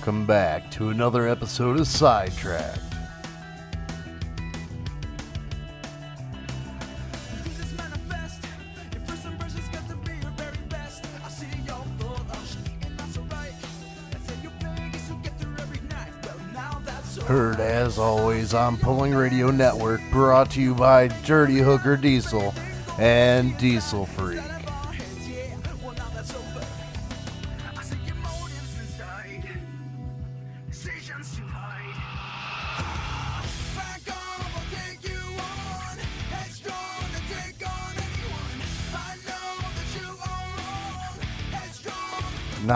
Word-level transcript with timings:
Welcome 0.00 0.24
back 0.24 0.70
to 0.70 0.88
another 0.88 1.28
episode 1.28 1.78
of 1.78 1.86
Sidetrack. 1.86 2.78
Heard 17.26 17.60
as 17.60 17.98
always 17.98 18.54
on 18.54 18.78
Pulling 18.78 19.14
Radio 19.14 19.50
Network, 19.50 20.00
brought 20.10 20.50
to 20.52 20.62
you 20.62 20.74
by 20.74 21.08
Dirty 21.26 21.58
Hooker 21.58 21.98
Diesel 21.98 22.54
and 22.98 23.56
Diesel 23.58 24.06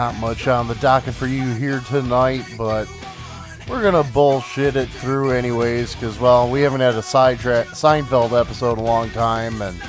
Not 0.05 0.19
much 0.19 0.47
on 0.47 0.67
the 0.67 0.75
docket 0.75 1.15
for 1.15 1.25
you 1.25 1.41
here 1.53 1.79
tonight, 1.79 2.45
but 2.59 2.87
we're 3.67 3.81
gonna 3.81 4.03
bullshit 4.03 4.75
it 4.75 4.87
through 4.87 5.31
anyways, 5.31 5.95
because 5.95 6.19
well, 6.19 6.47
we 6.47 6.61
haven't 6.61 6.81
had 6.81 6.93
a 6.93 7.01
sidetrack 7.01 7.65
Seinfeld 7.69 8.39
episode 8.39 8.73
in 8.73 8.79
a 8.81 8.83
long 8.83 9.09
time, 9.09 9.63
and 9.63 9.81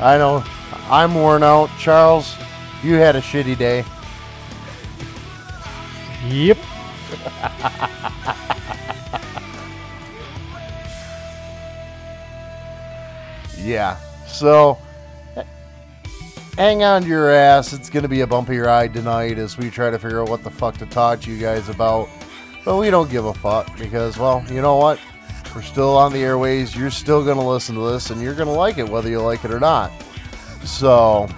I 0.00 0.16
know 0.16 0.42
I'm 0.88 1.14
worn 1.14 1.42
out. 1.42 1.68
Charles, 1.78 2.34
you 2.82 2.94
had 2.94 3.14
a 3.14 3.20
shitty 3.20 3.58
day. 3.58 3.84
Yep. 6.26 6.56
Yeah. 13.58 13.96
So 14.26 14.78
hang 16.56 16.82
on 16.82 17.02
to 17.02 17.08
your 17.08 17.30
ass. 17.30 17.72
It's 17.72 17.90
gonna 17.90 18.08
be 18.08 18.20
a 18.20 18.26
bumpy 18.26 18.58
ride 18.58 18.94
tonight 18.94 19.38
as 19.38 19.58
we 19.58 19.70
try 19.70 19.90
to 19.90 19.98
figure 19.98 20.22
out 20.22 20.28
what 20.28 20.44
the 20.44 20.50
fuck 20.50 20.76
to 20.78 20.86
talk 20.86 21.20
to 21.22 21.30
you 21.30 21.38
guys 21.38 21.68
about. 21.68 22.08
But 22.64 22.76
we 22.76 22.90
don't 22.90 23.10
give 23.10 23.26
a 23.26 23.34
fuck 23.34 23.76
because, 23.78 24.16
well, 24.16 24.44
you 24.48 24.62
know 24.62 24.76
what? 24.76 24.98
We're 25.54 25.62
still 25.62 25.96
on 25.96 26.12
the 26.12 26.20
airways. 26.20 26.74
You're 26.74 26.90
still 26.90 27.24
gonna 27.24 27.46
listen 27.46 27.74
to 27.74 27.92
this, 27.92 28.10
and 28.10 28.20
you're 28.20 28.34
gonna 28.34 28.52
like 28.52 28.78
it 28.78 28.88
whether 28.88 29.08
you 29.08 29.20
like 29.20 29.44
it 29.44 29.52
or 29.52 29.60
not. 29.60 29.92
So, 30.64 31.28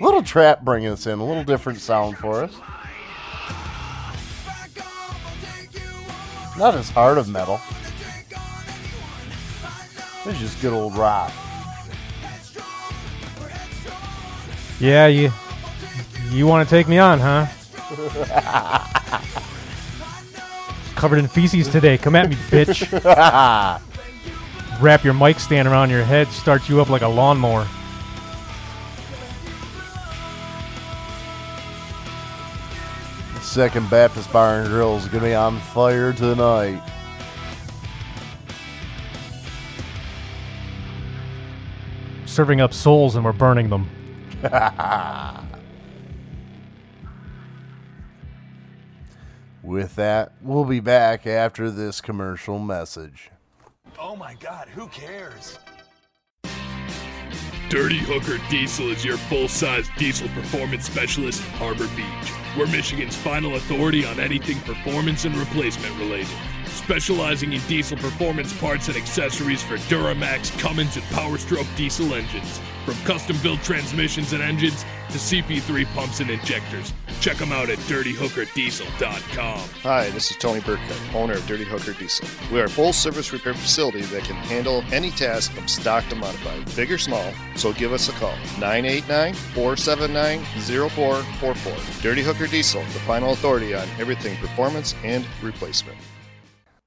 little 0.00 0.22
trap 0.22 0.62
bringing 0.62 0.88
us 0.88 1.06
in, 1.06 1.18
a 1.18 1.24
little 1.24 1.44
different 1.44 1.80
sound 1.80 2.18
for 2.18 2.42
us. 2.44 2.54
Not 6.58 6.74
as 6.74 6.90
hard 6.90 7.18
of 7.18 7.28
metal. 7.28 7.60
It's 10.24 10.38
just 10.38 10.60
good 10.60 10.72
old 10.72 10.96
rock. 10.96 11.32
Yeah, 14.78 15.06
you 15.06 15.32
you 16.30 16.46
want 16.46 16.68
to 16.68 16.74
take 16.74 16.88
me 16.88 16.98
on, 16.98 17.18
huh? 17.18 17.46
Covered 20.96 21.18
in 21.18 21.28
feces 21.28 21.68
today. 21.68 21.96
Come 21.96 22.16
at 22.16 22.28
me, 22.28 22.36
bitch. 22.36 22.92
Wrap 24.80 25.04
your 25.04 25.14
mic 25.14 25.40
stand 25.40 25.66
around 25.66 25.88
your 25.88 26.04
head, 26.04 26.28
start 26.28 26.68
you 26.68 26.80
up 26.80 26.90
like 26.90 27.02
a 27.02 27.08
lawnmower. 27.08 27.66
Second 33.40 33.88
Baptist 33.88 34.30
Bar 34.30 34.60
and 34.60 34.68
Grill 34.68 34.96
is 34.96 35.06
going 35.06 35.22
to 35.22 35.30
be 35.30 35.34
on 35.34 35.58
fire 35.58 36.12
tonight. 36.12 36.82
Serving 42.26 42.60
up 42.60 42.74
souls 42.74 43.16
and 43.16 43.24
we're 43.24 43.32
burning 43.32 43.70
them. 43.70 43.88
With 49.62 49.96
that, 49.96 50.32
we'll 50.42 50.64
be 50.64 50.80
back 50.80 51.26
after 51.26 51.70
this 51.70 52.00
commercial 52.00 52.58
message. 52.58 53.30
Oh 53.98 54.14
my 54.14 54.34
god, 54.34 54.68
who 54.68 54.86
cares? 54.88 55.58
Dirty 57.68 57.98
Hooker 57.98 58.38
Diesel 58.48 58.92
is 58.92 59.04
your 59.04 59.16
full 59.16 59.48
size 59.48 59.88
diesel 59.98 60.28
performance 60.28 60.86
specialist 60.86 61.42
in 61.44 61.50
Harbor 61.54 61.88
Beach. 61.96 62.32
We're 62.56 62.68
Michigan's 62.68 63.16
final 63.16 63.56
authority 63.56 64.06
on 64.06 64.20
anything 64.20 64.60
performance 64.60 65.24
and 65.24 65.34
replacement 65.34 65.98
related. 65.98 66.28
Specializing 66.76 67.54
in 67.54 67.60
diesel 67.62 67.96
performance 67.96 68.52
parts 68.60 68.88
and 68.88 68.96
accessories 68.96 69.62
for 69.62 69.76
Duramax, 69.88 70.56
Cummins, 70.58 70.96
and 70.96 71.04
Powerstroke 71.06 71.66
diesel 71.74 72.14
engines. 72.14 72.60
From 72.84 72.94
custom 73.04 73.36
built 73.42 73.60
transmissions 73.62 74.32
and 74.34 74.42
engines 74.42 74.84
to 75.08 75.18
CP3 75.18 75.86
pumps 75.94 76.20
and 76.20 76.30
injectors. 76.30 76.92
Check 77.20 77.38
them 77.38 77.50
out 77.50 77.70
at 77.70 77.78
dirtyhookerdiesel.com. 77.78 79.68
Hi, 79.82 80.10
this 80.10 80.30
is 80.30 80.36
Tony 80.36 80.60
Burkett, 80.60 81.14
owner 81.14 81.32
of 81.32 81.46
Dirty 81.46 81.64
Hooker 81.64 81.94
Diesel. 81.94 82.28
We 82.52 82.60
are 82.60 82.66
a 82.66 82.68
full 82.68 82.92
service 82.92 83.32
repair 83.32 83.54
facility 83.54 84.02
that 84.02 84.24
can 84.24 84.36
handle 84.36 84.84
any 84.92 85.10
task 85.10 85.52
from 85.52 85.66
stock 85.66 86.06
to 86.10 86.14
modified, 86.14 86.76
big 86.76 86.92
or 86.92 86.98
small, 86.98 87.32
so 87.56 87.72
give 87.72 87.94
us 87.94 88.10
a 88.10 88.12
call. 88.12 88.36
989 88.60 89.32
479 89.34 90.44
0444. 90.90 92.02
Dirty 92.02 92.22
Hooker 92.22 92.46
Diesel, 92.46 92.82
the 92.82 93.00
final 93.00 93.32
authority 93.32 93.74
on 93.74 93.88
everything 93.98 94.36
performance 94.36 94.94
and 95.02 95.26
replacement. 95.42 95.96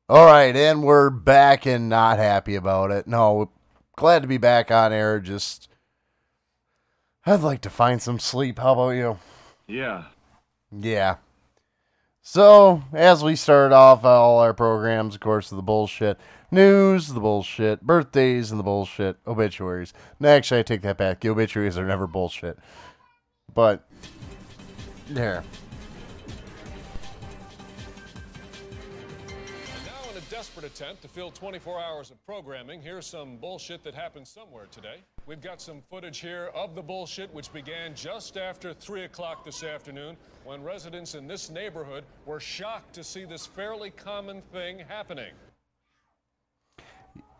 All 0.10 0.26
right, 0.26 0.56
and 0.56 0.82
we're 0.82 1.12
back 1.12 1.68
and 1.68 1.88
not 1.88 2.18
happy 2.18 2.56
about 2.56 2.90
it. 2.90 3.06
No, 3.06 3.52
glad 3.96 4.24
to 4.24 4.28
be 4.28 4.40
back 4.40 4.72
on 4.72 4.92
air. 4.92 5.20
Just, 5.20 5.70
I'd 7.28 7.42
like 7.42 7.62
to 7.62 7.70
find 7.70 8.02
some 8.02 8.18
sleep. 8.18 8.58
How 8.58 8.74
about 8.74 8.90
you? 8.90 9.20
Yeah. 9.68 10.06
Yeah. 10.72 11.18
So, 12.24 12.82
as 12.92 13.24
we 13.24 13.36
start 13.36 13.72
off 13.72 14.04
all 14.04 14.40
our 14.40 14.56
programs, 14.56 15.14
of 15.14 15.22
course, 15.22 15.52
the 15.52 15.62
bullshit 15.62 16.20
news, 16.50 17.10
the 17.10 17.20
bullshit 17.20 17.82
birthdays, 17.84 18.50
and 18.50 18.60
the 18.60 18.64
bullshit 18.64 19.18
obituaries. 19.28 19.94
No, 20.20 20.30
actually, 20.30 20.62
I 20.62 20.64
take 20.64 20.82
that 20.82 20.98
back. 20.98 21.20
The 21.20 21.30
obituaries 21.30 21.78
are 21.78 21.86
never 21.86 22.08
bullshit. 22.08 22.58
But, 23.54 23.88
there. 25.08 25.44
Now, 25.44 25.69
attempt 30.80 31.02
to 31.02 31.10
fill 31.10 31.30
24 31.30 31.78
hours 31.78 32.10
of 32.10 32.26
programming, 32.26 32.82
here's 32.82 33.06
some 33.06 33.36
bullshit 33.36 33.84
that 33.84 33.94
happened 33.94 34.26
somewhere 34.26 34.66
today. 34.72 35.04
We've 35.26 35.42
got 35.42 35.62
some 35.62 35.82
footage 35.90 36.20
here 36.20 36.52
of 36.56 36.74
the 36.74 36.82
bullshit, 36.82 37.34
which 37.34 37.52
began 37.52 37.94
just 37.96 38.38
after 38.38 38.74
3 38.74 39.04
o'clock 39.04 39.44
this 39.44 39.62
afternoon 39.62 40.16
when 40.46 40.64
residents 40.64 41.16
in 41.16 41.28
this 41.28 41.50
neighborhood 41.50 42.06
were 42.26 42.40
shocked 42.40 42.94
to 42.94 43.04
see 43.04 43.26
this 43.26 43.46
fairly 43.46 43.90
common 43.90 44.42
thing 44.54 44.80
happening. 44.88 45.34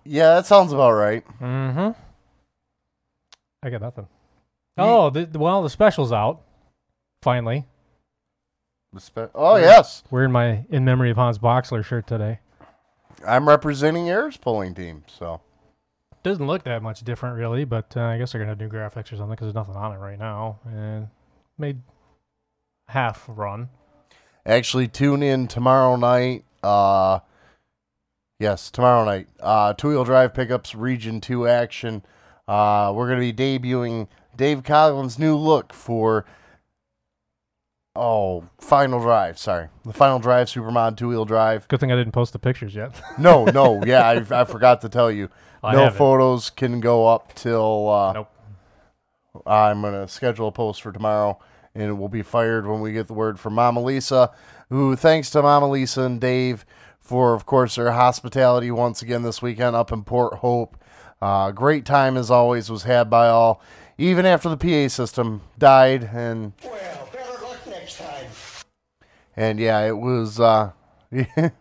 Yeah, 0.04 0.36
that 0.36 0.46
sounds 0.46 0.74
about 0.74 0.92
right. 0.92 1.24
Mm-hmm. 1.40 1.98
I 3.64 3.70
got 3.70 3.80
nothing. 3.80 4.08
Oh, 4.78 5.12
the, 5.12 5.40
well, 5.40 5.64
the 5.64 5.70
special's 5.70 6.12
out. 6.12 6.42
Finally. 7.22 7.66
The 8.92 9.00
spe- 9.00 9.32
oh, 9.34 9.56
yes. 9.56 10.04
Wearing 10.12 10.34
my 10.34 10.66
In 10.70 10.84
Memory 10.84 11.12
of 11.12 11.16
Hans 11.16 11.38
Boxler 11.38 11.86
shirt 11.86 12.06
today. 12.06 12.40
I'm 13.28 13.48
representing 13.48 14.10
Air's 14.10 14.38
polling 14.38 14.74
team, 14.74 15.04
so. 15.08 15.42
Doesn't 16.22 16.46
look 16.46 16.64
that 16.64 16.84
much 16.84 17.02
different, 17.02 17.38
really, 17.38 17.64
but 17.64 17.96
uh, 17.96 18.02
I 18.02 18.18
guess 18.18 18.32
they're 18.32 18.44
going 18.44 18.58
to 18.58 18.68
do 18.68 18.70
graphics 18.70 19.12
or 19.12 19.16
something 19.16 19.32
because 19.32 19.46
there's 19.46 19.56
nothing 19.56 19.76
on 19.76 19.94
it 19.94 19.98
right 19.98 20.20
now. 20.20 20.60
And 20.66 21.08
made 21.58 21.82
half 22.90 23.26
run. 23.28 23.70
Actually, 24.46 24.88
tune 24.88 25.24
in 25.24 25.48
tomorrow 25.48 25.96
night. 25.96 26.44
Uh, 26.62 27.20
yes, 28.40 28.70
tomorrow 28.70 29.06
night. 29.06 29.28
Uh, 29.40 29.74
Two 29.74 29.90
wheel 29.90 30.04
drive 30.04 30.34
pickups, 30.34 30.76
Region 30.76 31.22
2 31.22 31.48
action. 31.48 32.04
Uh, 32.48 32.92
we're 32.96 33.08
going 33.08 33.22
to 33.22 33.34
be 33.34 33.60
debuting 33.60 34.08
Dave 34.36 34.64
Coughlin's 34.64 35.20
new 35.20 35.36
look 35.36 35.72
for. 35.72 36.26
Oh, 38.00 38.48
Final 38.60 39.00
Drive. 39.02 39.38
Sorry. 39.38 39.68
The 39.86 39.94
Final 39.94 40.20
Drive 40.20 40.48
Supermod 40.48 40.96
two 40.98 41.10
wheel 41.10 41.26
drive. 41.26 41.68
Good 41.68 41.80
thing 41.82 41.92
I 41.92 41.96
didn't 41.96 42.14
post 42.14 42.32
the 42.34 42.40
pictures 42.40 42.74
yet. 42.74 43.00
No, 43.20 43.46
no. 43.46 43.84
Yeah, 43.84 44.08
I, 44.08 44.42
I 44.42 44.46
forgot 44.46 44.82
to 44.82 44.90
tell 44.90 45.12
you. 45.12 45.30
I 45.64 45.74
no 45.74 45.80
haven't. 45.84 45.98
photos 45.98 46.50
can 46.50 46.80
go 46.80 47.06
up 47.08 47.34
till. 47.36 47.90
Uh, 47.90 48.14
nope. 48.14 48.32
I'm 49.46 49.82
going 49.82 49.94
to 49.94 50.08
schedule 50.08 50.48
a 50.48 50.52
post 50.52 50.82
for 50.82 50.92
tomorrow, 50.92 51.38
and 51.76 51.84
it 51.84 51.94
will 51.94 52.10
be 52.10 52.22
fired 52.24 52.66
when 52.66 52.80
we 52.82 52.94
get 52.94 53.08
the 53.08 53.14
word 53.14 53.40
from 53.40 53.54
Mama 53.56 53.82
Lisa, 53.82 54.32
who, 54.70 54.96
thanks 54.96 55.30
to 55.32 55.42
Mama 55.42 55.70
Lisa 55.70 56.02
and 56.04 56.20
Dave 56.22 56.66
for, 57.00 57.34
of 57.36 57.46
course, 57.46 57.76
their 57.76 57.92
hospitality 57.92 58.72
once 58.72 59.02
again 59.02 59.24
this 59.24 59.42
weekend 59.42 59.76
up 59.76 59.92
in 59.92 60.04
Port 60.04 60.36
Hope. 60.36 60.78
Uh, 61.22 61.52
great 61.52 61.86
time, 61.86 62.16
as 62.18 62.32
always, 62.32 62.70
was 62.70 62.84
had 62.84 63.10
by 63.10 63.28
all, 63.28 63.62
even 63.98 64.26
after 64.26 64.50
the 64.50 64.58
PA 64.58 64.88
system 64.88 65.42
died. 65.58 66.10
And 66.14 66.54
Well, 66.64 67.10
better 67.14 67.44
luck 67.46 67.60
next 67.68 67.98
time. 68.00 68.28
And 69.40 69.58
yeah, 69.58 69.88
it 69.88 69.98
was 69.98 70.38
uh, 70.38 70.72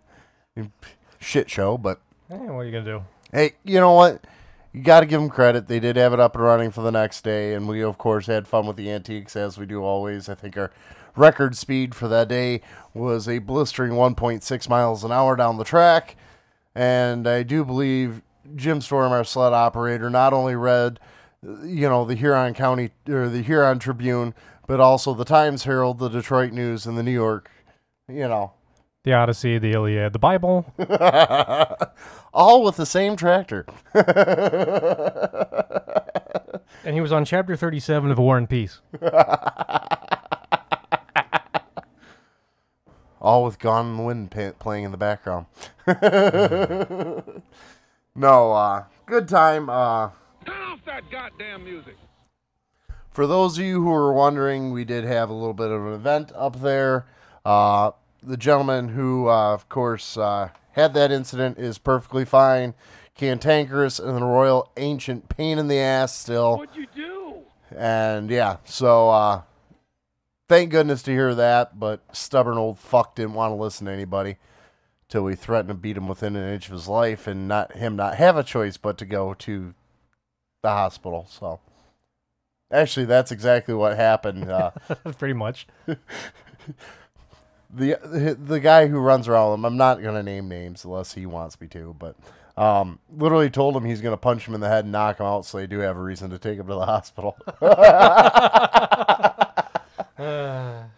shit 1.20 1.48
show, 1.48 1.78
but 1.78 2.00
hey, 2.28 2.34
what 2.34 2.56
are 2.56 2.64
you 2.64 2.72
gonna 2.72 2.84
do? 2.84 3.04
hey, 3.32 3.52
you 3.62 3.78
know 3.78 3.92
what? 3.92 4.26
You 4.72 4.82
got 4.82 5.00
to 5.00 5.06
give 5.06 5.20
them 5.20 5.30
credit. 5.30 5.68
They 5.68 5.78
did 5.78 5.94
have 5.94 6.12
it 6.12 6.18
up 6.18 6.34
and 6.34 6.42
running 6.42 6.72
for 6.72 6.82
the 6.82 6.90
next 6.90 7.22
day, 7.22 7.54
and 7.54 7.68
we, 7.68 7.80
of 7.80 7.96
course, 7.96 8.26
had 8.26 8.48
fun 8.48 8.66
with 8.66 8.76
the 8.76 8.90
antiques 8.90 9.36
as 9.36 9.58
we 9.58 9.64
do 9.64 9.84
always. 9.84 10.28
I 10.28 10.34
think 10.34 10.58
our 10.58 10.72
record 11.14 11.56
speed 11.56 11.94
for 11.94 12.08
that 12.08 12.26
day 12.26 12.62
was 12.94 13.28
a 13.28 13.38
blistering 13.38 13.92
1.6 13.92 14.68
miles 14.68 15.04
an 15.04 15.12
hour 15.12 15.36
down 15.36 15.56
the 15.56 15.64
track. 15.64 16.16
And 16.74 17.28
I 17.28 17.44
do 17.44 17.64
believe 17.64 18.22
Jim 18.56 18.80
Storm, 18.80 19.12
our 19.12 19.22
sled 19.22 19.52
operator, 19.52 20.10
not 20.10 20.32
only 20.32 20.56
read, 20.56 20.98
you 21.42 21.88
know, 21.88 22.04
the 22.04 22.16
Huron 22.16 22.54
County 22.54 22.90
or 23.08 23.28
the 23.28 23.42
Huron 23.42 23.78
Tribune, 23.78 24.34
but 24.66 24.80
also 24.80 25.14
the 25.14 25.24
Times 25.24 25.62
Herald, 25.62 26.00
the 26.00 26.08
Detroit 26.08 26.52
News, 26.52 26.86
and 26.86 26.98
the 26.98 27.04
New 27.04 27.12
York, 27.12 27.50
you 28.08 28.26
know, 28.28 28.52
The 29.04 29.12
Odyssey, 29.12 29.58
the 29.58 29.72
Iliad, 29.72 30.12
the 30.12 30.18
Bible. 30.18 30.72
all 32.34 32.62
with 32.62 32.76
the 32.76 32.86
same 32.86 33.16
tractor. 33.16 33.66
and 36.84 36.94
he 36.94 37.00
was 37.00 37.12
on 37.12 37.24
chapter 37.24 37.56
37 37.56 38.10
of 38.10 38.18
War 38.18 38.36
and 38.38 38.48
Peace. 38.48 38.80
all 43.20 43.44
with 43.44 43.58
Gone 43.58 43.86
in 43.90 43.96
the 43.96 44.02
Wind 44.02 44.30
pa- 44.30 44.52
playing 44.58 44.84
in 44.84 44.90
the 44.92 44.96
background. 44.96 45.46
no, 48.14 48.52
uh, 48.52 48.84
good 49.06 49.28
time. 49.28 49.68
Uh, 49.68 50.10
Turn 50.46 50.62
off 50.62 50.80
that 50.86 51.10
goddamn 51.10 51.64
music. 51.64 51.96
for 53.10 53.26
those 53.26 53.58
of 53.58 53.64
you 53.64 53.82
who 53.82 53.92
are 53.92 54.12
wondering, 54.12 54.70
we 54.72 54.84
did 54.84 55.04
have 55.04 55.28
a 55.30 55.34
little 55.34 55.54
bit 55.54 55.70
of 55.70 55.86
an 55.86 55.92
event 55.92 56.32
up 56.34 56.60
there. 56.62 57.06
Uh, 57.48 57.92
the 58.22 58.36
gentleman 58.36 58.88
who, 58.88 59.26
uh, 59.26 59.54
of 59.54 59.70
course, 59.70 60.18
uh, 60.18 60.50
had 60.72 60.92
that 60.92 61.10
incident 61.10 61.56
is 61.56 61.78
perfectly 61.78 62.26
fine. 62.26 62.74
Cantankerous 63.16 63.98
and 63.98 64.18
the 64.18 64.22
Royal 64.22 64.70
Ancient 64.76 65.30
pain 65.30 65.58
in 65.58 65.66
the 65.66 65.78
ass 65.78 66.14
still. 66.14 66.58
What'd 66.58 66.76
you 66.76 66.86
do? 66.94 67.36
And 67.74 68.30
yeah, 68.30 68.58
so 68.64 69.08
uh 69.08 69.42
thank 70.46 70.70
goodness 70.70 71.02
to 71.04 71.10
hear 71.10 71.34
that, 71.34 71.80
but 71.80 72.00
stubborn 72.14 72.58
old 72.58 72.78
fuck 72.78 73.14
didn't 73.16 73.32
want 73.32 73.50
to 73.50 73.56
listen 73.56 73.86
to 73.86 73.92
anybody 73.92 74.36
till 75.08 75.22
we 75.24 75.34
threatened 75.34 75.68
to 75.68 75.74
beat 75.74 75.96
him 75.96 76.06
within 76.06 76.36
an 76.36 76.52
inch 76.52 76.66
of 76.66 76.72
his 76.72 76.86
life 76.86 77.26
and 77.26 77.48
not 77.48 77.72
him 77.72 77.96
not 77.96 78.16
have 78.16 78.36
a 78.36 78.44
choice 78.44 78.76
but 78.76 78.98
to 78.98 79.06
go 79.06 79.32
to 79.34 79.74
the 80.62 80.68
hospital. 80.68 81.26
So 81.30 81.60
actually 82.70 83.06
that's 83.06 83.32
exactly 83.32 83.72
what 83.72 83.96
happened. 83.96 84.50
Uh 84.50 84.70
Pretty 85.18 85.34
much. 85.34 85.66
the 87.70 88.36
the 88.38 88.60
guy 88.60 88.86
who 88.86 88.98
runs 88.98 89.28
around 89.28 89.54
him, 89.54 89.64
I'm 89.64 89.76
not 89.76 90.02
gonna 90.02 90.22
name 90.22 90.48
names 90.48 90.84
unless 90.84 91.14
he 91.14 91.26
wants 91.26 91.60
me 91.60 91.66
to, 91.68 91.94
but 91.98 92.16
um, 92.56 92.98
literally 93.16 93.50
told 93.50 93.76
him 93.76 93.84
he's 93.84 94.00
gonna 94.00 94.16
punch 94.16 94.46
him 94.46 94.54
in 94.54 94.60
the 94.60 94.68
head 94.68 94.84
and 94.84 94.92
knock 94.92 95.20
him 95.20 95.26
out, 95.26 95.44
so 95.44 95.58
they 95.58 95.66
do 95.66 95.78
have 95.80 95.96
a 95.96 96.02
reason 96.02 96.30
to 96.30 96.38
take 96.38 96.58
him 96.58 96.66
to 96.66 96.74
the 96.74 96.86
hospital. 96.86 97.36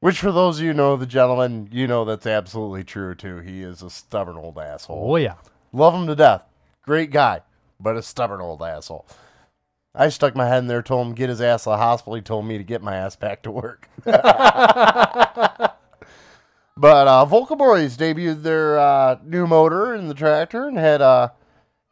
Which, 0.00 0.20
for 0.20 0.30
those 0.30 0.58
of 0.58 0.62
you 0.62 0.70
who 0.70 0.76
know 0.76 0.96
the 0.96 1.06
gentleman, 1.06 1.68
you 1.72 1.86
know 1.88 2.04
that's 2.04 2.26
absolutely 2.26 2.84
true 2.84 3.14
too. 3.14 3.38
He 3.38 3.62
is 3.62 3.82
a 3.82 3.90
stubborn 3.90 4.36
old 4.36 4.56
asshole. 4.58 5.10
Oh, 5.12 5.16
yeah. 5.16 5.34
Love 5.72 5.94
him 5.94 6.06
to 6.06 6.14
death. 6.14 6.44
Great 6.82 7.10
guy, 7.10 7.40
but 7.80 7.96
a 7.96 8.02
stubborn 8.02 8.40
old 8.40 8.62
asshole. 8.62 9.06
I 9.98 10.10
stuck 10.10 10.36
my 10.36 10.46
head 10.46 10.58
in 10.58 10.68
there, 10.68 10.80
told 10.80 11.08
him 11.08 11.12
get 11.12 11.28
his 11.28 11.40
ass 11.40 11.64
to 11.64 11.70
the 11.70 11.76
hospital. 11.76 12.14
He 12.14 12.22
told 12.22 12.46
me 12.46 12.56
to 12.56 12.62
get 12.62 12.82
my 12.82 12.94
ass 12.94 13.16
back 13.16 13.42
to 13.42 13.50
work. 13.50 13.88
but 14.04 14.18
uh, 16.76 17.26
Volca 17.28 17.58
Boys 17.58 17.96
debuted 17.96 18.44
their 18.44 18.78
uh, 18.78 19.18
new 19.24 19.48
motor 19.48 19.96
in 19.96 20.06
the 20.06 20.14
tractor 20.14 20.68
and 20.68 20.78
had 20.78 21.02
uh, 21.02 21.30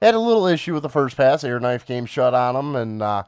had 0.00 0.14
a 0.14 0.20
little 0.20 0.46
issue 0.46 0.72
with 0.72 0.84
the 0.84 0.88
first 0.88 1.16
pass. 1.16 1.42
Air 1.42 1.58
knife 1.58 1.84
came 1.84 2.06
shut 2.06 2.32
on 2.32 2.54
them, 2.54 2.76
and 2.76 3.02
uh, 3.02 3.24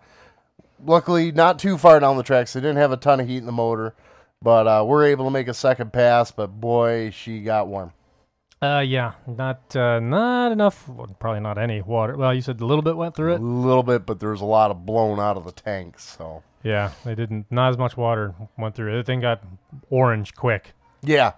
luckily 0.84 1.32
not 1.32 1.58
too 1.58 1.76
far 1.76 1.98
down 1.98 2.16
the 2.16 2.22
tracks. 2.22 2.52
They 2.52 2.60
didn't 2.60 2.76
have 2.76 2.92
a 2.92 2.96
ton 2.96 3.19
of 3.19 3.26
heat 3.26 3.38
in 3.38 3.46
the 3.46 3.52
motor, 3.52 3.96
but 4.40 4.69
uh, 4.69 4.84
we're 4.86 5.06
able 5.06 5.25
to 5.25 5.30
make 5.32 5.48
a 5.48 5.54
second 5.54 5.92
pass. 5.92 6.30
But 6.30 6.60
boy, 6.60 7.11
she 7.11 7.40
got 7.40 7.66
warm. 7.66 7.92
Uh, 8.60 8.82
yeah, 8.84 9.12
not 9.26 9.76
uh, 9.76 10.00
not 10.00 10.50
enough. 10.50 10.88
Well, 10.88 11.06
probably 11.20 11.40
not 11.40 11.58
any 11.58 11.80
water. 11.80 12.16
Well, 12.16 12.34
you 12.34 12.42
said 12.42 12.60
a 12.60 12.66
little 12.66 12.82
bit 12.82 12.96
went 12.96 13.14
through 13.14 13.34
it. 13.34 13.40
A 13.40 13.44
little 13.44 13.84
bit, 13.84 14.04
but 14.04 14.18
there 14.18 14.30
was 14.30 14.40
a 14.40 14.44
lot 14.46 14.70
of 14.72 14.84
blown 14.84 15.20
out 15.20 15.36
of 15.36 15.44
the 15.44 15.52
tanks. 15.52 16.16
So 16.18 16.42
Yeah, 16.64 16.90
they 17.04 17.14
didn't. 17.14 17.46
Not 17.50 17.70
as 17.70 17.78
much 17.78 17.96
water 17.96 18.34
went 18.56 18.74
through 18.74 18.94
it. 18.94 18.96
The 18.96 19.04
thing 19.04 19.20
got 19.20 19.42
orange 19.90 20.34
quick. 20.34 20.72
yeah, 21.02 21.34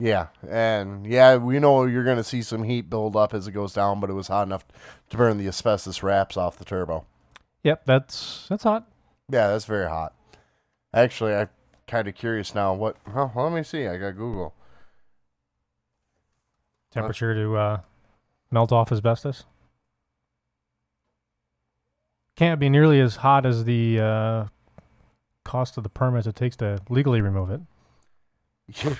yeah, 0.00 0.28
and 0.48 1.06
yeah, 1.06 1.36
we 1.36 1.60
know 1.60 1.84
you're 1.84 2.02
going 2.04 2.16
to 2.16 2.24
see 2.24 2.42
some 2.42 2.64
heat 2.64 2.90
build 2.90 3.14
up 3.14 3.32
as 3.32 3.46
it 3.46 3.52
goes 3.52 3.72
down, 3.72 4.00
but 4.00 4.10
it 4.10 4.14
was 4.14 4.26
hot 4.26 4.46
enough 4.48 4.64
to 5.10 5.16
burn 5.16 5.38
the 5.38 5.46
asbestos 5.46 6.02
wraps 6.02 6.36
off 6.36 6.58
the 6.58 6.64
turbo. 6.64 7.04
Yep, 7.62 7.84
that's 7.84 8.46
that's 8.48 8.64
hot. 8.64 8.88
Yeah, 9.30 9.46
that's 9.48 9.66
very 9.66 9.88
hot. 9.88 10.14
Actually, 10.92 11.34
I'm 11.34 11.48
kind 11.86 12.08
of 12.08 12.16
curious 12.16 12.56
now. 12.56 12.74
What? 12.74 12.96
Well, 13.14 13.30
let 13.36 13.52
me 13.52 13.62
see. 13.62 13.86
I 13.86 13.96
got 13.98 14.16
Google. 14.16 14.52
Temperature 16.90 17.34
to 17.34 17.56
uh, 17.56 17.80
melt 18.50 18.72
off 18.72 18.90
asbestos. 18.90 19.44
Can't 22.36 22.58
be 22.58 22.68
nearly 22.68 23.00
as 23.00 23.16
hot 23.16 23.44
as 23.46 23.64
the 23.64 24.00
uh, 24.00 24.44
cost 25.44 25.76
of 25.76 25.82
the 25.82 25.88
permits 25.88 26.26
it 26.26 26.34
takes 26.34 26.56
to 26.56 26.80
legally 26.88 27.20
remove 27.20 27.50
it. 27.50 27.60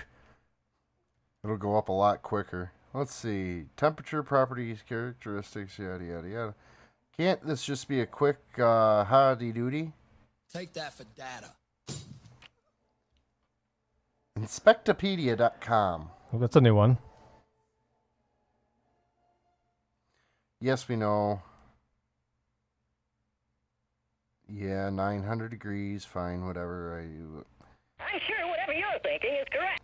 It'll 1.42 1.56
go 1.56 1.76
up 1.76 1.88
a 1.88 1.92
lot 1.92 2.22
quicker. 2.22 2.72
Let's 2.92 3.14
see. 3.14 3.64
Temperature, 3.76 4.22
properties, 4.22 4.82
characteristics, 4.86 5.78
yada 5.78 6.04
yada 6.04 6.28
yada. 6.28 6.54
Can't 7.16 7.46
this 7.46 7.64
just 7.64 7.88
be 7.88 8.00
a 8.00 8.06
quick 8.06 8.38
uh, 8.58 9.04
howdy 9.04 9.52
doody? 9.52 9.92
Take 10.52 10.72
that 10.74 10.92
for 10.92 11.04
data. 11.16 11.52
Inspectapedia.com. 14.38 16.10
Well, 16.32 16.40
that's 16.40 16.56
a 16.56 16.60
new 16.60 16.74
one. 16.74 16.98
Yes, 20.60 20.88
we 20.88 20.96
know. 20.96 21.40
Yeah, 24.48 24.90
900 24.90 25.48
degrees, 25.50 26.04
fine, 26.04 26.46
whatever. 26.46 26.98
I, 26.98 27.04
I'm 28.04 28.20
sure 28.26 28.46
whatever 28.48 28.72
you're 28.72 28.88
thinking 29.02 29.30
is 29.40 29.46
correct. 29.50 29.80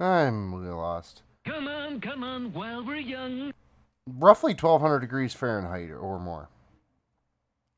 I'm 0.00 0.54
really 0.54 0.74
lost. 0.74 1.22
Come 1.44 1.68
on, 1.68 2.00
come 2.00 2.24
on, 2.24 2.52
while 2.52 2.84
we're 2.84 2.96
young. 2.96 3.52
Roughly 4.08 4.52
1200 4.52 4.98
degrees 4.98 5.32
Fahrenheit 5.32 5.90
or 5.90 6.18
more. 6.18 6.48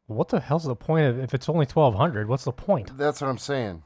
What 0.06 0.28
the 0.28 0.40
hell's 0.40 0.64
the 0.64 0.76
point 0.76 1.06
of 1.06 1.18
if 1.18 1.34
it's 1.34 1.48
only 1.48 1.64
twelve 1.66 1.94
hundred? 1.94 2.28
What's 2.28 2.44
the 2.44 2.52
point? 2.52 2.96
That's 2.98 3.22
what 3.22 3.28
I'm 3.28 3.38
saying. 3.38 3.82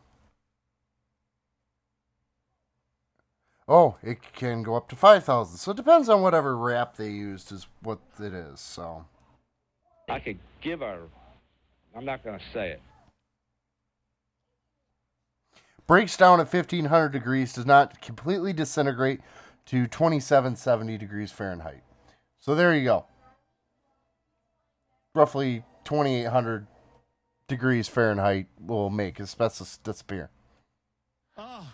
Oh, 3.68 3.96
it 4.02 4.18
can 4.32 4.62
go 4.62 4.76
up 4.76 4.88
to 4.88 4.96
5,000. 4.96 5.58
So 5.58 5.72
it 5.72 5.76
depends 5.76 6.08
on 6.08 6.22
whatever 6.22 6.56
wrap 6.56 6.96
they 6.96 7.10
used, 7.10 7.52
is 7.52 7.66
what 7.82 7.98
it 8.18 8.32
is. 8.32 8.60
So, 8.60 9.04
I 10.08 10.20
could 10.20 10.38
give 10.62 10.80
a. 10.80 11.00
I'm 11.94 12.04
not 12.04 12.24
going 12.24 12.38
to 12.38 12.44
say 12.52 12.70
it. 12.70 12.80
breaks 15.88 16.16
down 16.16 16.38
at 16.38 16.52
1500 16.52 17.08
degrees, 17.08 17.54
does 17.54 17.66
not 17.66 18.00
completely 18.00 18.52
disintegrate 18.52 19.20
to 19.66 19.88
2770 19.88 20.96
degrees 20.96 21.32
Fahrenheit. 21.32 21.82
So 22.38 22.54
there 22.54 22.72
you 22.74 22.84
go. 22.84 23.06
Roughly 25.14 25.64
2800 25.84 26.68
degrees 27.48 27.88
Fahrenheit 27.88 28.46
will 28.60 28.90
make 28.90 29.18
asbestos 29.18 29.78
disappear. 29.78 30.30
Oh, 31.36 31.66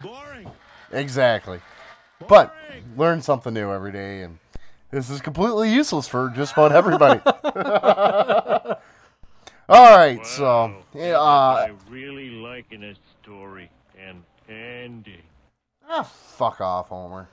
boring. 0.00 0.50
Exactly. 0.92 1.60
But 2.28 2.54
learn 2.96 3.22
something 3.22 3.52
new 3.54 3.72
every 3.72 3.92
day, 3.92 4.22
and 4.22 4.38
this 4.90 5.10
is 5.10 5.20
completely 5.20 5.72
useless 5.72 6.06
for 6.06 6.32
just 6.34 6.52
about 6.52 6.72
everybody. 6.72 7.20
All 9.68 9.96
right, 9.96 10.24
so 10.26 10.74
yeah, 10.94 11.18
uh, 11.18 11.68
I 11.68 11.72
really 11.88 12.30
liking 12.30 12.80
this 12.80 12.98
story 13.22 13.70
and 13.98 14.22
Andy. 14.48 15.20
ah, 15.88 16.02
fuck 16.02 16.60
off, 16.60 16.88
Homer. 16.88 17.28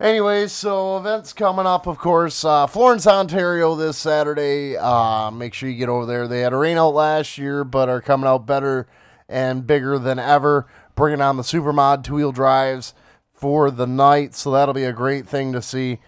Anyways, 0.00 0.50
so 0.52 0.96
events 0.96 1.32
coming 1.32 1.66
up, 1.66 1.86
of 1.86 1.98
course. 1.98 2.44
Uh, 2.44 2.66
Florence, 2.66 3.06
Ontario 3.06 3.74
this 3.74 3.96
Saturday. 3.96 4.76
Uh, 4.76 5.30
make 5.30 5.54
sure 5.54 5.68
you 5.68 5.76
get 5.76 5.88
over 5.88 6.04
there. 6.04 6.26
They 6.26 6.40
had 6.40 6.52
a 6.52 6.56
rain 6.56 6.78
out 6.78 6.94
last 6.94 7.38
year, 7.38 7.64
but 7.64 7.88
are 7.88 8.00
coming 8.00 8.26
out 8.26 8.44
better 8.44 8.86
and 9.28 9.66
bigger 9.66 9.98
than 9.98 10.18
ever. 10.18 10.66
Bringing 10.94 11.20
on 11.20 11.36
the 11.36 11.42
Supermod 11.42 12.04
two 12.04 12.14
wheel 12.14 12.32
drives 12.32 12.94
for 13.32 13.70
the 13.70 13.86
night, 13.86 14.34
so 14.34 14.50
that'll 14.52 14.74
be 14.74 14.84
a 14.84 14.92
great 14.92 15.26
thing 15.26 15.52
to 15.52 15.60
see. 15.60 15.98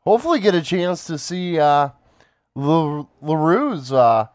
Hopefully, 0.00 0.38
get 0.38 0.54
a 0.54 0.60
chance 0.62 1.06
to 1.06 1.16
see 1.18 1.58
uh, 1.58 1.90
La- 2.54 3.06
LaRue's 3.22 3.90
uh, 3.90 4.26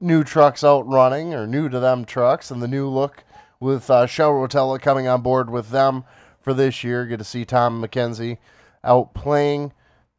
new 0.00 0.22
trucks 0.22 0.62
out 0.62 0.86
running, 0.86 1.34
or 1.34 1.46
new 1.46 1.68
to 1.68 1.80
them 1.80 2.04
trucks, 2.04 2.50
and 2.52 2.62
the 2.62 2.68
new 2.68 2.88
look 2.88 3.24
with 3.58 3.90
uh, 3.90 4.06
Shell 4.06 4.30
Rotella 4.32 4.80
coming 4.80 5.08
on 5.08 5.22
board 5.22 5.50
with 5.50 5.70
them 5.70 6.04
for 6.40 6.54
this 6.54 6.84
year. 6.84 7.04
Get 7.06 7.18
to 7.18 7.24
see 7.24 7.44
Tom 7.44 7.82
McKenzie 7.82 8.38
out 8.84 9.12
playing. 9.12 9.72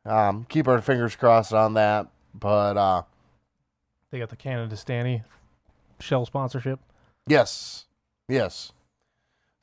Um, 0.06 0.46
keep 0.50 0.68
our 0.68 0.82
fingers 0.82 1.15
crossed 1.15 1.53
on 1.53 1.75
that. 1.75 2.08
But 2.36 2.75
uh, 2.77 3.03
They 4.12 4.20
got 4.20 4.30
the 4.30 4.36
Canada 4.36 4.75
Stanny 4.75 5.24
shell 6.01 6.25
sponsorship. 6.25 6.80
yes, 7.27 7.86
yes. 8.27 8.74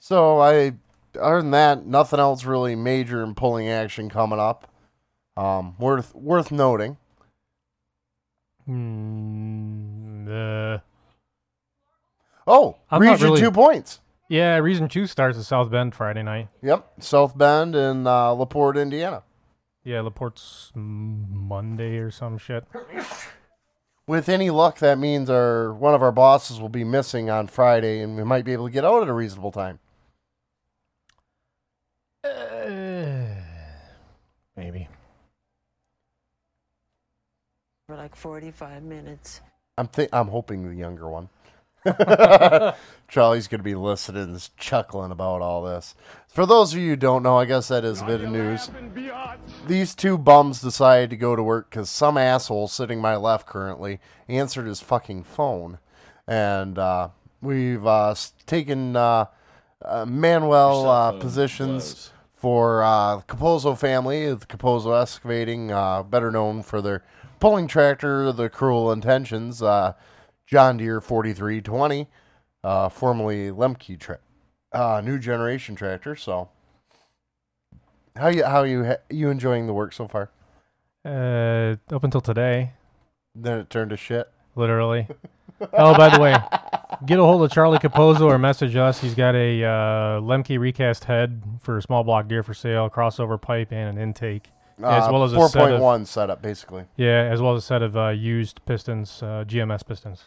So 0.02 0.40
I, 0.40 0.72
other 1.20 1.42
than 1.42 1.50
that, 1.52 1.86
nothing 1.86 2.18
else 2.18 2.44
really 2.44 2.74
major 2.74 3.22
and 3.22 3.36
pulling 3.36 3.68
action 3.68 4.08
coming 4.08 4.40
up. 4.40 4.66
Um, 5.36 5.76
worth 5.78 6.14
worth 6.14 6.50
noting. 6.50 6.96
Hmm. 8.66 10.26
Uh, 10.28 10.78
Oh, 12.46 12.76
I'm 12.90 13.00
region 13.00 13.28
really- 13.28 13.40
two 13.40 13.50
points. 13.52 14.00
yeah, 14.28 14.56
Region 14.56 14.88
Two 14.88 15.06
starts 15.06 15.38
at 15.38 15.44
South 15.44 15.70
Bend 15.70 15.94
Friday 15.94 16.22
night. 16.22 16.48
Yep, 16.62 16.94
South 17.00 17.36
Bend 17.38 17.76
in 17.76 18.06
uh, 18.06 18.30
Laporte, 18.30 18.76
Indiana. 18.76 19.22
Yeah, 19.84 20.00
Laporte's 20.00 20.72
mm, 20.76 21.28
Monday 21.30 21.98
or 21.98 22.10
some 22.10 22.38
shit. 22.38 22.64
With 24.06 24.28
any 24.28 24.50
luck, 24.50 24.78
that 24.78 24.98
means 24.98 25.30
our 25.30 25.72
one 25.72 25.94
of 25.94 26.02
our 26.02 26.10
bosses 26.12 26.60
will 26.60 26.68
be 26.68 26.82
missing 26.84 27.30
on 27.30 27.46
Friday, 27.46 28.00
and 28.00 28.16
we 28.16 28.24
might 28.24 28.44
be 28.44 28.52
able 28.52 28.66
to 28.66 28.72
get 28.72 28.84
out 28.84 29.02
at 29.02 29.08
a 29.08 29.12
reasonable 29.14 29.52
time. 29.52 29.78
Maybe. 34.56 34.88
For 37.88 37.96
like 37.96 38.14
45 38.14 38.82
minutes. 38.82 39.40
I'm 39.78 39.88
th- 39.88 40.10
I'm 40.12 40.28
hoping 40.28 40.68
the 40.68 40.74
younger 40.74 41.08
one. 41.08 41.28
Charlie's 43.08 43.48
going 43.48 43.60
to 43.60 43.64
be 43.64 43.74
listening 43.74 44.24
and 44.24 44.50
chuckling 44.58 45.10
about 45.12 45.40
all 45.40 45.62
this. 45.62 45.94
For 46.28 46.44
those 46.44 46.74
of 46.74 46.78
you 46.78 46.90
who 46.90 46.96
don't 46.96 47.22
know, 47.22 47.38
I 47.38 47.46
guess 47.46 47.68
that 47.68 47.84
is 47.84 48.02
a 48.02 48.04
bit 48.04 48.20
of 48.20 48.30
news. 48.30 48.70
These 49.66 49.94
two 49.94 50.18
bums 50.18 50.60
decided 50.60 51.08
to 51.10 51.16
go 51.16 51.34
to 51.34 51.42
work 51.42 51.70
because 51.70 51.88
some 51.88 52.18
asshole 52.18 52.68
sitting 52.68 53.00
my 53.00 53.16
left 53.16 53.46
currently 53.46 53.98
answered 54.28 54.66
his 54.66 54.80
fucking 54.80 55.24
phone. 55.24 55.78
And 56.26 56.78
uh, 56.78 57.08
we've 57.40 57.86
uh, 57.86 58.14
taken 58.46 58.94
uh, 58.94 59.26
uh, 59.84 60.04
Manuel 60.06 60.88
uh, 60.88 61.12
positions 61.12 62.12
for 62.34 62.82
uh, 62.82 63.20
Capozzo 63.22 63.76
family, 63.78 64.32
the 64.34 64.46
Capozzo 64.46 65.00
Excavating, 65.00 65.70
uh, 65.70 66.02
better 66.02 66.30
known 66.30 66.62
for 66.62 66.80
their 66.80 67.02
pulling 67.38 67.66
tractor, 67.66 68.32
the 68.32 68.48
Cruel 68.48 68.92
Intentions, 68.92 69.62
uh, 69.62 69.92
John 70.46 70.76
Deere 70.78 71.00
4320, 71.00 72.08
uh, 72.64 72.88
formerly 72.88 73.50
Lemke 73.50 73.98
tra- 73.98 74.18
uh, 74.72 75.00
new 75.04 75.18
generation 75.18 75.74
tractor. 75.74 76.16
So, 76.16 76.48
how 78.16 78.28
you 78.28 78.44
how 78.44 78.62
you 78.64 78.84
ha- 78.84 78.96
you 79.08 79.30
enjoying 79.30 79.66
the 79.66 79.72
work 79.74 79.92
so 79.92 80.08
far? 80.08 80.30
Uh, 81.04 81.76
up 81.94 82.04
until 82.04 82.20
today, 82.20 82.72
Then 83.34 83.58
it 83.60 83.70
turned 83.70 83.90
to 83.90 83.96
shit. 83.96 84.30
literally. 84.56 85.06
oh, 85.72 85.96
by 85.96 86.08
the 86.14 86.20
way, 86.20 86.34
get 87.06 87.18
a 87.18 87.22
hold 87.22 87.42
of 87.42 87.50
Charlie 87.50 87.78
Capozzo 87.78 88.22
or 88.22 88.38
message 88.38 88.76
us. 88.76 89.00
He's 89.00 89.14
got 89.14 89.34
a 89.34 89.62
uh, 89.64 90.20
Lemke 90.20 90.58
recast 90.58 91.04
head 91.04 91.42
for 91.60 91.78
a 91.78 91.82
small 91.82 92.04
block 92.04 92.28
Deere 92.28 92.42
for 92.42 92.54
sale, 92.54 92.88
crossover 92.90 93.40
pipe, 93.40 93.72
and 93.72 93.96
an 93.96 93.98
intake, 94.02 94.48
as 94.78 95.04
Uh, 95.04 95.10
well 95.12 95.24
as 95.24 95.32
a 95.32 95.36
four 95.36 95.48
point 95.48 95.80
one 95.80 96.04
setup, 96.06 96.40
basically. 96.42 96.84
yeah, 96.96 97.28
as 97.30 97.40
well 97.42 97.54
as 97.54 97.62
a 97.62 97.66
set 97.66 97.82
of 97.82 97.96
uh, 97.96 98.08
used 98.08 98.64
pistons, 98.66 99.22
uh, 99.22 99.44
GMS 99.46 99.86
pistons. 99.86 100.24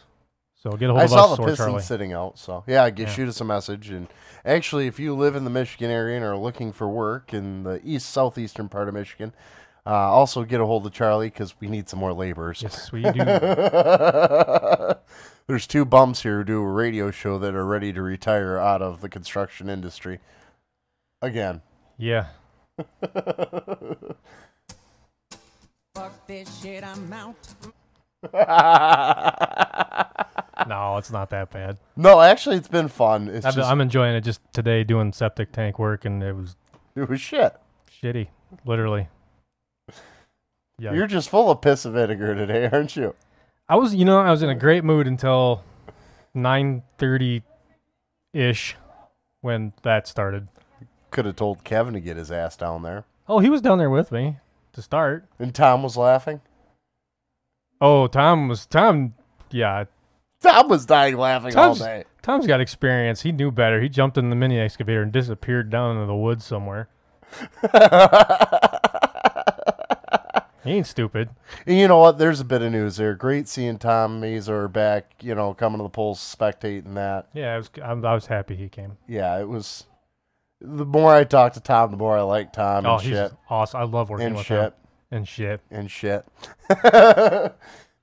So 0.54 0.70
get 0.72 0.88
a 0.88 0.92
hold 0.92 1.00
I 1.02 1.04
of 1.04 1.10
saw 1.10 1.30
us 1.32 1.36
the 1.36 1.42
or 1.42 1.46
pistons 1.48 1.66
Charlie. 1.68 1.82
sitting 1.82 2.12
out, 2.14 2.38
so 2.38 2.64
yeah, 2.66 2.88
get 2.90 3.08
Yeah. 3.08 3.12
shoot 3.14 3.28
us 3.28 3.40
a 3.40 3.44
message. 3.44 3.90
And 3.90 4.08
actually, 4.46 4.86
if 4.86 4.98
you 4.98 5.14
live 5.14 5.36
in 5.36 5.44
the 5.44 5.50
Michigan 5.50 5.90
area 5.90 6.16
and 6.16 6.24
are 6.24 6.36
looking 6.38 6.72
for 6.72 6.88
work 6.88 7.34
in 7.34 7.64
the 7.64 7.80
east 7.84 8.08
southeastern 8.10 8.70
part 8.70 8.88
of 8.88 8.94
Michigan, 8.94 9.34
uh, 9.86 9.90
also 9.90 10.42
get 10.44 10.62
a 10.62 10.64
hold 10.66 10.86
of 10.86 10.92
Charlie 10.92 11.26
because 11.28 11.54
we 11.60 11.68
need 11.68 11.90
some 11.90 11.98
more 11.98 12.14
laborers. 12.14 12.62
Yes, 12.62 12.90
we 12.90 13.02
do. 13.02 13.12
There's 15.46 15.66
two 15.66 15.84
bums 15.84 16.22
here 16.22 16.38
who 16.38 16.44
do 16.44 16.62
a 16.62 16.70
radio 16.70 17.10
show 17.10 17.38
that 17.38 17.54
are 17.54 17.66
ready 17.66 17.92
to 17.92 18.00
retire 18.00 18.58
out 18.58 18.80
of 18.80 19.02
the 19.02 19.10
construction 19.10 19.68
industry. 19.68 20.20
Again. 21.20 21.60
Yeah. 21.98 22.28
Fuck 25.94 26.26
this 26.26 26.62
shit, 26.62 26.82
I'm 26.82 27.12
out. 27.12 27.36
no, 30.66 30.96
it's 30.96 31.10
not 31.10 31.28
that 31.28 31.50
bad. 31.50 31.76
No, 31.94 32.22
actually, 32.22 32.56
it's 32.56 32.68
been 32.68 32.88
fun. 32.88 33.28
It's 33.28 33.44
I've, 33.44 33.54
just, 33.54 33.70
I'm 33.70 33.82
enjoying 33.82 34.14
it. 34.14 34.22
Just 34.22 34.40
today 34.54 34.82
doing 34.82 35.12
septic 35.12 35.52
tank 35.52 35.78
work, 35.78 36.06
and 36.06 36.22
it 36.22 36.34
was 36.34 36.56
it 36.96 37.08
was 37.08 37.20
shit. 37.20 37.54
shitty, 38.02 38.28
literally. 38.64 39.08
Yeah, 40.78 40.94
You're 40.94 41.06
just 41.06 41.28
full 41.28 41.50
of 41.50 41.60
piss 41.60 41.84
and 41.84 41.94
vinegar 41.94 42.34
today, 42.34 42.68
aren't 42.72 42.96
you? 42.96 43.14
I 43.68 43.76
was, 43.76 43.94
you 43.94 44.04
know, 44.04 44.20
I 44.20 44.30
was 44.30 44.42
in 44.42 44.50
a 44.50 44.54
great 44.54 44.84
mood 44.84 45.06
until 45.06 45.62
9:30 46.36 47.42
ish 48.32 48.76
when 49.40 49.72
that 49.82 50.06
started. 50.06 50.48
Could 51.10 51.24
have 51.24 51.36
told 51.36 51.64
Kevin 51.64 51.94
to 51.94 52.00
get 52.00 52.16
his 52.16 52.30
ass 52.30 52.56
down 52.56 52.82
there. 52.82 53.04
Oh, 53.28 53.38
he 53.38 53.48
was 53.48 53.62
down 53.62 53.78
there 53.78 53.90
with 53.90 54.12
me 54.12 54.38
to 54.72 54.82
start. 54.82 55.26
And 55.38 55.54
Tom 55.54 55.82
was 55.82 55.96
laughing. 55.96 56.40
Oh, 57.80 58.06
Tom 58.06 58.48
was 58.48 58.66
Tom. 58.66 59.14
Yeah, 59.50 59.84
Tom 60.44 60.68
was 60.68 60.84
dying 60.84 61.16
laughing 61.16 61.52
Tom's, 61.52 61.80
all 61.80 61.86
day. 61.86 62.04
Tom's 62.22 62.46
got 62.46 62.60
experience. 62.60 63.22
He 63.22 63.32
knew 63.32 63.50
better. 63.50 63.80
He 63.80 63.88
jumped 63.88 64.18
in 64.18 64.28
the 64.30 64.36
mini 64.36 64.58
excavator 64.58 65.02
and 65.02 65.10
disappeared 65.10 65.70
down 65.70 65.96
into 65.96 66.06
the 66.06 66.14
woods 66.14 66.44
somewhere. 66.44 66.88
he 70.64 70.72
ain't 70.72 70.86
stupid. 70.86 71.30
And 71.66 71.78
you 71.78 71.86
know 71.88 71.98
what? 71.98 72.18
There's 72.18 72.40
a 72.40 72.44
bit 72.44 72.62
of 72.62 72.72
news 72.72 72.96
there. 72.96 73.14
Great 73.14 73.48
seeing 73.48 73.78
Tom 73.78 74.20
Mazur 74.20 74.68
back, 74.68 75.12
you 75.20 75.34
know, 75.34 75.54
coming 75.54 75.78
to 75.78 75.84
the 75.84 75.88
polls, 75.90 76.18
spectating 76.18 76.94
that. 76.94 77.28
Yeah, 77.34 77.54
I 77.54 77.56
was. 77.58 77.70
I'm, 77.82 78.04
I 78.04 78.14
was 78.14 78.26
happy 78.26 78.56
he 78.56 78.68
came. 78.68 78.96
Yeah, 79.06 79.38
it 79.40 79.48
was. 79.48 79.84
The 80.60 80.86
more 80.86 81.14
I 81.14 81.24
talk 81.24 81.52
to 81.54 81.60
Tom, 81.60 81.90
the 81.90 81.96
more 81.96 82.16
I 82.16 82.22
like 82.22 82.52
Tom 82.52 82.86
Oh, 82.86 82.94
and 82.94 83.02
he's 83.02 83.12
shit. 83.12 83.32
awesome. 83.50 83.80
I 83.80 83.84
love 83.84 84.08
working 84.08 84.26
and 84.28 84.36
with 84.36 84.46
shit. 84.46 84.58
him. 84.58 84.72
And 85.10 85.28
shit. 85.28 85.60
And 85.70 85.90
shit. 85.90 86.24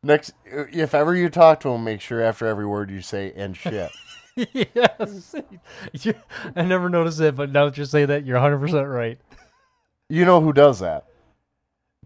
Next, 0.04 0.34
if 0.46 0.94
ever 0.96 1.16
you 1.16 1.30
talk 1.30 1.60
to 1.62 1.70
him, 1.70 1.84
make 1.84 2.02
sure 2.02 2.22
after 2.22 2.48
every 2.48 2.66
word 2.66 2.90
you 2.90 3.02
say 3.02 3.32
"and 3.36 3.56
shit." 3.56 3.92
yes. 4.36 5.36
I 6.56 6.62
never 6.64 6.90
noticed 6.90 7.20
it, 7.20 7.36
but 7.36 7.52
now 7.52 7.66
that 7.66 7.78
you 7.78 7.86
say 7.86 8.06
that, 8.06 8.26
you're 8.26 8.40
100% 8.40 8.92
right. 8.92 9.20
You 10.10 10.26
know 10.26 10.42
who 10.42 10.54
does 10.54 10.80
that? 10.80 11.06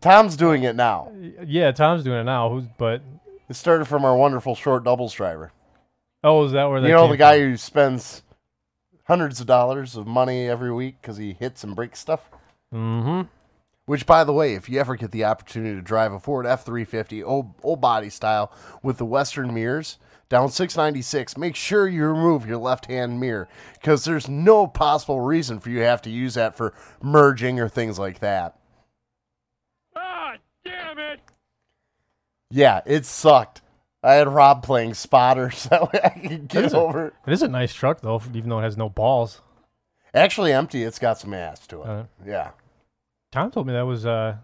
Tom's 0.02 0.36
doing 0.36 0.64
it 0.64 0.76
now. 0.76 1.12
Yeah, 1.46 1.72
Tom's 1.72 2.04
doing 2.04 2.20
it 2.20 2.24
now. 2.26 2.50
Who's 2.50 2.66
but 2.78 3.02
It 3.50 3.56
started 3.56 3.86
from 3.86 4.06
our 4.06 4.16
wonderful 4.16 4.56
short 4.56 4.84
doubles 4.84 5.14
driver. 5.14 5.52
oh, 6.24 6.44
is 6.46 6.52
that 6.52 6.66
where 6.66 6.82
that 6.82 6.88
You 6.88 6.94
know 6.94 7.08
the 7.08 7.18
guy 7.18 7.40
who 7.40 7.56
spends 7.58 8.24
hundreds 9.06 9.40
of 9.40 9.48
dollars 9.48 9.96
of 9.96 10.06
money 10.08 10.48
every 10.50 10.74
week 10.74 10.98
because 11.02 11.18
he 11.18 11.34
hits 11.34 11.64
and 11.64 11.76
breaks 11.76 12.00
stuff. 12.00 12.30
Mm-hmm. 12.74 13.28
Which, 13.86 14.06
by 14.08 14.24
the 14.24 14.34
way, 14.34 14.56
if 14.56 14.68
you 14.68 14.80
ever 14.80 14.96
get 14.96 15.12
the 15.12 15.24
opportunity 15.26 15.76
to 15.76 15.82
drive 15.82 16.12
a 16.12 16.20
Ford 16.20 16.46
F 16.48 16.66
three 16.66 16.86
fifty 16.86 17.24
old 17.24 17.54
old 17.64 17.80
body 17.82 18.10
style 18.10 18.52
with 18.84 18.98
the 18.98 19.06
Western 19.06 19.54
mirrors 19.54 19.98
down 20.28 20.50
six 20.50 20.76
ninety 20.76 21.04
six, 21.04 21.38
make 21.38 21.56
sure 21.56 21.88
you 21.88 22.04
remove 22.06 22.48
your 22.48 22.58
left 22.58 22.88
hand 22.88 23.20
mirror 23.20 23.48
because 23.74 24.04
there's 24.04 24.28
no 24.28 24.66
possible 24.68 25.22
reason 25.22 25.60
for 25.60 25.70
you 25.70 25.80
to 25.80 25.86
have 25.86 26.02
to 26.02 26.10
use 26.10 26.34
that 26.34 26.58
for 26.58 26.74
merging 27.02 27.60
or 27.60 27.70
things 27.70 28.00
like 28.00 28.20
that. 28.20 28.58
Ah, 29.96 30.34
damn 30.66 30.98
it! 30.98 31.20
Yeah, 32.56 32.80
it 32.86 33.06
sucked. 33.06 33.62
I 34.02 34.14
had 34.14 34.30
Rob 34.30 34.64
playing 34.64 34.94
spotters 34.94 35.64
that 35.70 35.92
way 35.92 36.00
I 36.02 36.10
could 36.10 36.48
get 36.48 36.66
is, 36.66 36.74
a, 36.74 36.78
over. 36.78 37.14
it 37.28 37.34
is 37.34 37.42
a 37.42 37.50
nice 37.50 37.74
truck 37.74 38.00
though, 38.00 38.22
even 38.34 38.50
though 38.50 38.60
it 38.60 38.64
has 38.64 38.78
no 38.78 38.88
balls. 38.88 39.42
Actually, 40.14 40.54
empty. 40.54 40.84
It's 40.84 40.98
got 40.98 41.20
some 41.20 41.34
ass 41.34 41.68
to 41.68 41.82
it. 41.82 41.88
Uh, 41.88 42.04
yeah. 42.26 42.52
Tom 43.34 43.52
told 43.52 43.68
me 43.68 43.74
that 43.74 43.86
was 43.86 44.06
uh, 44.06 44.38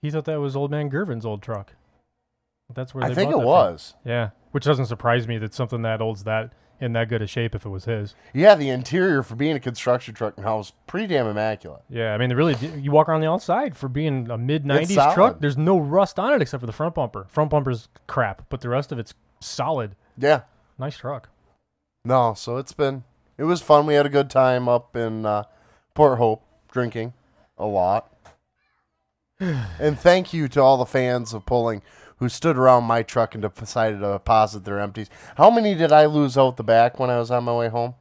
he 0.00 0.10
thought 0.10 0.26
that 0.26 0.38
was 0.38 0.54
old 0.54 0.70
man 0.70 0.88
Gervin's 0.88 1.26
old 1.26 1.42
truck. 1.42 1.72
That's 2.72 2.94
where 2.94 3.02
I 3.02 3.08
they 3.08 3.14
think 3.16 3.30
it 3.30 3.32
that 3.32 3.38
from. 3.38 3.46
was. 3.46 3.94
Yeah, 4.04 4.30
which 4.52 4.64
doesn't 4.64 4.86
surprise 4.86 5.26
me 5.26 5.38
that 5.38 5.52
something 5.52 5.82
that 5.82 6.00
old's 6.00 6.22
that 6.24 6.52
in 6.80 6.92
that 6.92 7.08
good 7.08 7.22
a 7.22 7.26
shape 7.26 7.54
if 7.54 7.64
it 7.64 7.68
was 7.68 7.84
his. 7.84 8.14
Yeah, 8.32 8.54
the 8.54 8.70
interior 8.70 9.22
for 9.22 9.34
being 9.34 9.56
a 9.56 9.60
construction 9.60 10.14
truck 10.14 10.38
now 10.38 10.60
is 10.60 10.72
pretty 10.86 11.06
damn 11.08 11.26
immaculate. 11.26 11.82
Yeah, 11.88 12.14
I 12.14 12.18
mean, 12.18 12.32
really, 12.32 12.56
you 12.78 12.90
walk 12.90 13.08
around 13.08 13.20
the 13.20 13.30
outside 13.30 13.76
for 13.76 13.88
being 13.88 14.30
a 14.30 14.38
mid 14.38 14.64
'90s 14.64 15.14
truck. 15.14 15.40
There's 15.40 15.56
no 15.56 15.78
rust 15.78 16.18
on 16.18 16.32
it 16.32 16.42
except 16.42 16.60
for 16.60 16.66
the 16.66 16.72
front 16.72 16.94
bumper. 16.94 17.26
Front 17.28 17.50
bumper's 17.50 17.88
crap, 18.06 18.46
but 18.48 18.60
the 18.60 18.68
rest 18.68 18.92
of 18.92 18.98
it's 18.98 19.14
solid. 19.40 19.96
Yeah. 20.16 20.42
Nice 20.78 20.98
truck. 20.98 21.28
No, 22.04 22.34
so 22.34 22.56
it's 22.56 22.72
been 22.72 23.04
it 23.36 23.44
was 23.44 23.62
fun. 23.62 23.86
We 23.86 23.94
had 23.94 24.06
a 24.06 24.10
good 24.10 24.30
time 24.30 24.68
up 24.68 24.96
in 24.96 25.24
uh, 25.24 25.44
Port 25.94 26.18
Hope 26.18 26.42
drinking 26.70 27.12
a 27.56 27.66
lot. 27.66 28.12
and 29.40 29.98
thank 29.98 30.32
you 30.32 30.48
to 30.48 30.60
all 30.60 30.76
the 30.76 30.86
fans 30.86 31.32
of 31.32 31.46
pulling 31.46 31.82
who 32.18 32.28
stood 32.28 32.56
around 32.56 32.84
my 32.84 33.02
truck 33.02 33.34
and 33.34 33.54
decided 33.54 34.00
to 34.00 34.12
deposit 34.12 34.64
their 34.64 34.80
empties. 34.80 35.08
How 35.36 35.50
many 35.50 35.74
did 35.74 35.92
I 35.92 36.06
lose 36.06 36.36
out 36.36 36.56
the 36.56 36.64
back 36.64 36.98
when 36.98 37.10
I 37.10 37.18
was 37.18 37.30
on 37.30 37.44
my 37.44 37.54
way 37.54 37.68
home? 37.68 37.94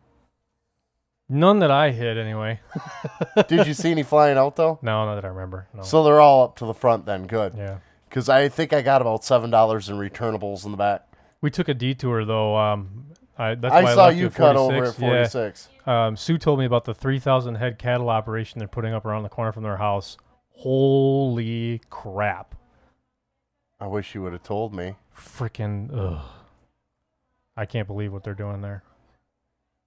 None 1.30 1.60
that 1.60 1.72
I 1.72 1.92
hit, 1.92 2.18
anyway. 2.18 2.62
Did 3.50 3.68
you 3.68 3.74
see 3.74 3.92
any 3.92 4.04
flying 4.04 4.38
out 4.38 4.56
though? 4.56 4.80
No, 4.82 5.06
not 5.06 5.16
that 5.16 5.26
I 5.26 5.28
remember. 5.28 5.68
No. 5.74 5.84
So 5.84 6.02
they're 6.04 6.22
all 6.22 6.46
up 6.46 6.56
to 6.58 6.66
the 6.66 6.74
front 6.74 7.06
then. 7.06 7.28
Good. 7.28 7.54
Yeah. 7.58 7.80
Because 8.08 8.30
I 8.30 8.48
think 8.48 8.72
I 8.72 8.82
got 8.82 9.02
about 9.02 9.26
seven 9.26 9.50
dollars 9.50 9.90
in 9.90 9.98
returnables 9.98 10.64
in 10.64 10.72
the 10.72 10.78
back. 10.78 11.06
We 11.42 11.52
took 11.52 11.68
a 11.68 11.74
detour 11.74 12.24
though. 12.24 12.56
Um, 12.56 13.08
I, 13.38 13.56
that's 13.56 13.74
I 13.74 13.84
why 13.84 13.94
saw 13.94 14.06
left 14.06 14.18
you 14.18 14.30
cut 14.30 14.56
over 14.56 14.92
46. 14.92 14.96
at 14.96 15.10
46. 15.34 15.70
Yeah. 15.86 16.08
Um, 16.08 16.16
Sue 16.16 16.38
told 16.38 16.60
me 16.60 16.66
about 16.66 16.86
the 16.86 16.94
3,000 16.94 17.56
head 17.56 17.78
cattle 17.78 18.10
operation 18.10 18.60
they're 18.60 18.68
putting 18.68 18.94
up 18.94 19.06
around 19.06 19.24
the 19.24 19.30
corner 19.30 19.52
from 19.52 19.64
their 19.64 19.78
house. 19.78 20.18
Holy 20.52 21.82
crap! 21.90 22.56
I 23.80 23.88
wish 23.88 24.16
you 24.16 24.22
would 24.24 24.34
have 24.34 24.44
told 24.44 24.74
me. 24.74 24.96
Freaking 25.16 25.90
ugh! 25.94 26.26
I 27.56 27.66
can't 27.66 27.88
believe 27.88 28.14
what 28.14 28.24
they're 28.24 28.34
doing 28.34 28.62
there. 28.62 28.84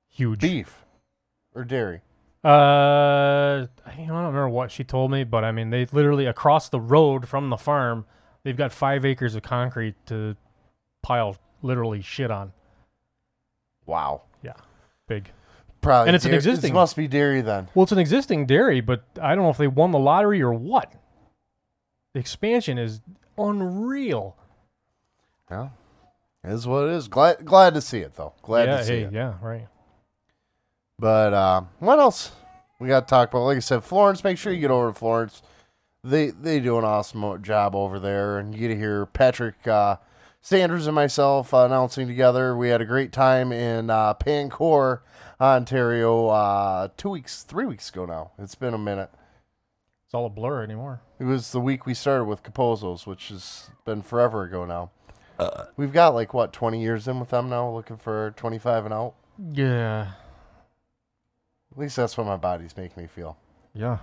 Huge 0.08 0.40
beef 0.40 0.84
or 1.54 1.64
dairy. 1.64 2.00
Uh, 2.42 3.66
I 3.84 3.94
don't 3.96 4.08
remember 4.08 4.48
what 4.48 4.70
she 4.70 4.82
told 4.82 5.10
me, 5.10 5.24
but 5.24 5.44
I 5.44 5.52
mean, 5.52 5.70
they 5.70 5.86
literally 5.86 6.26
across 6.26 6.68
the 6.68 6.80
road 6.80 7.28
from 7.28 7.50
the 7.50 7.56
farm, 7.56 8.06
they've 8.42 8.56
got 8.56 8.72
five 8.72 9.04
acres 9.04 9.34
of 9.34 9.42
concrete 9.42 9.94
to 10.06 10.36
pile 11.02 11.36
literally 11.62 12.00
shit 12.00 12.30
on. 12.30 12.52
Wow. 13.86 14.22
Yeah, 14.42 14.54
big. 15.06 15.30
Probably. 15.80 16.08
and 16.08 16.16
it's 16.16 16.24
an 16.24 16.34
existing. 16.34 16.70
It 16.70 16.74
must 16.74 16.96
be 16.96 17.08
dairy 17.08 17.40
then. 17.40 17.68
Well, 17.74 17.84
it's 17.84 17.92
an 17.92 17.98
existing 17.98 18.46
dairy, 18.46 18.80
but 18.80 19.02
I 19.20 19.34
don't 19.34 19.44
know 19.44 19.50
if 19.50 19.56
they 19.56 19.66
won 19.66 19.92
the 19.92 19.98
lottery 19.98 20.42
or 20.42 20.52
what. 20.52 20.92
The 22.12 22.20
expansion 22.20 22.78
is 22.78 23.00
unreal. 23.48 24.36
Yeah. 25.50 25.70
Is 26.42 26.66
what 26.66 26.88
it 26.88 26.92
is. 26.92 27.08
Glad 27.08 27.44
glad 27.44 27.74
to 27.74 27.80
see 27.80 27.98
it 27.98 28.14
though. 28.14 28.32
Glad 28.42 28.68
yeah, 28.68 28.76
to 28.78 28.84
see 28.84 28.92
hey, 28.92 29.02
it. 29.02 29.12
yeah, 29.12 29.34
right. 29.42 29.68
But 30.98 31.34
uh, 31.34 31.62
what 31.78 31.98
else 31.98 32.32
we 32.78 32.88
got 32.88 33.06
to 33.06 33.10
talk 33.10 33.30
about? 33.30 33.44
Like 33.44 33.56
I 33.58 33.60
said, 33.60 33.84
Florence. 33.84 34.24
Make 34.24 34.38
sure 34.38 34.52
you 34.52 34.60
get 34.60 34.70
over 34.70 34.88
to 34.88 34.94
Florence. 34.94 35.42
They 36.02 36.30
they 36.30 36.60
do 36.60 36.78
an 36.78 36.84
awesome 36.84 37.42
job 37.42 37.74
over 37.74 37.98
there, 37.98 38.38
and 38.38 38.54
you 38.54 38.60
get 38.60 38.68
to 38.68 38.76
hear 38.76 39.04
Patrick 39.04 39.66
uh, 39.66 39.96
Sanders 40.40 40.86
and 40.86 40.94
myself 40.94 41.52
uh, 41.52 41.66
announcing 41.66 42.06
together. 42.06 42.56
We 42.56 42.70
had 42.70 42.80
a 42.80 42.86
great 42.86 43.12
time 43.12 43.52
in 43.52 43.90
uh, 43.90 44.14
Pain 44.14 44.48
Court, 44.48 45.04
Ontario, 45.38 46.28
uh, 46.28 46.88
two 46.96 47.10
weeks, 47.10 47.42
three 47.42 47.66
weeks 47.66 47.90
ago 47.90 48.06
now. 48.06 48.30
It's 48.38 48.54
been 48.54 48.72
a 48.72 48.78
minute. 48.78 49.10
It's 50.10 50.14
all 50.16 50.26
a 50.26 50.28
blur 50.28 50.64
anymore. 50.64 51.02
It 51.20 51.24
was 51.24 51.52
the 51.52 51.60
week 51.60 51.86
we 51.86 51.94
started 51.94 52.24
with 52.24 52.42
Capozos, 52.42 53.06
which 53.06 53.28
has 53.28 53.70
been 53.84 54.02
forever 54.02 54.42
ago 54.42 54.64
now. 54.64 54.90
We've 55.76 55.92
got 55.92 56.14
like 56.16 56.34
what 56.34 56.52
twenty 56.52 56.82
years 56.82 57.06
in 57.06 57.20
with 57.20 57.28
them 57.28 57.48
now, 57.48 57.70
looking 57.70 57.96
for 57.96 58.32
twenty 58.36 58.58
five 58.58 58.84
and 58.84 58.92
out. 58.92 59.14
Yeah, 59.52 60.10
At 61.70 61.78
least 61.78 61.94
that's 61.94 62.18
what 62.18 62.26
my 62.26 62.36
body's 62.36 62.76
making 62.76 63.00
me 63.00 63.06
feel. 63.08 63.38
yeah. 63.72 63.98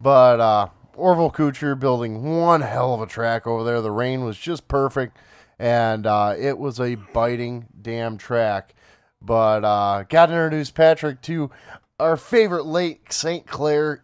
But 0.00 0.38
uh, 0.38 0.68
Orville 0.94 1.32
Kucher 1.32 1.76
building 1.76 2.22
one 2.38 2.60
hell 2.60 2.94
of 2.94 3.00
a 3.00 3.06
track 3.06 3.48
over 3.48 3.64
there. 3.64 3.80
The 3.80 3.90
rain 3.90 4.24
was 4.24 4.38
just 4.38 4.68
perfect, 4.68 5.16
and 5.58 6.06
uh, 6.06 6.36
it 6.38 6.56
was 6.56 6.78
a 6.78 6.94
biting 6.94 7.66
damn 7.82 8.16
track. 8.16 8.76
But 9.20 9.64
uh, 9.64 10.04
got 10.08 10.26
to 10.26 10.34
introduce 10.34 10.70
Patrick 10.70 11.20
to 11.22 11.50
our 11.98 12.16
favorite 12.16 12.64
Lake 12.66 13.12
St. 13.12 13.44
Clair 13.44 14.03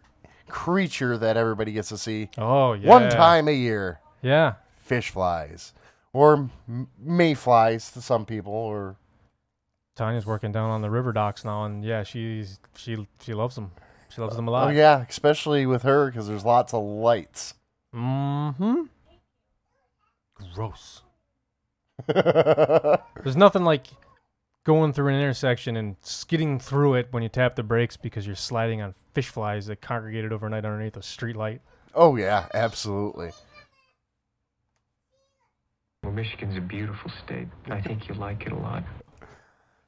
creature 0.51 1.17
that 1.17 1.37
everybody 1.37 1.71
gets 1.71 1.89
to 1.89 1.97
see. 1.97 2.29
Oh 2.37 2.73
yeah. 2.73 2.87
One 2.87 3.09
time 3.09 3.47
a 3.47 3.53
year. 3.53 3.99
Yeah. 4.21 4.55
Fish 4.83 5.09
flies. 5.09 5.73
Or 6.13 6.49
mayflies 6.99 7.91
to 7.93 8.01
some 8.01 8.25
people, 8.25 8.53
or 8.53 8.97
Tanya's 9.95 10.25
working 10.25 10.51
down 10.51 10.69
on 10.69 10.81
the 10.81 10.89
river 10.89 11.13
docks 11.13 11.45
now, 11.45 11.63
and 11.63 11.85
yeah, 11.85 12.03
she's 12.03 12.59
she 12.75 13.07
she 13.21 13.33
loves 13.33 13.55
them. 13.55 13.71
She 14.13 14.19
loves 14.19 14.35
them 14.35 14.47
a 14.47 14.51
lot. 14.51 14.67
oh 14.67 14.71
yeah, 14.71 15.05
especially 15.07 15.65
with 15.65 15.83
her 15.83 16.07
because 16.07 16.27
there's 16.27 16.43
lots 16.43 16.73
of 16.73 16.83
lights. 16.83 17.53
Mm-hmm. 17.95 18.83
Gross. 20.53 21.01
There's 22.07 23.35
nothing 23.35 23.63
like 23.63 23.87
going 24.63 24.93
through 24.93 25.07
an 25.09 25.15
intersection 25.19 25.75
and 25.75 25.95
skidding 26.01 26.59
through 26.59 26.93
it 26.95 27.07
when 27.11 27.23
you 27.23 27.29
tap 27.29 27.55
the 27.55 27.63
brakes 27.63 27.97
because 27.97 28.25
you're 28.27 28.35
sliding 28.35 28.81
on 28.81 28.93
fish 29.13 29.29
flies 29.29 29.65
that 29.67 29.81
congregated 29.81 30.31
overnight 30.31 30.65
underneath 30.65 30.97
a 30.97 31.01
street 31.03 31.35
light. 31.35 31.61
Oh 31.95 32.15
yeah, 32.15 32.47
absolutely. 32.53 33.31
Well, 36.03 36.13
Michigan's 36.13 36.57
a 36.57 36.61
beautiful 36.61 37.11
state. 37.23 37.47
I 37.67 37.81
think 37.81 38.07
you'll 38.07 38.17
like 38.17 38.45
it 38.45 38.51
a 38.51 38.55
lot. 38.57 38.83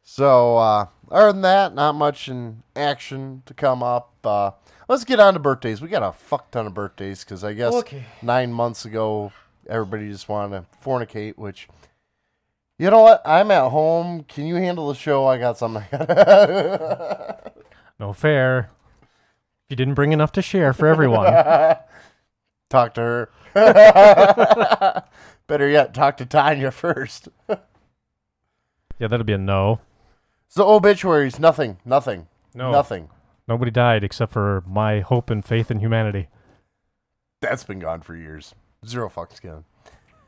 So, 0.03 0.57
uh, 0.57 0.87
other 1.09 1.31
than 1.31 1.41
that, 1.41 1.73
not 1.73 1.93
much 1.95 2.27
in 2.27 2.61
action 2.75 3.41
to 3.45 3.53
come 3.53 3.81
up. 3.81 4.13
Uh, 4.23 4.51
let's 4.89 5.05
get 5.05 5.19
on 5.19 5.33
to 5.33 5.39
birthdays. 5.39 5.81
We 5.81 5.87
got 5.87 6.03
a 6.03 6.11
fuck 6.11 6.51
ton 6.51 6.67
of 6.67 6.73
birthdays 6.73 7.23
because 7.23 7.43
I 7.43 7.53
guess 7.53 7.73
Okay. 7.73 8.03
nine 8.21 8.51
months 8.51 8.83
ago, 8.85 9.31
everybody 9.67 10.09
just 10.09 10.27
wanted 10.27 10.59
to 10.59 10.65
fornicate, 10.87 11.37
which, 11.37 11.69
you 12.83 12.89
know 12.91 13.01
what? 13.01 13.21
I'm 13.25 13.49
at 13.51 13.69
home. 13.71 14.23
Can 14.27 14.45
you 14.45 14.55
handle 14.55 14.89
the 14.89 14.95
show? 14.95 15.25
I 15.25 15.37
got 15.37 15.57
something. 15.57 15.85
No 17.99 18.11
fair. 18.11 18.69
You 19.69 19.75
didn't 19.77 19.93
bring 19.93 20.11
enough 20.11 20.31
to 20.33 20.41
share 20.41 20.73
for 20.73 20.87
everyone. 20.87 21.25
talk 22.69 22.95
to 22.95 23.01
her. 23.01 23.29
Better 25.47 25.69
yet, 25.69 25.93
talk 25.93 26.17
to 26.17 26.25
Tanya 26.25 26.71
first. 26.71 27.29
yeah, 27.47 29.07
that'll 29.07 29.23
be 29.23 29.31
a 29.33 29.37
no. 29.37 29.79
So, 30.49 30.67
obituaries, 30.69 31.39
nothing, 31.39 31.77
nothing, 31.85 32.27
No. 32.53 32.71
nothing. 32.71 33.09
Nobody 33.47 33.71
died 33.71 34.03
except 34.03 34.33
for 34.33 34.63
my 34.67 34.99
hope 34.99 35.29
and 35.29 35.45
faith 35.45 35.71
in 35.71 35.79
humanity. 35.79 36.27
That's 37.41 37.63
been 37.63 37.79
gone 37.79 38.01
for 38.01 38.15
years. 38.15 38.53
Zero 38.85 39.07
fucks 39.09 39.39
given. 39.39 39.63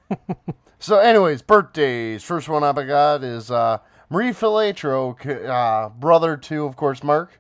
so, 0.80 1.00
anyways, 1.00 1.42
birthdays. 1.42 2.24
First 2.24 2.50
one 2.50 2.64
up 2.64 2.78
I 2.78 2.84
got 2.84 3.24
is 3.24 3.52
uh, 3.52 3.80
Marie 4.10 4.32
Filatro, 4.32 5.48
uh, 5.48 5.90
brother 5.90 6.38
to, 6.38 6.66
of 6.66 6.76
course, 6.76 7.04
Mark, 7.04 7.40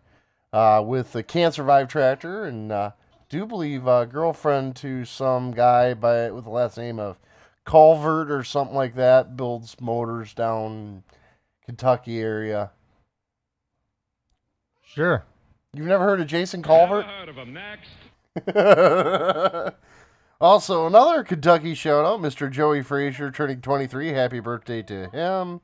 uh, 0.53 0.83
with 0.85 1.11
the 1.11 1.23
Can't 1.23 1.53
Survive 1.53 1.87
tractor, 1.87 2.45
and 2.45 2.71
uh, 2.71 2.91
do 3.29 3.45
believe 3.45 3.87
uh, 3.87 4.05
girlfriend 4.05 4.75
to 4.77 5.05
some 5.05 5.51
guy 5.51 5.93
by 5.93 6.31
with 6.31 6.45
the 6.45 6.49
last 6.49 6.77
name 6.77 6.99
of 6.99 7.19
Culvert 7.65 8.31
or 8.31 8.43
something 8.43 8.75
like 8.75 8.95
that. 8.95 9.35
Builds 9.35 9.79
motors 9.79 10.33
down 10.33 11.03
Kentucky 11.65 12.19
area. 12.19 12.71
Sure. 14.83 15.25
You've 15.73 15.87
never 15.87 16.05
heard 16.05 16.21
of 16.21 16.27
Jason 16.27 16.61
Culvert? 16.61 17.05
heard 17.05 17.29
of 17.29 17.35
him. 17.35 17.53
Next. 17.53 17.89
also, 20.41 20.85
another 20.87 21.23
Kentucky 21.23 21.73
shout 21.75 22.05
out, 22.05 22.19
Mr. 22.19 22.49
Joey 22.51 22.81
Frazier 22.81 23.31
turning 23.31 23.61
23. 23.61 24.09
Happy 24.09 24.39
birthday 24.39 24.81
to 24.83 25.09
him. 25.09 25.61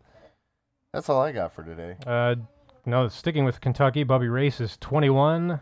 That's 0.93 1.09
all 1.09 1.21
I 1.21 1.31
got 1.31 1.53
for 1.53 1.63
today. 1.63 1.95
Uh, 2.05 2.35
no, 2.85 3.07
sticking 3.07 3.45
with 3.45 3.61
Kentucky, 3.61 4.03
Bubby 4.03 4.27
Race 4.27 4.59
is 4.59 4.77
21. 4.81 5.61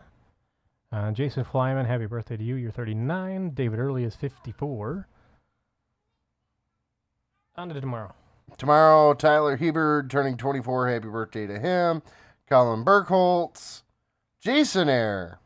Uh, 0.92 1.12
Jason 1.12 1.44
Flyman, 1.44 1.86
happy 1.86 2.08
birthday 2.08 2.38
to 2.38 2.44
you. 2.44 2.56
You're 2.56 2.72
39. 2.72 3.52
David 3.52 3.80
Early 3.80 4.04
is 4.04 4.16
54. 4.16 5.08
On 7.58 7.70
to 7.70 7.80
tomorrow. 7.80 8.14
Tomorrow, 8.58 9.14
Tyler 9.14 9.58
Hebert 9.58 10.10
turning 10.10 10.38
24. 10.38 10.90
Happy 10.90 11.08
birthday 11.08 11.46
to 11.46 11.60
him. 11.60 12.02
Colin 12.50 12.84
Burkholtz. 12.84 13.84
Jason 14.42 14.90
Air. 14.90 15.40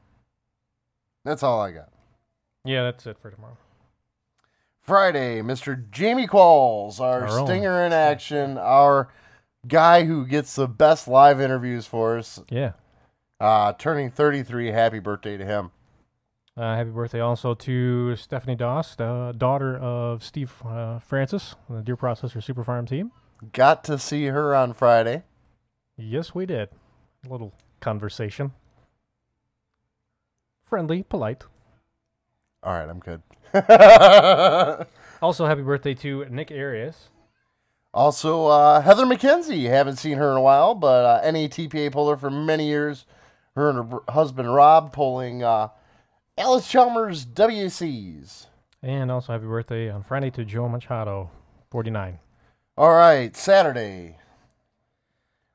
That's 1.25 1.43
all 1.43 1.59
I 1.59 1.71
got. 1.71 1.92
Yeah, 2.65 2.83
that's 2.83 3.05
it 3.05 3.17
for 3.21 3.29
tomorrow. 3.29 3.57
Friday, 4.81 5.41
Mr. 5.41 5.89
Jamie 5.91 6.27
Qualls, 6.27 6.99
our, 6.99 7.27
Our 7.27 7.39
own. 7.39 7.47
stinger 7.47 7.83
in 7.85 7.93
action, 7.93 8.57
our 8.57 9.09
guy 9.67 10.03
who 10.05 10.25
gets 10.25 10.55
the 10.55 10.67
best 10.67 11.07
live 11.07 11.39
interviews 11.39 11.85
for 11.85 12.17
us. 12.17 12.41
Yeah. 12.49 12.73
Uh, 13.39 13.73
turning 13.73 14.11
33. 14.11 14.67
Happy 14.71 14.99
birthday 14.99 15.37
to 15.37 15.45
him. 15.45 15.71
Uh, 16.55 16.75
happy 16.75 16.89
birthday 16.91 17.19
also 17.19 17.53
to 17.55 18.15
Stephanie 18.15 18.55
Doss, 18.55 18.95
the 18.95 19.33
daughter 19.37 19.75
of 19.77 20.23
Steve 20.23 20.53
uh, 20.65 20.99
Francis, 20.99 21.55
the 21.69 21.81
Deer 21.81 21.97
Processor 21.97 22.43
Super 22.43 22.63
Farm 22.63 22.85
team. 22.85 23.11
Got 23.53 23.83
to 23.85 23.97
see 23.97 24.25
her 24.27 24.53
on 24.53 24.73
Friday. 24.73 25.23
Yes, 25.97 26.35
we 26.35 26.45
did. 26.45 26.69
A 27.25 27.29
little 27.31 27.53
conversation. 27.79 28.51
Friendly, 30.65 31.03
polite. 31.03 31.43
All 32.63 32.73
right, 32.73 32.89
I'm 32.89 32.99
good. 32.99 33.21
Also, 35.23 35.45
happy 35.45 35.61
birthday 35.61 35.93
to 35.93 36.25
Nick 36.25 36.51
Arias. 36.51 37.07
Also, 37.93 38.47
uh, 38.47 38.81
Heather 38.81 39.05
McKenzie. 39.05 39.69
Haven't 39.69 39.95
seen 39.95 40.17
her 40.17 40.31
in 40.31 40.35
a 40.35 40.41
while, 40.41 40.75
but 40.75 41.05
uh, 41.05 41.21
NATPA 41.23 41.93
puller 41.93 42.17
for 42.17 42.29
many 42.29 42.67
years. 42.67 43.05
Her 43.55 43.69
and 43.69 43.89
her 43.89 43.99
husband 44.09 44.53
Rob 44.53 44.91
pulling 44.91 45.41
uh, 45.41 45.69
Allis 46.37 46.67
Chalmers 46.67 47.25
WCs. 47.25 48.47
And 48.81 49.09
also 49.09 49.31
happy 49.31 49.45
birthday 49.45 49.89
on 49.89 50.03
Friday 50.03 50.29
to 50.31 50.43
Joe 50.43 50.67
Machado, 50.67 51.31
49. 51.71 52.19
All 52.77 52.91
right, 52.93 53.33
Saturday. 53.37 54.17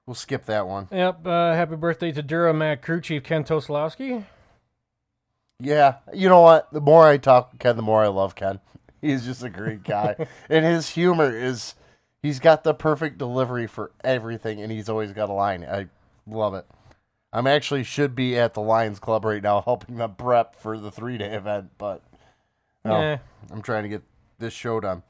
We'll 0.07 0.15
skip 0.15 0.47
that 0.47 0.67
one. 0.67 0.89
Yep. 0.91 1.27
Uh, 1.27 1.53
happy 1.53 1.77
birthday 1.77 2.11
to 2.13 2.23
Duramax 2.23 2.81
crew 2.81 3.03
chief 3.03 3.23
Ken 3.23 3.45
Toslowski. 3.45 4.25
Yeah, 5.61 5.97
you 6.15 6.29
know 6.29 6.41
what? 6.41 6.73
The 6.73 6.81
more 6.81 7.07
I 7.07 7.17
talk 7.17 7.53
with 7.53 7.61
Ken, 7.61 7.77
the 7.77 7.83
more 7.83 8.03
I 8.05 8.09
love 8.09 8.35
Ken. 8.35 8.61
He's 9.01 9.25
just 9.25 9.43
a 9.43 9.51
great 9.51 9.85
guy, 9.85 10.17
and 10.49 10.65
his 10.65 10.91
humor 10.91 11.35
is. 11.37 11.75
He's 12.21 12.41
got 12.41 12.65
the 12.65 12.75
perfect 12.75 13.17
delivery 13.19 13.69
for 13.69 13.93
everything, 14.03 14.61
and 14.61 14.73
he's 14.73 14.89
always 14.89 15.13
got 15.13 15.29
a 15.29 15.33
line. 15.33 15.63
I 15.65 15.87
love 16.27 16.53
it. 16.55 16.67
I'm 17.33 17.47
actually 17.47 17.85
should 17.85 18.17
be 18.17 18.37
at 18.37 18.55
the 18.55 18.61
Lions 18.61 18.99
Club 18.99 19.25
right 19.25 19.41
now, 19.43 19.61
helping 19.65 19.97
them 19.97 20.17
prep 20.17 20.57
for 20.61 20.77
the 20.79 20.91
three 20.91 21.17
day 21.17 21.33
event, 21.35 21.71
but 21.79 22.03
no, 22.85 23.01
Yeah. 23.01 23.19
I'm 23.53 23.63
trying 23.63 23.85
to 23.85 23.89
get 23.89 24.03
this 24.41 24.53
show 24.53 24.81
done. 24.81 25.05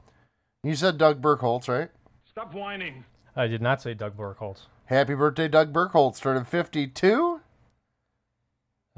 You 0.63 0.75
said 0.75 0.99
Doug 0.99 1.19
Burkholz, 1.19 1.67
right? 1.67 1.89
Stop 2.29 2.53
whining. 2.53 3.05
I 3.35 3.47
did 3.47 3.61
not 3.61 3.81
say 3.81 3.95
Doug 3.95 4.15
Burkholz. 4.15 4.67
Happy 4.85 5.15
birthday, 5.15 5.47
Doug 5.47 5.73
Burkholz, 5.73 6.19
turning 6.21 6.43
52. 6.45 7.41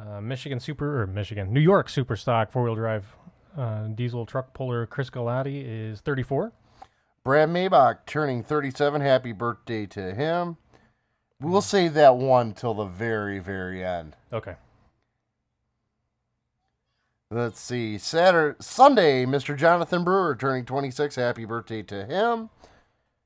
Uh, 0.01 0.19
Michigan 0.19 0.59
Super 0.59 1.03
or 1.03 1.07
Michigan 1.07 1.53
New 1.53 1.59
York 1.59 1.87
Super 1.87 2.15
Stock 2.15 2.51
four 2.51 2.63
wheel 2.63 2.75
drive 2.75 3.15
uh, 3.55 3.87
diesel 3.87 4.25
truck 4.25 4.53
puller 4.53 4.85
Chris 4.85 5.09
Galati 5.09 5.63
is 5.65 6.01
34. 6.01 6.51
Brad 7.23 7.49
Maybach 7.49 7.99
turning 8.07 8.41
37. 8.41 9.01
Happy 9.01 9.31
birthday 9.31 9.85
to 9.85 10.15
him. 10.15 10.57
We'll 11.39 11.61
save 11.61 11.93
that 11.93 12.15
one 12.15 12.53
till 12.53 12.73
the 12.73 12.85
very, 12.85 13.37
very 13.37 13.83
end. 13.83 14.15
Okay. 14.33 14.55
Let's 17.29 17.59
see. 17.59 17.97
Saturday, 17.97 18.57
Sunday, 18.59 19.25
Mr. 19.25 19.55
Jonathan 19.55 20.03
Brewer 20.03 20.35
turning 20.35 20.65
26. 20.65 21.15
Happy 21.15 21.45
birthday 21.45 21.83
to 21.83 22.05
him. 22.05 22.49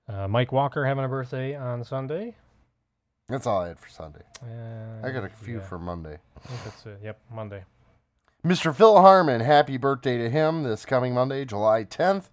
Uh, 0.08 0.28
Mike 0.28 0.52
Walker 0.52 0.86
having 0.86 1.06
a 1.06 1.08
birthday 1.08 1.56
on 1.56 1.84
Sunday. 1.84 2.36
That's 3.28 3.48
all 3.48 3.62
I 3.62 3.70
had 3.70 3.80
for 3.80 3.90
Sunday. 3.90 4.22
Uh, 4.42 5.08
I 5.08 5.12
got 5.12 5.24
a 5.24 5.30
few 5.30 5.58
yeah. 5.58 5.64
for 5.64 5.80
Monday. 5.80 6.20
That's 6.64 6.86
it. 6.86 7.00
Yep, 7.04 7.20
Monday. 7.34 7.64
Mr. 8.46 8.76
Phil 8.76 9.02
Harmon, 9.02 9.42
happy 9.42 9.78
birthday 9.78 10.20
to 10.20 10.30
him 10.30 10.62
this 10.62 10.86
coming 10.86 11.16
Monday, 11.16 11.46
July 11.46 11.84
10th. 11.84 12.30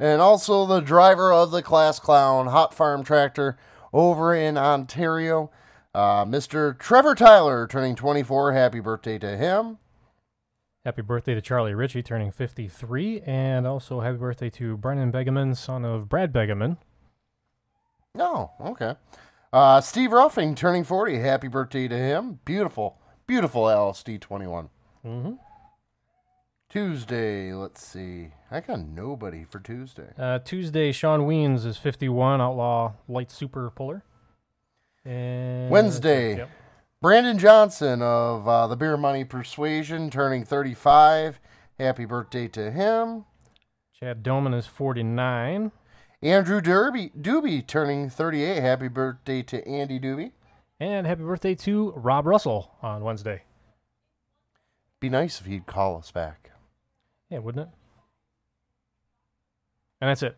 And 0.00 0.20
also 0.20 0.66
the 0.66 0.80
driver 0.80 1.32
of 1.32 1.52
the 1.52 1.62
Class 1.62 2.00
Clown 2.00 2.48
Hot 2.48 2.74
Farm 2.74 3.04
Tractor 3.04 3.56
over 3.92 4.34
in 4.34 4.58
Ontario, 4.58 5.52
uh, 5.94 6.24
Mr. 6.24 6.76
Trevor 6.76 7.14
Tyler, 7.14 7.68
turning 7.68 7.94
24. 7.94 8.52
Happy 8.52 8.80
birthday 8.80 9.18
to 9.18 9.36
him. 9.36 9.78
Happy 10.84 11.02
birthday 11.02 11.34
to 11.34 11.40
Charlie 11.40 11.74
Ritchie, 11.74 12.02
turning 12.02 12.32
53. 12.32 13.20
And 13.20 13.64
also 13.64 14.00
happy 14.00 14.18
birthday 14.18 14.50
to 14.50 14.76
Brennan 14.76 15.12
Begeman, 15.12 15.56
son 15.56 15.84
of 15.84 16.08
Brad 16.08 16.32
Begeman. 16.32 16.78
Oh, 18.18 18.50
okay. 18.60 18.96
Uh, 19.52 19.80
Steve 19.80 20.12
Ruffing, 20.12 20.54
turning 20.54 20.84
40. 20.84 21.18
Happy 21.18 21.48
birthday 21.48 21.86
to 21.88 21.96
him. 21.96 22.38
Beautiful, 22.44 22.98
beautiful 23.26 23.64
LSD 23.64 24.20
21. 24.20 24.70
Mm-hmm. 25.04 25.32
Tuesday, 26.70 27.52
let's 27.52 27.84
see. 27.84 28.28
I 28.50 28.60
got 28.60 28.80
nobody 28.80 29.44
for 29.44 29.60
Tuesday. 29.60 30.08
Uh, 30.18 30.38
Tuesday, 30.38 30.90
Sean 30.90 31.20
Weens 31.20 31.66
is 31.66 31.76
51, 31.76 32.40
Outlaw 32.40 32.92
Light 33.08 33.30
Super 33.30 33.68
Puller. 33.70 34.04
And 35.04 35.68
Wednesday, 35.70 36.38
Yep. 36.38 36.50
Brandon 37.02 37.36
Johnson 37.38 38.00
of 38.00 38.48
uh, 38.48 38.66
the 38.68 38.76
Beer 38.76 38.96
Money 38.96 39.24
Persuasion 39.24 40.08
turning 40.08 40.44
35. 40.44 41.40
Happy 41.78 42.04
birthday 42.06 42.48
to 42.48 42.70
him. 42.70 43.24
Chad 43.92 44.22
Doman 44.22 44.54
is 44.54 44.66
49. 44.66 45.72
Andrew 46.22 46.60
Derby, 46.60 47.10
Doobie 47.20 47.66
turning 47.66 48.08
38. 48.08 48.60
Happy 48.60 48.86
birthday 48.86 49.42
to 49.42 49.66
Andy 49.66 49.98
Doobie. 49.98 50.30
And 50.78 51.04
happy 51.04 51.24
birthday 51.24 51.56
to 51.56 51.90
Rob 51.96 52.26
Russell 52.26 52.76
on 52.80 53.02
Wednesday. 53.02 53.42
Be 55.00 55.08
nice 55.08 55.40
if 55.40 55.46
he'd 55.46 55.66
call 55.66 55.98
us 55.98 56.12
back. 56.12 56.52
Yeah, 57.28 57.38
wouldn't 57.38 57.68
it? 57.68 57.74
And 60.00 60.10
that's 60.10 60.22
it. 60.22 60.36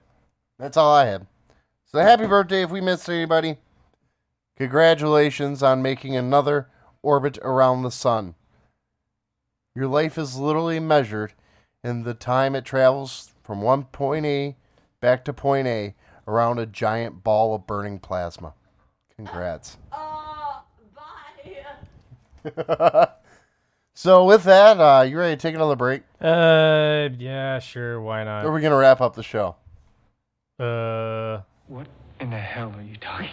That's 0.59 0.79
all 0.79 0.95
I 0.95 1.05
had. 1.05 1.27
So 1.85 1.99
happy 1.99 2.27
birthday 2.27 2.63
if 2.63 2.71
we 2.71 2.81
missed 2.81 3.09
anybody. 3.11 3.59
Congratulations 4.57 5.63
on 5.63 5.83
making 5.83 6.17
another 6.17 6.69
orbit 7.03 7.39
around 7.43 7.83
the 7.83 7.91
sun. 7.91 8.35
Your 9.75 9.89
life 9.89 10.17
is 10.17 10.39
literally 10.39 10.81
measured 10.81 11.35
in 11.83 12.05
the 12.05 12.15
time 12.15 12.55
it 12.55 12.65
travels 12.65 13.33
from 13.43 13.61
one 13.61 13.85
point 13.85 14.25
A 14.25 14.57
back 15.05 15.23
to 15.27 15.35
point 15.35 15.67
A 15.69 15.95
around 16.27 16.59
a 16.59 16.65
giant 16.65 17.23
ball 17.23 17.55
of 17.55 17.67
burning 17.67 17.99
plasma. 17.99 18.55
Congrats. 19.17 19.77
so 23.95 24.25
with 24.25 24.45
that, 24.45 24.81
uh, 24.81 25.03
you 25.03 25.19
ready 25.19 25.37
to 25.37 25.41
take 25.41 25.55
another 25.55 25.77
break? 25.77 26.05
Uh, 26.23 27.11
yeah, 27.19 27.59
sure. 27.59 28.01
Why 28.01 28.23
Or 28.23 28.25
not? 28.25 28.47
are 28.47 28.53
we 28.53 28.63
gonna 28.63 28.79
wrap 28.79 29.03
up 29.03 29.15
the 29.15 29.23
show? 29.23 29.57
Uh, 30.59 31.43
What 31.69 31.87
in 32.19 32.31
the 32.31 32.39
hell 32.39 32.73
are 32.75 32.83
you 32.83 32.97
talking 32.97 33.29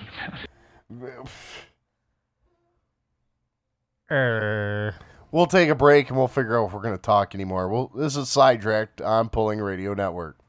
about? 0.90 1.20
er, 4.12 4.94
We'll 5.32 5.46
take 5.48 5.70
a 5.70 5.76
break 5.76 6.10
and 6.10 6.18
we'll 6.18 6.28
figure 6.28 6.60
out 6.60 6.66
if 6.66 6.74
we're 6.74 6.82
going 6.82 6.98
to 6.98 7.02
talk 7.02 7.34
anymore. 7.34 7.70
Well, 7.70 7.90
this 7.96 8.18
is 8.18 8.28
Sidetracked 8.28 9.00
on 9.00 9.30
Pulling 9.30 9.62
Radio 9.62 9.94
Network. 9.94 10.41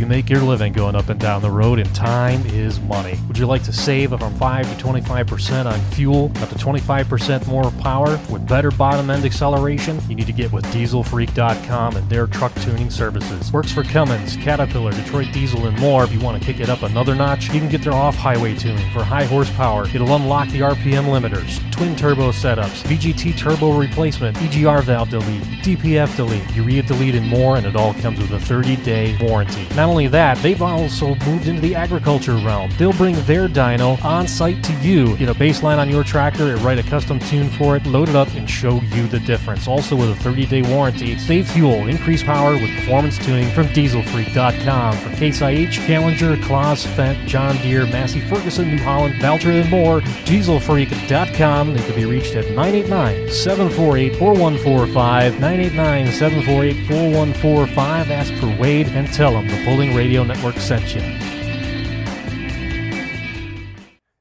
You 0.00 0.06
make 0.06 0.30
your 0.30 0.40
living 0.40 0.72
going 0.72 0.94
up 0.94 1.10
and 1.10 1.20
down 1.20 1.42
the 1.42 1.50
road, 1.50 1.78
and 1.78 1.94
time 1.94 2.42
is 2.46 2.80
money. 2.80 3.18
Would 3.28 3.36
you 3.36 3.44
like 3.44 3.62
to 3.64 3.72
save 3.72 4.14
up 4.14 4.20
from 4.20 4.34
5 4.36 4.78
to 4.78 4.82
25% 4.82 5.66
on 5.66 5.78
fuel, 5.90 6.32
up 6.36 6.48
to 6.48 6.54
25% 6.54 7.46
more 7.46 7.70
power 7.82 8.18
with 8.30 8.48
better 8.48 8.70
bottom 8.70 9.10
end 9.10 9.26
acceleration? 9.26 10.00
You 10.08 10.14
need 10.14 10.26
to 10.26 10.32
get 10.32 10.50
with 10.52 10.64
dieselfreak.com 10.72 11.96
and 11.96 12.08
their 12.08 12.26
truck 12.26 12.54
tuning 12.62 12.88
services. 12.88 13.52
Works 13.52 13.72
for 13.72 13.82
Cummins, 13.84 14.36
Caterpillar, 14.36 14.92
Detroit 14.92 15.34
Diesel, 15.34 15.66
and 15.66 15.78
more. 15.78 16.04
If 16.04 16.14
you 16.14 16.20
want 16.20 16.40
to 16.40 16.46
kick 16.46 16.60
it 16.60 16.70
up 16.70 16.82
another 16.82 17.14
notch, 17.14 17.48
you 17.48 17.60
can 17.60 17.68
get 17.68 17.82
their 17.82 17.92
off 17.92 18.16
highway 18.16 18.54
tuning 18.54 18.90
for 18.92 19.04
high 19.04 19.24
horsepower. 19.24 19.86
It'll 19.94 20.16
unlock 20.16 20.48
the 20.48 20.60
RPM 20.60 21.04
limiters, 21.10 21.60
twin 21.72 21.94
turbo 21.94 22.32
setups, 22.32 22.84
VGT 22.84 23.36
turbo 23.36 23.78
replacement, 23.78 24.34
EGR 24.38 24.82
valve 24.82 25.10
delete, 25.10 25.42
DPF 25.62 26.16
delete, 26.16 26.50
urea 26.56 26.82
delete, 26.84 27.16
and 27.16 27.28
more, 27.28 27.58
and 27.58 27.66
it 27.66 27.76
all 27.76 27.92
comes 27.92 28.18
with 28.18 28.32
a 28.32 28.40
30 28.40 28.76
day 28.76 29.18
warranty. 29.20 29.66
Not 29.76 29.89
only 29.90 30.06
that, 30.06 30.38
they've 30.38 30.62
also 30.62 31.16
moved 31.26 31.48
into 31.48 31.60
the 31.60 31.74
agriculture 31.74 32.36
realm. 32.36 32.70
They'll 32.78 32.92
bring 32.92 33.16
their 33.24 33.48
dyno 33.48 34.02
on 34.04 34.28
site 34.28 34.62
to 34.64 34.72
you, 34.74 35.16
get 35.16 35.28
a 35.28 35.34
baseline 35.34 35.78
on 35.78 35.90
your 35.90 36.04
tractor, 36.04 36.52
and 36.52 36.60
write 36.62 36.78
a 36.78 36.82
custom 36.84 37.18
tune 37.18 37.50
for 37.50 37.76
it, 37.76 37.84
load 37.86 38.08
it 38.08 38.14
up, 38.14 38.32
and 38.34 38.48
show 38.48 38.80
you 38.80 39.08
the 39.08 39.18
difference. 39.20 39.66
Also 39.66 39.96
with 39.96 40.10
a 40.10 40.14
30 40.14 40.46
day 40.46 40.62
warranty, 40.62 41.18
save 41.18 41.50
fuel, 41.50 41.88
increase 41.88 42.22
power 42.22 42.52
with 42.52 42.70
performance 42.76 43.18
tuning 43.18 43.50
from 43.50 43.66
dieselfreak.com. 43.68 44.96
For 44.96 45.16
Case 45.16 45.42
IH, 45.42 45.72
Challenger, 45.86 46.36
Claas, 46.36 46.86
Fendt, 46.86 47.26
John 47.26 47.56
Deere, 47.56 47.86
Massey, 47.86 48.20
Ferguson, 48.20 48.68
New 48.68 48.82
Holland, 48.82 49.14
Valtra, 49.16 49.60
and 49.60 49.70
more, 49.70 50.00
dieselfreak.com. 50.00 51.74
They 51.74 51.82
can 51.82 51.96
be 51.96 52.04
reached 52.04 52.36
at 52.36 52.46
989 52.52 53.28
748 53.28 54.16
4145. 54.16 55.40
989 55.40 56.12
748 56.12 56.86
4145. 56.86 58.10
Ask 58.10 58.32
for 58.34 58.54
Wade 58.60 58.86
and 58.88 59.12
tell 59.12 59.32
them 59.32 59.48
the 59.48 59.64
Pulling 59.80 59.96
Radio 59.96 60.24
Network 60.24 60.56
sent 60.56 60.94
you. 60.94 61.00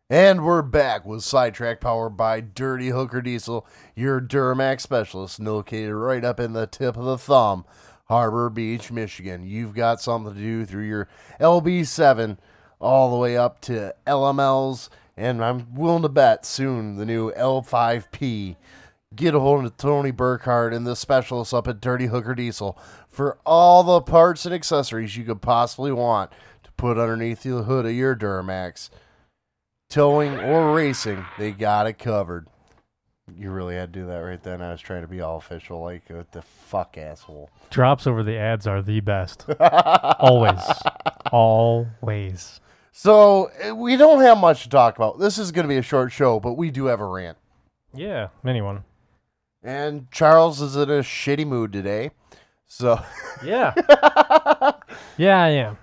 And 0.09 0.45
we're 0.45 0.61
back 0.61 1.05
with 1.05 1.21
Sidetrack 1.21 1.81
powered 1.81 2.15
by 2.15 2.39
Dirty 2.39 2.87
Hooker 2.87 3.21
Diesel, 3.21 3.67
your 3.93 4.21
Duramax 4.21 4.79
specialist, 4.79 5.37
located 5.41 5.93
right 5.93 6.23
up 6.23 6.39
in 6.39 6.53
the 6.53 6.65
tip 6.65 6.95
of 6.95 7.03
the 7.03 7.17
thumb, 7.17 7.65
Harbor 8.05 8.49
Beach, 8.49 8.89
Michigan. 8.89 9.45
You've 9.45 9.75
got 9.75 9.99
something 9.99 10.33
to 10.33 10.39
do 10.39 10.65
through 10.65 10.85
your 10.85 11.09
LB7 11.41 12.37
all 12.79 13.11
the 13.11 13.17
way 13.17 13.35
up 13.35 13.59
to 13.63 13.93
LMLs, 14.07 14.87
and 15.17 15.43
I'm 15.43 15.75
willing 15.75 16.03
to 16.03 16.09
bet 16.09 16.45
soon 16.45 16.95
the 16.95 17.05
new 17.05 17.33
L5P. 17.33 18.55
Get 19.13 19.35
a 19.35 19.39
hold 19.41 19.65
of 19.65 19.75
Tony 19.75 20.11
Burkhardt 20.11 20.71
and 20.71 20.87
the 20.87 20.95
specialists 20.95 21.53
up 21.53 21.67
at 21.67 21.81
Dirty 21.81 22.05
Hooker 22.05 22.35
Diesel 22.35 22.79
for 23.09 23.37
all 23.45 23.83
the 23.83 24.01
parts 24.01 24.45
and 24.45 24.53
accessories 24.53 25.17
you 25.17 25.23
could 25.23 25.41
possibly 25.41 25.91
want 25.91 26.31
to 26.63 26.71
put 26.73 26.97
underneath 26.97 27.43
the 27.43 27.63
hood 27.63 27.85
of 27.85 27.93
your 27.93 28.15
Duramax 28.15 28.89
towing 29.89 30.39
or 30.39 30.73
racing, 30.73 31.25
they 31.37 31.51
got 31.51 31.87
it 31.87 31.97
covered. 31.97 32.47
You 33.35 33.51
really 33.51 33.75
had 33.75 33.93
to 33.93 33.99
do 33.99 34.05
that 34.07 34.17
right 34.17 34.41
then. 34.41 34.61
I 34.61 34.71
was 34.71 34.81
trying 34.81 35.01
to 35.01 35.07
be 35.07 35.21
all 35.21 35.37
official, 35.37 35.81
like 35.81 36.03
what 36.09 36.31
the 36.31 36.41
fuck, 36.41 36.97
asshole. 36.97 37.49
Drops 37.69 38.07
over 38.07 38.23
the 38.23 38.37
ads 38.37 38.65
are 38.65 38.81
the 38.81 39.01
best. 39.01 39.45
Always. 39.59 40.61
Always. 41.31 42.59
So 42.91 43.51
eh, 43.59 43.71
we 43.71 43.97
don't 43.97 44.21
have 44.21 44.37
much 44.37 44.63
to 44.63 44.69
talk 44.69 44.95
about. 44.97 45.19
This 45.19 45.37
is 45.37 45.51
going 45.51 45.63
to 45.63 45.69
be 45.69 45.77
a 45.77 45.83
short 45.83 46.11
show, 46.11 46.39
but 46.39 46.53
we 46.53 46.71
do 46.71 46.85
have 46.85 46.99
a 46.99 47.05
rant. 47.05 47.37
Yeah, 47.93 48.29
anyone. 48.45 48.83
And 49.61 50.09
Charles 50.11 50.61
is 50.61 50.75
in 50.75 50.89
a 50.89 50.99
shitty 50.99 51.45
mood 51.45 51.71
today. 51.71 52.11
So 52.71 52.99
Yeah. 53.43 53.73
yeah, 55.17 55.41
I 55.43 55.49
am. 55.49 55.77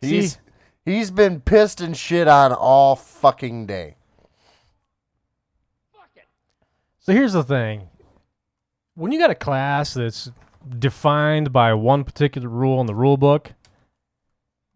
he's 0.00 0.32
See? 0.32 0.38
he's 0.84 1.10
been 1.10 1.40
pissed 1.40 1.80
and 1.80 1.96
shit 1.96 2.26
on 2.26 2.52
all 2.52 2.96
fucking 2.96 3.66
day. 3.66 3.96
Fuck 5.94 6.08
it. 6.16 6.24
So 7.00 7.12
here's 7.12 7.34
the 7.34 7.44
thing. 7.44 7.88
When 8.94 9.12
you 9.12 9.18
got 9.18 9.30
a 9.30 9.34
class 9.34 9.94
that's 9.94 10.30
defined 10.78 11.52
by 11.52 11.74
one 11.74 12.02
particular 12.02 12.48
rule 12.48 12.80
in 12.80 12.86
the 12.86 12.94
rule 12.94 13.18
book, 13.18 13.52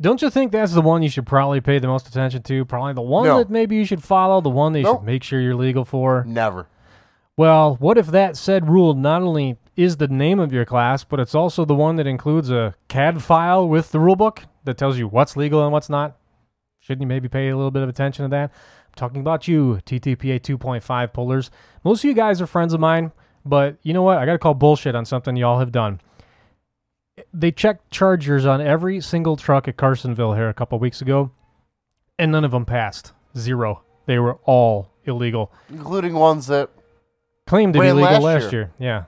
don't 0.01 0.21
you 0.23 0.29
think 0.31 0.53
that's 0.53 0.73
the 0.73 0.83
one 0.83 1.03
you 1.03 1.09
should 1.09 1.27
probably 1.27 1.61
pay 1.61 1.79
the 1.79 1.87
most 1.87 2.07
attention 2.07 2.43
to? 2.43 2.65
Probably 2.67 2.93
the 2.93 3.01
one 3.03 3.25
No. 3.27 3.39
that 3.39 3.51
maybe 3.51 3.77
you 3.77 3.85
should 3.87 4.03
follow, 4.03 4.41
the 4.41 4.49
one 4.51 4.73
that 4.75 4.81
you 4.81 4.85
Nope. 4.85 5.01
should 5.01 5.07
make 5.07 5.23
sure 5.23 5.41
you're 5.41 5.55
legal 5.55 5.85
for. 5.85 6.25
Never. 6.27 6.67
Well, 7.37 7.77
what 7.77 7.97
if 7.97 8.09
that 8.09 8.37
said 8.37 8.69
rule 8.69 8.93
not 8.95 9.23
only 9.23 9.57
is 9.83 9.97
the 9.97 10.09
name 10.09 10.39
of 10.39 10.53
your 10.53 10.65
class, 10.65 11.05
but 11.05 11.21
it's 11.21 11.35
also 11.35 11.65
the 11.65 11.75
one 11.75 11.97
that 11.97 12.07
includes 12.07 12.51
a 12.51 12.75
CAD 12.89 13.23
file 13.23 13.67
with 13.69 13.93
the 13.93 14.01
rule 14.01 14.17
book 14.17 14.45
that 14.65 14.77
tells 14.77 14.99
you 14.99 15.09
what's 15.09 15.37
legal 15.37 15.63
and 15.63 15.73
what's 15.73 15.89
not? 15.89 16.17
Shouldn't 16.81 17.03
you 17.03 17.07
maybe 17.07 17.29
pay 17.29 17.49
a 17.49 17.57
little 17.57 17.71
bit 17.71 17.83
of 17.83 17.89
attention 17.89 18.25
to 18.25 18.29
that? 18.31 18.51
I'm 18.53 18.95
talking 18.97 19.21
about 19.21 19.49
you, 19.49 19.81
TTPA 19.87 20.41
2.5 20.41 21.13
pullers. 21.13 21.51
Most 21.85 22.05
of 22.05 22.09
you 22.09 22.15
guys 22.15 22.41
are 22.41 22.47
friends 22.47 22.75
of 22.75 22.81
mine, 22.81 23.13
but 23.45 23.77
you 23.83 23.93
know 23.93 24.03
what? 24.03 24.19
I 24.19 24.27
got 24.27 24.33
to 24.33 24.39
call 24.39 24.55
bullshit 24.55 24.95
on 24.95 25.05
something 25.05 25.37
y'all 25.37 25.61
have 25.61 25.73
done. 25.73 26.01
They 27.33 27.53
checked 27.53 27.91
chargers 27.91 28.47
on 28.47 28.61
every 28.61 29.01
single 29.01 29.37
truck 29.37 29.69
at 29.69 29.77
Carsonville 29.77 30.37
here 30.37 30.49
a 30.49 30.55
couple 30.55 30.79
weeks 30.79 31.01
ago, 31.03 31.31
and 32.19 32.33
none 32.33 32.45
of 32.45 32.51
them 32.51 32.65
passed. 32.65 33.13
Zero. 33.37 33.83
They 34.07 34.19
were 34.19 34.39
all 34.45 34.91
illegal 35.05 35.53
Including 35.69 36.15
ones 36.15 36.47
that 36.49 36.71
claimed 37.47 37.75
to 37.75 37.81
be 37.81 37.93
legal 37.93 38.03
last 38.03 38.23
last, 38.23 38.53
year. 38.53 38.73
Yeah, 38.79 39.05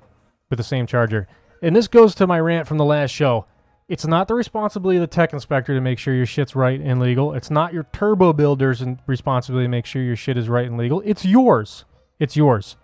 with 0.53 0.59
the 0.59 0.65
same 0.65 0.87
charger. 0.87 1.27
And 1.63 1.75
this 1.75 1.89
goes 1.89 2.15
to 2.17 2.27
my 2.27 2.39
rant 2.39 2.69
from 2.69 2.77
the 2.77 2.85
last 2.85 3.11
show. 3.11 3.47
It's 3.89 4.07
not 4.07 4.29
the 4.29 4.35
responsibility 4.35 4.99
of 4.99 5.01
the 5.01 5.07
tech 5.07 5.33
inspector 5.33 5.75
to 5.75 5.81
make 5.81 5.99
sure 5.99 6.13
your 6.13 6.27
shit's 6.27 6.55
right 6.55 6.79
and 6.79 7.01
legal. 7.01 7.33
It's 7.33 7.51
not 7.51 7.73
your 7.73 7.87
turbo 7.93 8.35
builder's 8.35 8.85
responsibility 9.07 9.65
to 9.65 9.71
make 9.71 9.87
sure 9.87 10.03
your 10.03 10.15
shit 10.15 10.37
is 10.37 10.51
right 10.51 10.67
and 10.67 10.77
legal. 10.77 11.03
It's 11.07 11.25
yours. 11.25 11.87
It's 12.19 12.37
yours. 12.37 12.77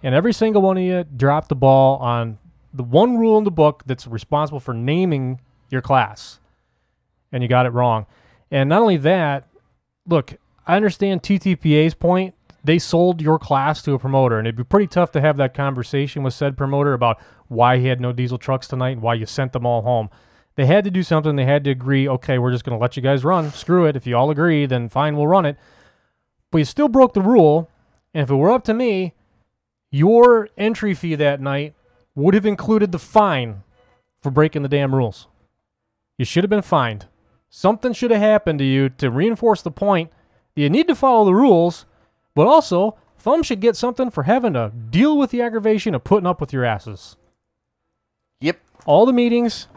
And 0.00 0.14
every 0.14 0.32
single 0.32 0.62
one 0.62 0.78
of 0.78 0.84
you 0.84 1.04
dropped 1.04 1.48
the 1.48 1.56
ball 1.56 1.98
on 1.98 2.38
the 2.72 2.84
one 2.84 3.18
rule 3.18 3.36
in 3.36 3.42
the 3.42 3.50
book 3.50 3.82
that's 3.84 4.06
responsible 4.06 4.60
for 4.60 4.72
naming 4.72 5.40
your 5.70 5.82
class. 5.82 6.38
And 7.32 7.42
you 7.42 7.48
got 7.48 7.66
it 7.66 7.70
wrong. 7.70 8.06
And 8.48 8.68
not 8.68 8.80
only 8.80 8.96
that, 8.98 9.48
look, 10.06 10.36
I 10.68 10.76
understand 10.76 11.22
TTPA's 11.22 11.94
point. 11.94 12.34
They 12.64 12.78
sold 12.78 13.20
your 13.20 13.38
class 13.38 13.82
to 13.82 13.94
a 13.94 13.98
promoter, 13.98 14.38
and 14.38 14.46
it'd 14.46 14.56
be 14.56 14.64
pretty 14.64 14.86
tough 14.86 15.10
to 15.12 15.20
have 15.20 15.36
that 15.38 15.54
conversation 15.54 16.22
with 16.22 16.34
said 16.34 16.56
promoter 16.56 16.92
about 16.92 17.20
why 17.48 17.78
he 17.78 17.86
had 17.86 18.00
no 18.00 18.12
diesel 18.12 18.38
trucks 18.38 18.68
tonight 18.68 18.92
and 18.92 19.02
why 19.02 19.14
you 19.14 19.26
sent 19.26 19.52
them 19.52 19.66
all 19.66 19.82
home. 19.82 20.08
They 20.54 20.66
had 20.66 20.84
to 20.84 20.90
do 20.90 21.02
something. 21.02 21.36
They 21.36 21.44
had 21.44 21.64
to 21.64 21.70
agree, 21.70 22.08
okay, 22.08 22.38
we're 22.38 22.52
just 22.52 22.64
going 22.64 22.78
to 22.78 22.82
let 22.82 22.96
you 22.96 23.02
guys 23.02 23.24
run. 23.24 23.50
Screw 23.52 23.86
it. 23.86 23.96
If 23.96 24.06
you 24.06 24.16
all 24.16 24.30
agree, 24.30 24.66
then 24.66 24.88
fine, 24.88 25.16
we'll 25.16 25.26
run 25.26 25.46
it. 25.46 25.56
But 26.50 26.58
you 26.58 26.64
still 26.64 26.88
broke 26.88 27.14
the 27.14 27.20
rule. 27.22 27.70
And 28.14 28.24
if 28.24 28.30
it 28.30 28.34
were 28.34 28.50
up 28.50 28.64
to 28.64 28.74
me, 28.74 29.14
your 29.90 30.48
entry 30.56 30.94
fee 30.94 31.14
that 31.16 31.40
night 31.40 31.74
would 32.14 32.34
have 32.34 32.46
included 32.46 32.92
the 32.92 32.98
fine 32.98 33.62
for 34.20 34.30
breaking 34.30 34.62
the 34.62 34.68
damn 34.68 34.94
rules. 34.94 35.26
You 36.18 36.24
should 36.24 36.44
have 36.44 36.50
been 36.50 36.62
fined. 36.62 37.06
Something 37.48 37.92
should 37.92 38.10
have 38.10 38.20
happened 38.20 38.58
to 38.60 38.64
you 38.64 38.88
to 38.90 39.10
reinforce 39.10 39.62
the 39.62 39.70
point 39.70 40.10
that 40.54 40.62
you 40.62 40.70
need 40.70 40.88
to 40.88 40.94
follow 40.94 41.24
the 41.24 41.34
rules, 41.34 41.86
but 42.34 42.46
also 42.46 42.96
Thumb 43.18 43.42
should 43.42 43.60
get 43.60 43.76
something 43.76 44.10
for 44.10 44.24
having 44.24 44.54
to 44.54 44.72
deal 44.90 45.16
with 45.16 45.30
the 45.30 45.42
aggravation 45.42 45.94
of 45.94 46.02
putting 46.02 46.26
up 46.26 46.40
with 46.40 46.52
your 46.52 46.64
asses. 46.64 47.16
Yep. 48.40 48.58
All 48.84 49.06
the 49.06 49.12
meetings, 49.12 49.68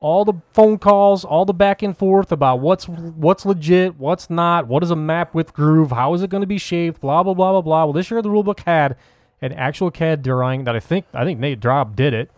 all 0.00 0.24
the 0.24 0.34
phone 0.52 0.78
calls, 0.78 1.24
all 1.24 1.44
the 1.44 1.52
back 1.52 1.82
and 1.82 1.96
forth 1.96 2.32
about 2.32 2.60
what's 2.60 2.88
what's 2.88 3.44
legit, 3.44 3.98
what's 3.98 4.30
not, 4.30 4.66
what 4.66 4.82
is 4.82 4.90
a 4.90 4.96
map 4.96 5.34
with 5.34 5.52
groove, 5.52 5.90
how 5.90 6.14
is 6.14 6.22
it 6.22 6.30
going 6.30 6.40
to 6.40 6.46
be 6.46 6.58
shaped, 6.58 7.00
blah 7.00 7.22
blah 7.22 7.34
blah 7.34 7.52
blah 7.52 7.60
blah. 7.60 7.84
Well, 7.84 7.92
this 7.92 8.10
year 8.10 8.22
the 8.22 8.30
rulebook 8.30 8.60
had 8.60 8.96
an 9.42 9.52
actual 9.52 9.90
CAD 9.90 10.22
drawing 10.22 10.64
that 10.64 10.74
I 10.74 10.80
think 10.80 11.04
I 11.12 11.24
think 11.24 11.38
Nate 11.38 11.60
Drob 11.60 11.96
did 11.96 12.14
it. 12.14 12.30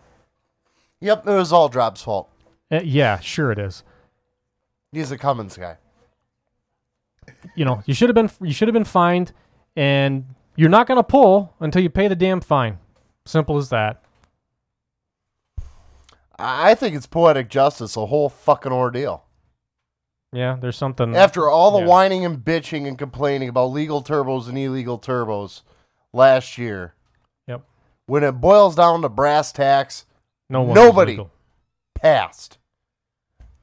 Yep, 0.99 1.27
it 1.27 1.33
was 1.33 1.53
all 1.53 1.69
Drob's 1.69 2.01
fault. 2.01 2.29
Uh, 2.69 2.81
yeah, 2.83 3.19
sure 3.19 3.51
it 3.51 3.59
is. 3.59 3.83
He's 4.91 5.11
a 5.11 5.17
Cummins 5.17 5.57
guy. 5.57 5.77
You 7.55 7.65
know, 7.65 7.81
you 7.85 7.93
should 7.93 8.09
have 8.09 8.15
been 8.15 8.29
you 8.41 8.53
should 8.53 8.67
have 8.67 8.73
been 8.73 8.83
fined, 8.83 9.31
and 9.75 10.25
you're 10.55 10.69
not 10.69 10.87
going 10.87 10.97
to 10.97 11.03
pull 11.03 11.53
until 11.59 11.81
you 11.81 11.89
pay 11.89 12.07
the 12.07 12.15
damn 12.15 12.41
fine. 12.41 12.77
Simple 13.25 13.57
as 13.57 13.69
that. 13.69 14.03
I 16.37 16.75
think 16.75 16.95
it's 16.95 17.05
poetic 17.05 17.49
justice, 17.49 17.95
a 17.95 18.05
whole 18.07 18.29
fucking 18.29 18.71
ordeal. 18.71 19.23
Yeah, 20.31 20.57
there's 20.59 20.77
something 20.77 21.15
After 21.15 21.47
all 21.47 21.71
the 21.71 21.79
yeah. 21.79 21.85
whining 21.85 22.25
and 22.25 22.39
bitching 22.39 22.87
and 22.87 22.97
complaining 22.97 23.49
about 23.49 23.67
legal 23.67 24.01
turbos 24.03 24.49
and 24.49 24.57
illegal 24.57 24.97
turbos 24.97 25.61
last 26.11 26.57
year, 26.57 26.95
Yep. 27.47 27.61
when 28.07 28.23
it 28.23 28.31
boils 28.33 28.75
down 28.75 29.03
to 29.03 29.09
brass 29.09 29.51
tacks, 29.51 30.05
No 30.49 30.63
one 30.63 30.73
nobody 30.73 31.19
passed. 31.93 32.57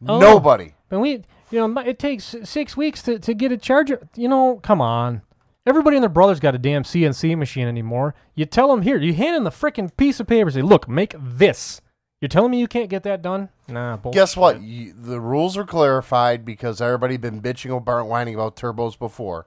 Oh, 0.07 0.21
Nobody. 0.21 0.75
But 0.89 1.01
we, 1.01 1.25
you 1.51 1.69
know, 1.69 1.81
it 1.81 1.99
takes 1.99 2.37
six 2.45 2.77
weeks 2.77 3.03
to, 3.03 3.19
to 3.19 3.35
get 3.35 3.51
a 3.53 3.57
charger. 3.59 4.09
You 4.17 4.29
know, 4.29 4.61
come 4.63 4.81
on. 4.81 5.23
Everybody 5.71 5.99
and 5.99 6.03
their 6.03 6.11
brother's 6.11 6.41
got 6.41 6.57
a 6.57 6.59
damn 6.59 6.83
CNC 6.83 7.39
machine 7.39 7.69
anymore. 7.69 8.13
You 8.35 8.45
tell 8.45 8.67
them 8.67 8.83
here, 8.83 8.99
you 8.99 9.15
hand 9.15 9.37
them 9.37 9.45
the 9.45 9.51
freaking 9.51 9.97
piece 9.97 10.19
of 10.19 10.27
paper, 10.27 10.49
and 10.49 10.55
say, 10.55 10.63
look, 10.63 10.89
make 10.89 11.15
this. 11.17 11.81
You're 12.21 12.29
telling 12.29 12.51
me 12.51 12.59
you 12.59 12.67
can't 12.67 12.91
get 12.91 13.05
that 13.05 13.23
done? 13.23 13.51
Nah, 13.69 13.97
bullshit. 13.97 14.17
Guess 14.17 14.37
what? 14.37 14.61
You, 14.63 14.93
the 14.93 15.21
rules 15.21 15.57
were 15.57 15.65
clarified 15.65 16.45
because 16.45 16.81
everybody 16.81 17.19
been 17.19 17.41
bitching 17.41 17.77
about 17.77 18.09
whining 18.09 18.35
about 18.35 18.57
turbos 18.57 18.99
before. 18.99 19.47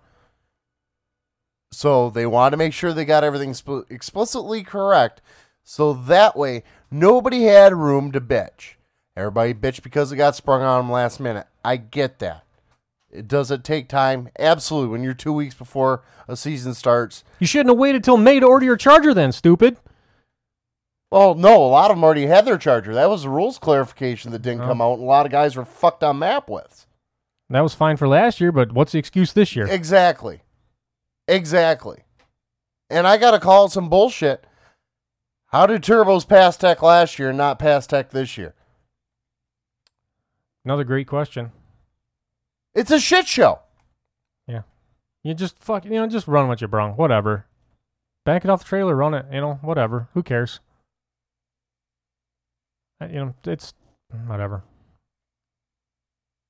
So 1.74 2.10
they 2.10 2.26
wanted 2.26 2.52
to 2.52 2.58
make 2.58 2.72
sure 2.72 2.94
they 2.94 3.04
got 3.04 3.26
everything 3.26 3.54
sp- 3.54 3.84
explicitly 3.90 4.64
correct. 4.64 5.22
So 5.66 5.92
that 5.92 6.38
way, 6.38 6.64
nobody 6.90 7.44
had 7.44 7.74
room 7.74 8.14
to 8.14 8.22
bitch. 8.22 8.76
Everybody 9.18 9.54
bitched 9.54 9.84
because 9.84 10.14
it 10.14 10.16
got 10.16 10.38
sprung 10.38 10.62
on 10.62 10.86
them 10.86 10.90
last 10.90 11.20
minute. 11.20 11.48
I 11.66 11.76
get 11.76 12.20
that. 12.20 12.46
It 13.14 13.28
does 13.28 13.52
it 13.52 13.64
take 13.64 13.88
time? 13.88 14.30
Absolutely. 14.40 14.90
When 14.90 15.04
you're 15.04 15.14
two 15.14 15.34
weeks 15.34 15.54
before 15.56 16.02
a 16.28 16.36
season 16.36 16.74
starts. 16.74 17.24
You 17.40 17.46
shouldn't 17.48 17.70
have 17.70 17.78
waited 17.78 18.04
till 18.04 18.18
May 18.18 18.40
to 18.40 18.46
order 18.48 18.66
your 18.66 18.76
charger 18.78 19.14
then, 19.14 19.32
stupid. 19.32 19.78
Well, 21.12 21.36
no, 21.36 21.64
a 21.64 21.68
lot 21.68 21.92
of 21.92 21.98
them 21.98 22.04
already 22.04 22.26
had 22.26 22.46
their 22.46 22.58
charger. 22.58 22.94
That 22.96 23.10
was 23.10 23.22
the 23.24 23.30
rules 23.30 23.60
clarification 23.60 24.32
that 24.32 24.42
didn't 24.42 24.62
Oh. 24.64 24.68
come 24.68 24.82
out. 24.82 24.94
And 24.94 25.04
a 25.04 25.06
lot 25.06 25.28
of 25.28 25.32
guys 25.32 25.56
were 25.56 25.64
fucked 25.66 26.04
on 26.04 26.18
map 26.20 26.50
with. 26.50 26.88
That 27.52 27.62
was 27.62 27.76
fine 27.76 27.98
for 27.98 28.08
last 28.08 28.42
year, 28.42 28.52
but 28.52 28.72
what's 28.72 28.94
the 28.94 28.98
excuse 29.00 29.32
this 29.32 29.56
year? 29.56 29.68
Exactly. 29.68 30.42
Exactly. 31.28 32.04
And 32.90 33.06
I 33.06 33.18
got 33.18 33.32
to 33.32 33.40
call 33.40 33.70
some 33.70 33.90
bullshit. 33.90 34.48
How 35.48 35.68
did 35.68 35.84
turbos 35.84 36.28
pass 36.28 36.58
tech 36.58 36.82
last 36.82 37.20
year 37.20 37.30
and 37.30 37.38
not 37.38 37.60
pass 37.60 37.86
tech 37.86 38.10
this 38.10 38.38
year? 38.40 38.56
Another 40.66 40.84
great 40.84 41.06
question. 41.08 41.52
It's 42.76 42.92
a 42.92 43.00
shit 43.00 43.28
show. 43.28 43.60
Yeah. 44.48 44.64
You 45.24 45.34
just 45.34 45.60
fuck, 45.60 45.86
you 45.86 45.92
know, 45.92 46.08
just 46.08 46.28
run 46.28 46.48
what 46.48 46.62
you 46.62 46.68
brung. 46.68 46.94
Whatever. 46.94 47.46
Back 48.26 48.44
it 48.46 48.50
off 48.50 48.64
the 48.64 48.70
trailer, 48.70 48.96
run 48.96 49.14
it, 49.14 49.26
you 49.32 49.42
know, 49.42 49.56
whatever. 49.62 50.08
Who 50.14 50.24
cares? 50.24 50.60
Uh, 53.02 53.08
You 53.08 53.16
know, 53.16 53.36
it's 53.46 53.74
whatever. 54.28 54.64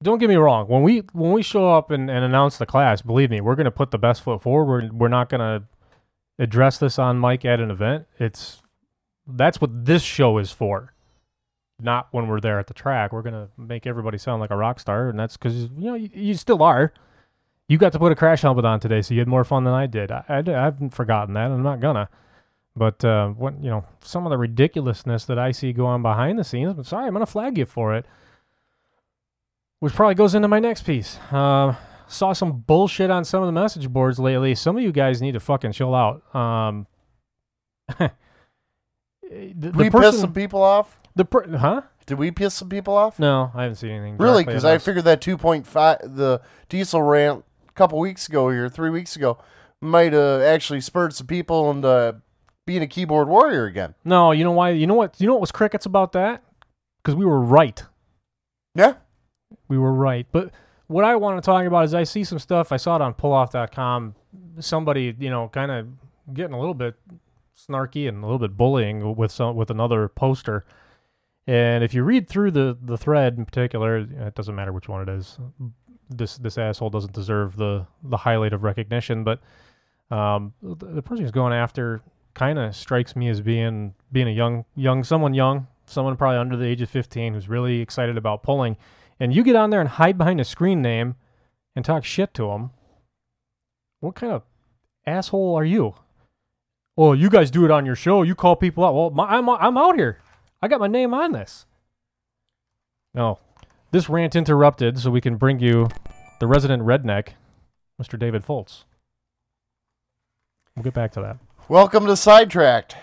Don't 0.02 0.20
get 0.20 0.30
me 0.30 0.36
wrong. 0.36 0.68
When 0.68 0.84
we 0.84 1.00
when 1.14 1.32
we 1.32 1.42
show 1.42 1.74
up 1.74 1.90
and, 1.90 2.10
and 2.10 2.26
announce 2.26 2.58
the 2.58 2.66
class, 2.66 3.02
believe 3.02 3.30
me, 3.30 3.40
we're 3.42 3.56
gonna 3.56 3.72
put 3.72 3.92
the 3.92 3.98
best 3.98 4.22
foot 4.22 4.42
forward. 4.42 4.92
We're, 4.92 4.98
we're 4.98 5.08
not 5.08 5.30
gonna 5.30 5.64
address 6.38 6.78
this 6.78 7.00
on 7.00 7.22
mic 7.22 7.46
at 7.46 7.60
an 7.62 7.72
event. 7.72 8.06
It's 8.20 8.62
that's 9.26 9.62
what 9.62 9.86
this 9.86 10.04
show 10.04 10.38
is 10.40 10.52
for. 10.52 10.93
Not 11.84 12.08
when 12.12 12.28
we're 12.28 12.40
there 12.40 12.60
at 12.60 12.68
the 12.68 12.74
track. 12.74 13.12
We're 13.12 13.22
gonna 13.22 13.50
make 13.58 13.86
everybody 13.86 14.18
sound 14.18 14.40
like 14.40 14.52
a 14.52 14.56
rock 14.58 14.80
star, 14.80 15.10
and 15.10 15.20
that's 15.20 15.36
because 15.38 15.56
you 15.56 15.70
know 15.78 15.96
you, 15.96 16.10
you 16.14 16.34
still 16.36 16.64
are. 16.64 16.94
You 17.68 17.78
got 17.78 17.92
to 17.94 18.00
put 18.00 18.12
a 18.12 18.16
crash 18.16 18.42
helmet 18.42 18.66
on 18.66 18.80
today, 18.80 19.02
so 19.02 19.14
you 19.14 19.20
had 19.20 19.28
more 19.28 19.44
fun 19.44 19.64
than 19.64 19.74
I 19.74 19.86
did. 19.86 20.12
I, 20.12 20.24
I, 20.28 20.38
I 20.40 20.64
haven't 20.64 20.92
forgotten 20.92 21.34
that. 21.36 21.52
I'm 21.52 21.64
not 21.64 21.80
gonna. 21.80 22.10
But 22.76 23.04
uh, 23.06 23.30
what 23.30 23.62
you 23.64 23.70
know, 23.70 23.86
some 24.02 24.26
of 24.26 24.32
the 24.32 24.38
ridiculousness 24.38 25.26
that 25.26 25.38
I 25.38 25.52
see 25.52 25.74
going 25.74 26.02
behind 26.02 26.40
the 26.40 26.44
scenes. 26.44 26.74
I'm 26.78 26.84
sorry, 26.84 27.06
I'm 27.08 27.14
gonna 27.14 27.26
flag 27.26 27.58
you 27.58 27.66
for 27.66 27.96
it. 27.96 28.06
Which 29.80 29.94
probably 29.94 30.16
goes 30.16 30.34
into 30.34 30.48
my 30.48 30.60
next 30.60 30.84
piece. 30.84 31.20
Uh, 31.32 31.76
saw 32.08 32.32
some 32.34 32.60
bullshit 32.62 33.12
on 33.12 33.26
some 33.26 33.44
of 33.44 33.48
the 33.48 33.52
message 33.52 33.90
boards 33.90 34.18
lately. 34.18 34.56
Some 34.56 34.78
of 34.78 34.84
you 34.84 34.92
guys 34.94 35.22
need 35.22 35.34
to 35.34 35.42
fucking 35.42 35.74
chill 35.74 35.94
out. 35.94 36.24
Um, 36.34 36.88
the, 38.00 38.12
the 39.30 39.72
we 39.72 39.90
person- 39.90 40.02
pissed 40.02 40.20
some 40.22 40.34
people 40.34 40.62
off? 40.62 40.98
The 41.16 41.26
per- 41.26 41.58
huh? 41.58 41.82
Did 42.06 42.18
we 42.18 42.32
piss 42.32 42.54
some 42.54 42.70
people 42.70 42.96
off? 42.96 43.20
No, 43.20 43.52
I 43.54 43.64
haven't 43.64 43.78
seen 43.78 43.92
anything. 43.92 44.18
Really? 44.18 44.44
Because 44.44 44.66
I 44.66 44.78
figured 44.78 45.06
that 45.06 45.22
2.5, 45.22 46.16
the 46.16 46.42
diesel 46.70 47.02
rant 47.02 47.46
a 47.68 47.72
couple 47.74 48.00
weeks 48.00 48.28
ago 48.28 48.50
here, 48.50 48.68
three 48.68 48.90
weeks 48.90 49.16
ago, 49.16 49.38
might 49.80 50.14
have 50.14 50.42
actually 50.42 50.82
spurred 50.82 51.14
some 51.14 51.28
people 51.28 51.70
into 51.72 52.22
being 52.66 52.82
a 52.82 52.88
keyboard 52.88 53.28
warrior 53.28 53.66
again. 53.66 53.96
No, 54.04 54.32
you 54.32 54.44
know 54.44 54.52
why? 54.52 54.72
You 54.72 54.88
know 54.88 54.96
what? 54.96 55.20
You 55.20 55.28
know 55.28 55.34
what 55.34 55.42
was 55.42 55.52
crickets 55.52 55.86
about 55.86 56.14
that? 56.14 56.44
Because 57.04 57.16
we 57.16 57.26
were 57.26 57.42
right. 57.42 57.84
Yeah. 58.76 58.96
We 59.68 59.78
were 59.78 59.94
right. 59.94 60.26
But 60.32 60.52
what 60.88 61.06
I 61.06 61.16
want 61.16 61.42
to 61.42 61.46
talk 61.46 61.66
about 61.66 61.86
is 61.86 61.94
I 61.94 62.04
see 62.04 62.24
some 62.24 62.40
stuff. 62.40 62.72
I 62.72 62.78
saw 62.78 62.96
it 62.96 63.02
on 63.02 63.14
pulloff.com. 63.14 64.16
Somebody, 64.60 65.16
you 65.20 65.30
know, 65.30 65.50
kind 65.50 65.72
of 65.72 65.88
getting 66.34 66.54
a 66.54 66.60
little 66.60 66.74
bit 66.74 66.96
snarky 67.58 68.08
and 68.08 68.24
a 68.24 68.26
little 68.26 68.40
bit 68.40 68.58
bullying 68.58 69.16
with 69.16 69.32
some 69.32 69.56
with 69.56 69.70
another 69.70 70.08
poster. 70.08 70.66
And 71.46 71.84
if 71.84 71.94
you 71.94 72.04
read 72.04 72.30
through 72.30 72.52
the 72.52 72.78
the 72.82 72.98
thread 72.98 73.38
in 73.38 73.46
particular, 73.46 73.98
it 73.98 74.36
doesn't 74.36 74.56
matter 74.56 74.72
which 74.72 74.88
one 74.88 75.02
it 75.02 75.10
is. 75.10 75.38
This 76.10 76.38
this 76.38 76.58
asshole 76.58 76.90
doesn't 76.90 77.14
deserve 77.14 77.58
the 77.58 77.88
the 78.02 78.18
highlight 78.18 78.54
of 78.54 78.64
recognition, 78.64 79.24
but 79.24 79.42
um, 80.10 80.54
the, 80.62 80.86
the 80.86 81.02
person 81.02 81.24
who's 81.24 81.32
going 81.32 81.54
after 81.54 82.02
kind 82.34 82.58
of 82.58 82.76
strikes 82.76 83.16
me 83.16 83.28
as 83.30 83.42
being 83.42 83.94
being 84.12 84.28
a 84.28 84.32
young 84.32 84.66
young 84.76 85.04
someone 85.04 85.34
young, 85.34 85.68
someone 85.86 86.16
probably 86.16 86.38
under 86.38 86.56
the 86.56 86.66
age 86.66 86.82
of 86.82 86.90
15 86.90 87.34
who's 87.34 87.50
really 87.50 87.80
excited 87.80 88.18
about 88.18 88.44
pulling. 88.44 88.78
And 89.20 89.34
you 89.34 89.44
get 89.44 89.56
on 89.56 89.70
there 89.70 89.82
and 89.82 89.90
hide 89.90 90.18
behind 90.18 90.40
a 90.40 90.46
screen 90.46 90.82
name 90.82 91.16
and 91.76 91.84
talk 91.84 92.04
shit 92.04 92.34
to 92.36 92.48
them. 92.48 92.72
What 94.00 94.16
kind 94.16 94.34
of 94.34 94.44
asshole 95.06 95.56
are 95.56 95.66
you? 95.66 95.96
Well, 96.96 97.16
you 97.16 97.30
guys 97.30 97.50
do 97.50 97.66
it 97.66 97.72
on 97.72 97.86
your 97.86 97.96
show. 97.96 98.22
You 98.22 98.36
call 98.36 98.56
people 98.56 98.86
out. 98.86 98.94
Well, 98.94 99.10
my, 99.10 99.26
I'm 99.26 99.50
I'm 99.50 99.78
out 99.78 99.96
here. 99.96 100.20
I 100.64 100.70
got 100.70 100.80
my 100.80 100.88
name 100.88 101.14
on 101.14 101.34
this. 101.34 101.66
No, 103.14 103.38
this 103.92 104.08
rant 104.08 104.34
interrupted, 104.34 104.98
so 104.98 105.12
we 105.12 105.20
can 105.20 105.36
bring 105.36 105.60
you 105.60 105.90
the 106.40 106.48
resident 106.48 106.84
redneck, 106.84 107.34
Mr. 108.02 108.18
David 108.18 108.46
Foltz. 108.46 108.86
We'll 110.74 110.84
get 110.84 110.94
back 110.94 111.12
to 111.12 111.22
that. 111.22 111.38
Welcome 111.68 112.06
to 112.06 112.16
Sidetracked. 112.16 112.96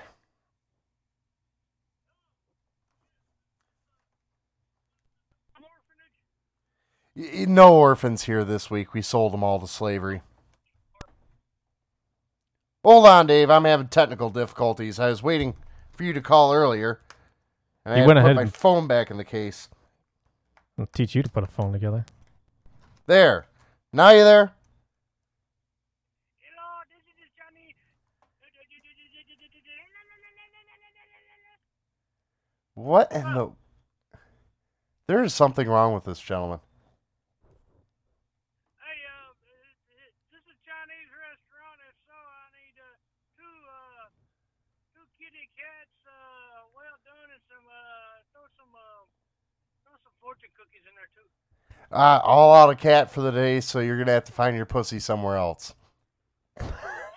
No 7.15 7.75
orphans 7.75 8.23
here 8.23 8.43
this 8.43 8.71
week. 8.71 8.95
We 8.95 9.03
sold 9.03 9.35
them 9.35 9.45
all 9.45 9.61
to 9.61 9.67
slavery. 9.67 10.23
Hold 12.83 13.07
on, 13.07 13.27
Dave. 13.27 13.51
I'm 13.51 13.67
having 13.67 13.89
technical 13.89 14.31
difficulties. 14.31 14.99
I 14.99 15.11
was 15.11 15.23
waiting 15.23 15.57
for 15.93 16.05
you 16.05 16.15
to 16.15 16.23
call 16.23 16.55
earlier. 16.55 17.01
And 17.85 17.95
I 17.95 17.99
had 17.99 18.07
went 18.07 18.17
to 18.19 18.23
put 18.23 18.27
ahead 18.27 18.37
my 18.37 18.43
and- 18.43 18.55
phone 18.55 18.87
back 18.87 19.11
in 19.11 19.17
the 19.17 19.25
case. 19.25 19.69
I'll 20.79 20.87
teach 20.87 21.15
you 21.15 21.23
to 21.23 21.29
put 21.29 21.45
a 21.45 21.47
phone 21.47 21.73
together. 21.73 22.05
There. 23.07 23.47
Now 23.93 24.11
you 24.11 24.25
there? 24.25 24.53
What 32.75 33.13
in 33.13 33.35
the? 33.35 33.51
There 35.07 35.23
is 35.23 35.35
something 35.35 35.69
wrong 35.69 35.93
with 35.93 36.05
this 36.05 36.19
gentleman. 36.19 36.61
fortune 50.21 50.53
cookies 50.55 50.87
in 50.87 50.95
there 50.95 51.11
too. 51.11 51.27
Uh, 51.93 52.21
all 52.23 52.55
out 52.55 52.71
of 52.71 52.79
cat 52.79 53.11
for 53.11 53.21
the 53.21 53.33
day, 53.33 53.61
so 53.61 53.81
you're 53.81 53.99
gonna 53.99 54.13
have 54.13 54.25
to 54.25 54.33
find 54.33 54.57
your 54.57 54.67
pussy 54.67 55.01
somewhere 55.01 55.37
else. 55.37 55.75
Sir, 56.61 56.67
sir, 56.69 56.73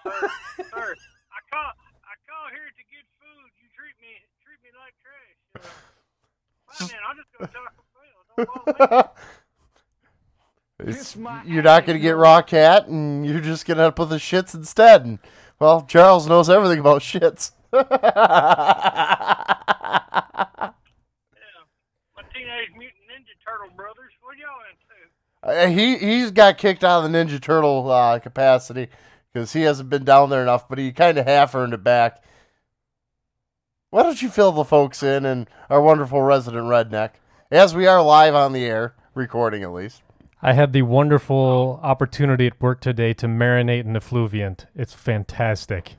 I 0.08 1.40
call 1.52 1.70
I 1.70 2.16
call 2.26 2.50
here 2.50 2.72
to 2.72 2.84
get 2.90 3.06
food. 3.20 3.52
You 3.62 3.70
treat 3.76 3.94
me 4.02 4.18
treat 4.44 4.60
me 4.64 4.70
like 4.80 4.96
trash. 5.04 5.38
Uh, 5.62 6.74
fine, 6.74 6.88
man, 6.92 7.00
I'll 7.08 7.16
just 7.16 7.32
go 7.38 7.46
Taco 7.46 7.84
Bell. 7.94 8.46
Don't 8.66 8.88
bother 8.88 9.04
me. 9.04 9.10
It's, 10.86 11.16
you're 11.46 11.64
not 11.64 11.86
gonna 11.86 12.00
get 12.00 12.18
raw 12.18 12.42
cat, 12.42 12.88
and 12.88 13.26
you're 13.26 13.40
just 13.40 13.66
gonna 13.66 13.92
put 13.92 14.10
the 14.10 14.18
shits 14.18 14.54
instead. 14.54 15.06
And 15.06 15.20
well, 15.60 15.84
Charles 15.84 16.28
knows 16.28 16.50
everything 16.50 16.80
about 16.80 17.02
shits. 17.02 17.52
My 17.72 17.84
teenage 22.34 22.72
mutant 22.78 23.06
ninja 23.08 23.36
turtle 23.64 23.76
brothers. 23.76 24.12
What 24.22 24.38
y'all 24.38 24.60
into? 24.70 25.62
Uh, 25.62 25.68
he 25.68 25.98
he's 25.98 26.32
got 26.32 26.58
kicked 26.58 26.84
out 26.84 27.04
of 27.04 27.12
the 27.12 27.18
Ninja 27.18 27.42
Turtle 27.42 27.90
uh, 27.90 28.20
capacity 28.20 28.88
because 29.32 29.54
he 29.54 29.62
hasn't 29.62 29.90
been 29.90 30.04
down 30.06 30.30
there 30.30 30.42
enough, 30.42 30.68
but 30.70 30.78
he 30.78 30.92
kind 30.92 31.18
of 31.18 31.26
half 31.26 31.56
earned 31.56 31.74
it 31.74 31.84
back. 31.84 32.24
Why 33.90 34.04
don't 34.04 34.22
you 34.22 34.30
fill 34.30 34.52
the 34.52 34.64
folks 34.64 35.04
in 35.04 35.26
and 35.26 35.50
our 35.70 35.82
wonderful 35.82 36.22
resident 36.22 36.66
redneck, 36.66 37.12
as 37.52 37.76
we 37.76 37.86
are 37.86 38.02
live 38.02 38.34
on 38.34 38.54
the 38.54 38.66
air, 38.66 38.96
recording 39.14 39.64
at 39.64 39.72
least. 39.72 40.02
I 40.42 40.54
had 40.54 40.74
the 40.74 40.82
wonderful 40.82 41.80
opportunity 41.84 42.48
at 42.48 42.62
work 42.62 42.82
today 42.82 43.14
to 43.14 43.28
marinate 43.28 43.86
in 43.86 43.94
effluviant. 43.94 44.66
It's 44.76 44.94
fantastic. 44.94 45.96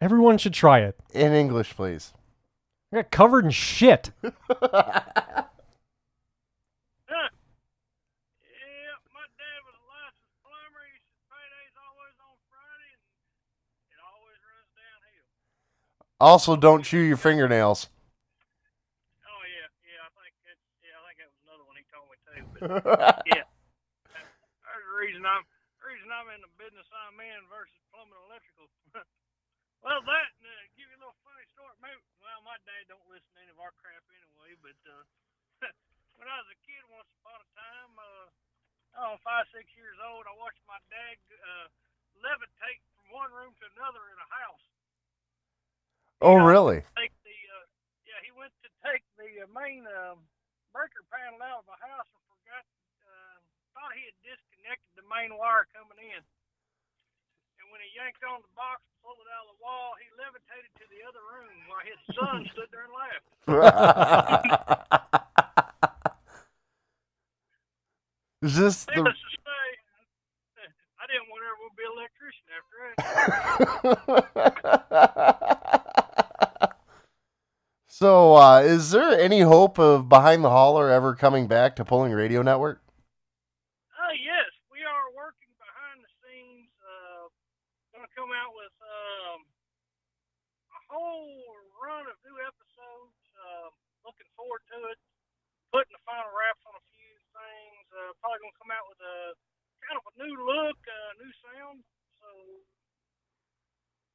Everyone 0.00 0.38
should 0.38 0.54
try 0.54 0.80
it. 0.80 0.96
In 1.12 1.32
English, 1.32 1.74
please. 1.74 2.12
I 2.92 2.96
got 2.98 3.10
covered 3.10 3.44
in 3.46 3.50
shit. 3.50 4.12
Yeah, 7.08 8.94
my 9.12 9.26
dad 9.40 9.60
was 9.64 9.76
a 9.76 9.84
licensed 9.88 10.36
plumber. 10.44 10.84
He 10.92 10.98
said 11.02 11.20
payday's 11.28 11.76
always 11.76 12.16
on 12.20 12.36
Friday, 12.52 12.92
and 12.94 13.02
it 13.92 14.00
always 14.00 14.38
runs 14.44 14.70
downhill. 14.76 15.28
Also, 16.18 16.58
don't 16.58 16.82
chew 16.82 16.98
your 16.98 17.16
fingernails. 17.16 17.86
Oh 19.22 19.42
yeah, 19.46 19.70
yeah. 19.86 20.02
I 20.02 20.10
think 20.18 20.34
that's 20.42 20.64
yeah. 20.82 20.98
I 20.98 21.02
think 21.06 21.22
that 21.22 21.30
was 21.30 21.38
another 21.46 21.62
one 21.62 21.78
he 21.78 21.86
told 21.86 22.10
me 22.10 22.18
too. 22.26 22.42
But 22.58 23.22
yeah, 23.30 23.46
there's 24.10 24.86
the 24.90 24.98
reason 24.98 25.22
I'm 25.22 25.46
the 25.78 25.86
reason 25.86 26.10
I'm 26.10 26.26
in 26.34 26.42
the 26.42 26.50
business 26.58 26.90
I'm 26.90 27.22
in 27.22 27.40
versus 27.46 27.78
plumbing 27.94 28.18
electrical. 28.26 28.66
well, 29.86 30.02
that 30.02 30.28
and, 30.42 30.50
uh, 30.50 30.66
give 30.74 30.90
you 30.90 30.98
a 30.98 31.02
little 31.06 31.14
funny 31.22 31.46
story. 31.54 31.70
Maybe, 31.78 32.02
well, 32.18 32.42
my 32.42 32.58
dad 32.66 32.90
don't 32.90 33.06
listen 33.06 33.30
to 33.38 33.38
any 33.38 33.54
of 33.54 33.62
our 33.62 33.70
crap 33.78 34.02
anyway. 34.10 34.58
But 34.58 34.78
uh, 34.90 35.06
when 36.18 36.26
I 36.26 36.34
was 36.42 36.50
a 36.50 36.58
kid, 36.66 36.82
once 36.90 37.06
upon 37.22 37.38
a 37.38 37.48
time, 37.54 37.94
uh, 37.94 38.26
oh, 39.06 39.14
five 39.22 39.46
six 39.54 39.70
years 39.78 39.94
old, 40.02 40.26
I 40.26 40.34
watched 40.34 40.66
my 40.66 40.82
dad 40.90 41.14
uh, 41.30 41.70
levitate 42.26 42.82
from 42.90 43.06
one 43.14 43.30
room 43.30 43.54
to 43.54 43.64
another 43.78 44.02
in 44.10 44.18
a 44.18 44.30
house. 44.34 44.66
Oh, 46.20 46.34
really? 46.34 46.82
take 46.98 47.14
the 47.22 47.30
uh, 47.54 47.62
yeah 48.02 48.18
he 48.26 48.34
went 48.34 48.50
to 48.66 48.70
take 48.82 49.06
the 49.14 49.46
uh, 49.46 49.48
main 49.54 49.86
um, 50.02 50.18
breaker 50.74 51.06
panel 51.14 51.38
out 51.46 51.62
of 51.62 51.66
the 51.70 51.78
house 51.78 52.10
and 52.10 52.18
forgot 52.26 52.66
uh, 53.06 53.38
thought 53.78 53.94
he 53.94 54.02
had 54.02 54.18
disconnected 54.26 54.90
the 54.98 55.06
main 55.06 55.30
wire 55.38 55.70
coming 55.70 55.94
in 56.02 56.18
and 56.18 57.66
when 57.70 57.78
he 57.86 57.90
yanked 57.94 58.18
on 58.26 58.42
the 58.42 58.50
box 58.58 58.82
and 58.82 58.98
pulled 59.06 59.22
it 59.22 59.30
out 59.30 59.46
of 59.46 59.54
the 59.54 59.62
wall 59.62 59.94
he 60.02 60.10
levitated 60.18 60.66
to 60.74 60.82
the 60.90 61.06
other 61.06 61.22
room 61.30 61.54
while 61.70 61.86
his 61.86 62.02
son 62.18 62.42
stood 62.50 62.66
there 62.74 62.82
and 62.82 62.90
laughed 62.98 63.30
Is 68.42 68.58
this 68.58 68.82
the? 68.86 68.92
needless 68.98 69.14
to 69.22 69.30
say 69.46 69.66
I 70.98 71.06
didn't 71.06 71.30
want 71.30 71.46
to 71.46 71.50
ever 71.54 71.70
be 71.78 71.86
an 71.86 71.94
electrician 71.94 72.50
after 72.58 72.74
that 74.34 75.57
so, 77.98 78.38
uh, 78.38 78.62
is 78.62 78.94
there 78.94 79.10
any 79.18 79.42
hope 79.42 79.74
of 79.74 80.06
Behind 80.06 80.46
the 80.46 80.54
Holler 80.54 80.86
ever 80.86 81.18
coming 81.18 81.50
back 81.50 81.74
to 81.74 81.82
Pulling 81.82 82.14
Radio 82.14 82.46
Network? 82.46 82.78
Uh, 83.90 84.14
yes, 84.14 84.46
we 84.70 84.86
are 84.86 85.10
working 85.18 85.50
behind 85.58 86.06
the 86.06 86.12
scenes. 86.22 86.70
Uh, 86.78 87.26
going 87.90 88.06
to 88.06 88.14
come 88.14 88.30
out 88.30 88.54
with 88.54 88.70
um, 88.86 89.42
a 90.70 90.80
whole 90.94 91.42
run 91.82 92.06
of 92.06 92.14
new 92.22 92.38
episodes. 92.38 93.18
Uh, 93.34 93.74
looking 94.06 94.30
forward 94.38 94.62
to 94.70 94.78
it. 94.94 94.98
Putting 95.74 95.90
the 95.90 96.02
final 96.06 96.30
wraps 96.30 96.62
on 96.70 96.78
a 96.78 96.84
few 96.94 97.14
things. 97.34 97.82
Uh, 97.98 98.14
probably 98.22 98.46
going 98.46 98.54
to 98.54 98.60
come 98.62 98.70
out 98.70 98.86
with 98.86 99.02
a 99.02 99.34
kind 99.82 99.98
of 99.98 100.06
a 100.06 100.14
new 100.22 100.34
look, 100.46 100.78
uh, 100.86 101.10
new 101.18 101.32
sound. 101.50 101.82
So, 102.22 102.30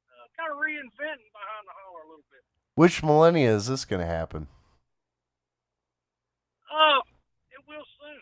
uh, 0.08 0.24
kind 0.40 0.48
of 0.48 0.56
reinventing 0.56 1.28
behind 1.36 1.68
the 1.68 1.76
holler 1.84 2.08
a 2.08 2.08
little 2.08 2.24
bit. 2.32 2.48
Which 2.74 3.02
millennia 3.02 3.54
is 3.54 3.66
this 3.66 3.84
going 3.84 4.00
to 4.00 4.06
happen? 4.06 4.48
Uh, 6.70 6.98
it 7.52 7.62
will 7.68 7.84
soon. 8.00 8.20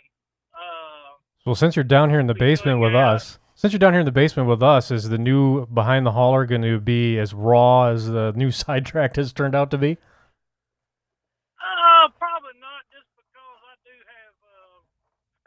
Uh, 0.52 1.16
Well, 1.46 1.54
since 1.54 1.74
you're 1.74 1.84
down 1.84 2.10
here 2.10 2.20
in 2.20 2.26
the 2.26 2.34
basement 2.34 2.80
with 2.80 2.94
us, 2.94 3.38
since 3.54 3.72
you're 3.72 3.78
down 3.80 3.94
here 3.94 4.00
in 4.00 4.06
the 4.06 4.12
basement 4.12 4.48
with 4.48 4.62
us, 4.62 4.90
is 4.90 5.08
the 5.08 5.16
new 5.18 5.66
behind 5.66 6.04
the 6.04 6.12
hauler 6.12 6.44
going 6.44 6.62
to 6.62 6.80
be 6.80 7.18
as 7.18 7.32
raw 7.32 7.84
as 7.88 8.08
the 8.08 8.32
new 8.36 8.50
sidetrack 8.62 9.16
has 9.16 9.32
turned 9.32 9.54
out 9.54 9.70
to 9.70 9.78
be? 9.78 9.96
Uh, 11.56 12.08
probably 12.18 12.52
not, 12.60 12.84
just 12.92 13.08
because 13.16 13.60
I 13.64 13.74
do 13.88 13.94
have 14.04 14.34
uh, 14.44 14.76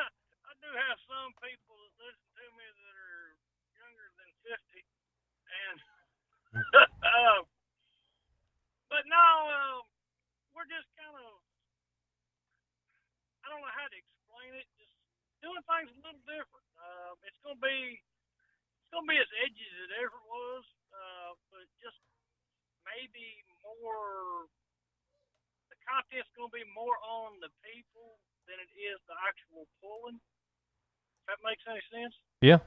I 0.49 0.53
do 0.65 0.69
have 0.73 0.97
some 1.05 1.29
people 1.45 1.77
that 1.77 1.93
listen 2.09 2.25
to 2.41 2.45
me 2.57 2.65
that 2.73 2.95
are 2.97 3.37
younger 3.77 4.07
than 4.17 4.29
fifty, 4.41 4.81
and 5.69 5.77
uh, 7.05 7.45
no, 9.15 9.27
um, 9.47 9.79
we're 10.51 10.67
just 10.67 10.87
kind 10.99 11.15
of. 11.15 11.31
I 13.43 13.53
don't 13.53 13.63
know 13.63 13.71
how 13.71 13.87
to 13.87 13.95
explain 13.97 14.51
it. 14.59 14.67
Just 14.75 14.91
doing 15.39 15.63
things 15.63 15.87
a 15.95 15.99
little 16.03 16.25
different. 16.27 16.67
Uh, 16.75 17.15
it's 17.23 17.39
gonna 17.47 17.61
be. 17.63 17.95
It's 17.95 18.91
gonna 18.91 19.07
be 19.07 19.15
as 19.15 19.31
edgy 19.47 19.63
as 19.63 19.79
it 19.87 19.93
ever 20.03 20.19
was, 20.27 20.63
uh, 20.91 21.31
but 21.51 21.63
just 21.79 21.99
maybe 22.83 23.39
more. 23.63 24.51
The 25.71 25.77
content's 25.87 26.29
gonna 26.35 26.51
be 26.51 26.67
more 26.75 26.97
on 27.01 27.39
the 27.39 27.49
people 27.63 28.19
than 28.45 28.59
it 28.59 28.71
is 28.75 28.99
the 29.07 29.15
actual 29.25 29.65
pulling. 29.79 30.19
If 30.19 31.23
that 31.31 31.39
makes 31.41 31.63
any 31.65 31.81
sense. 31.89 32.13
Yeah. 32.43 32.61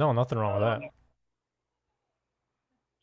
No, 0.00 0.16
nothing 0.16 0.40
wrong 0.40 0.56
with 0.56 0.64
that. 0.64 0.80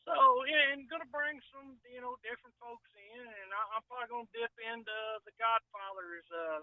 So 0.08 0.18
yeah, 0.49 0.74
and 0.74 0.89
gonna 0.89 1.05
bring 1.14 1.38
some 1.53 1.78
you 1.93 2.01
know 2.01 2.16
different 2.28 2.59
folks 2.59 2.91
in, 2.91 3.23
and 3.23 3.49
I, 3.55 3.61
I'm 3.80 3.86
probably 3.88 4.11
gonna 4.11 4.36
dip 4.36 4.51
into 4.59 4.99
the 5.23 5.32
Godfather's 5.39 6.28
uh, 6.36 6.61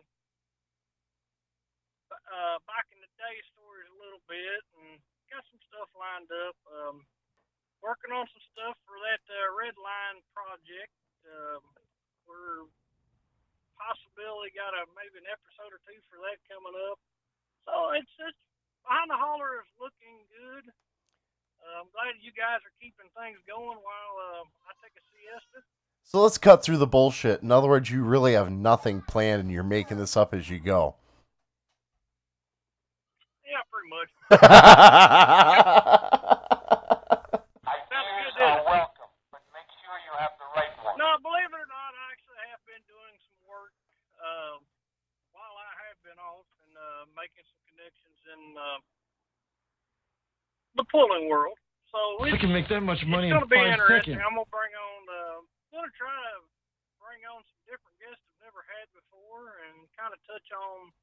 uh, 2.12 2.56
back 2.68 2.84
in 2.92 3.00
the 3.00 3.08
day 3.16 3.36
stories 3.56 3.88
a 3.88 3.96
little 3.96 4.20
bit, 4.28 4.60
and 4.76 5.00
got 5.32 5.40
some 5.48 5.62
stuff 5.72 5.88
lined 5.96 6.28
up. 6.28 6.56
Um, 6.68 6.96
working 7.80 8.12
on 8.12 8.28
some 8.28 8.46
stuff 8.52 8.76
for 8.88 8.96
that 9.04 9.24
uh, 9.28 9.48
Red 9.56 9.76
Line 9.76 10.20
project. 10.32 10.92
Um, 11.24 11.64
we're 12.28 12.68
possibility 13.76 14.54
got 14.56 14.72
a 14.72 14.88
maybe 14.96 15.20
an 15.20 15.28
episode 15.28 15.72
or 15.74 15.80
two 15.84 16.00
for 16.08 16.16
that 16.24 16.40
coming 16.48 16.76
up. 16.88 16.96
So 17.68 17.92
it's 17.96 18.14
it's 18.24 18.40
behind 18.84 19.12
the 19.12 19.18
holler 19.18 19.60
is 19.60 19.68
looking 19.76 20.24
good. 20.32 20.64
Uh, 21.60 21.84
I'm 21.84 21.90
glad 21.92 22.16
you 22.20 22.32
guys 22.32 22.60
are 22.64 22.76
keeping 22.80 23.08
things 23.16 23.40
going 23.48 23.80
while 23.80 24.14
uh, 24.20 24.44
I 24.68 24.70
take 24.80 24.96
a 24.96 25.04
siesta. 25.12 25.43
So 26.04 26.20
let's 26.22 26.38
cut 26.38 26.62
through 26.62 26.76
the 26.78 26.86
bullshit. 26.86 27.42
In 27.42 27.50
other 27.50 27.66
words, 27.66 27.90
you 27.90 28.04
really 28.04 28.34
have 28.34 28.50
nothing 28.52 29.02
planned 29.02 29.40
and 29.42 29.50
you're 29.50 29.64
making 29.64 29.96
this 29.96 30.16
up 30.16 30.32
as 30.34 30.48
you 30.48 30.60
go. 30.60 30.94
Yeah, 33.42 33.64
pretty 33.72 33.88
much. 33.90 34.10
welcome, 38.68 39.10
but 39.32 39.42
make 39.56 39.66
sure 39.82 39.96
you 40.04 40.12
have 40.20 40.36
the 40.38 40.46
right 40.54 40.70
one. 40.84 40.94
No, 41.00 41.16
believe 41.24 41.48
it 41.50 41.56
or 41.58 41.68
not, 41.72 41.90
I 41.96 42.04
actually 42.12 42.38
have 42.52 42.62
been 42.68 42.84
doing 42.84 43.16
some 43.24 43.40
work 43.48 43.72
um, 44.20 44.60
while 45.32 45.56
I 45.56 45.72
have 45.88 45.98
been 46.04 46.20
off 46.20 46.46
and 46.68 46.72
uh, 46.76 47.08
making 47.16 47.42
some 47.48 47.62
connections 47.72 48.20
in 48.28 48.40
uh, 48.54 48.78
the 50.76 50.84
pulling 50.92 51.32
world. 51.32 51.56
So 51.90 51.98
I 52.22 52.34
it's, 52.34 52.42
can 52.44 52.52
make 52.52 52.68
that 52.68 52.82
much 52.82 53.06
money 53.06 53.30
it's 53.30 53.40
in 53.40 53.40
going 53.40 53.48
to 53.48 53.54
be 53.54 53.56
five 53.56 53.78
interesting. 53.80 54.14
seconds. 54.14 54.26
I'm 54.30 54.36
going 54.36 54.46
to 54.46 54.52
bring 54.52 54.72
on. 54.74 55.00
Uh, 55.08 55.33
going 55.74 55.90
to 55.90 55.98
try 55.98 56.14
to 56.14 56.38
bring 57.02 57.26
on 57.26 57.42
some 57.50 57.58
different 57.66 57.98
guests 57.98 58.22
I've 58.30 58.46
never 58.48 58.62
had 58.78 58.86
before, 58.94 59.58
and 59.66 59.90
kind 59.98 60.14
of 60.14 60.22
touch 60.24 60.46
on 60.54 60.94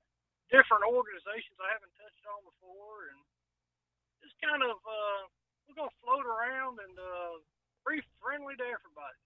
different 0.47 0.87
organizations 0.87 1.59
I 1.59 1.75
haven't 1.75 1.91
touched 1.99 2.23
on 2.31 2.39
before, 2.47 3.11
and 3.11 3.19
just 4.23 4.39
kind 4.39 4.63
of 4.63 4.79
uh, 4.81 5.27
we're 5.67 5.75
going 5.75 5.91
to 5.91 5.99
float 6.01 6.23
around 6.23 6.79
and 6.79 6.95
uh, 6.95 7.43
be 7.83 7.99
friendly 8.23 8.55
to 8.55 8.63
everybody. 8.65 9.19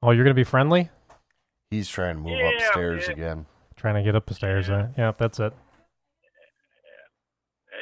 Oh, 0.00 0.16
you're 0.16 0.24
gonna 0.24 0.32
be 0.32 0.48
friendly? 0.48 0.88
He's 1.68 1.84
trying 1.88 2.16
to 2.16 2.22
move 2.24 2.40
Yeah, 2.40 2.56
upstairs 2.56 3.04
yeah. 3.06 3.12
again. 3.12 3.44
Trying 3.76 3.96
to 4.00 4.02
get 4.02 4.16
up 4.16 4.24
the 4.24 4.32
stairs. 4.34 4.70
Uh, 4.70 4.88
yeah, 4.96 5.12
that's 5.12 5.38
it. 5.38 5.52
Uh, 5.52 5.60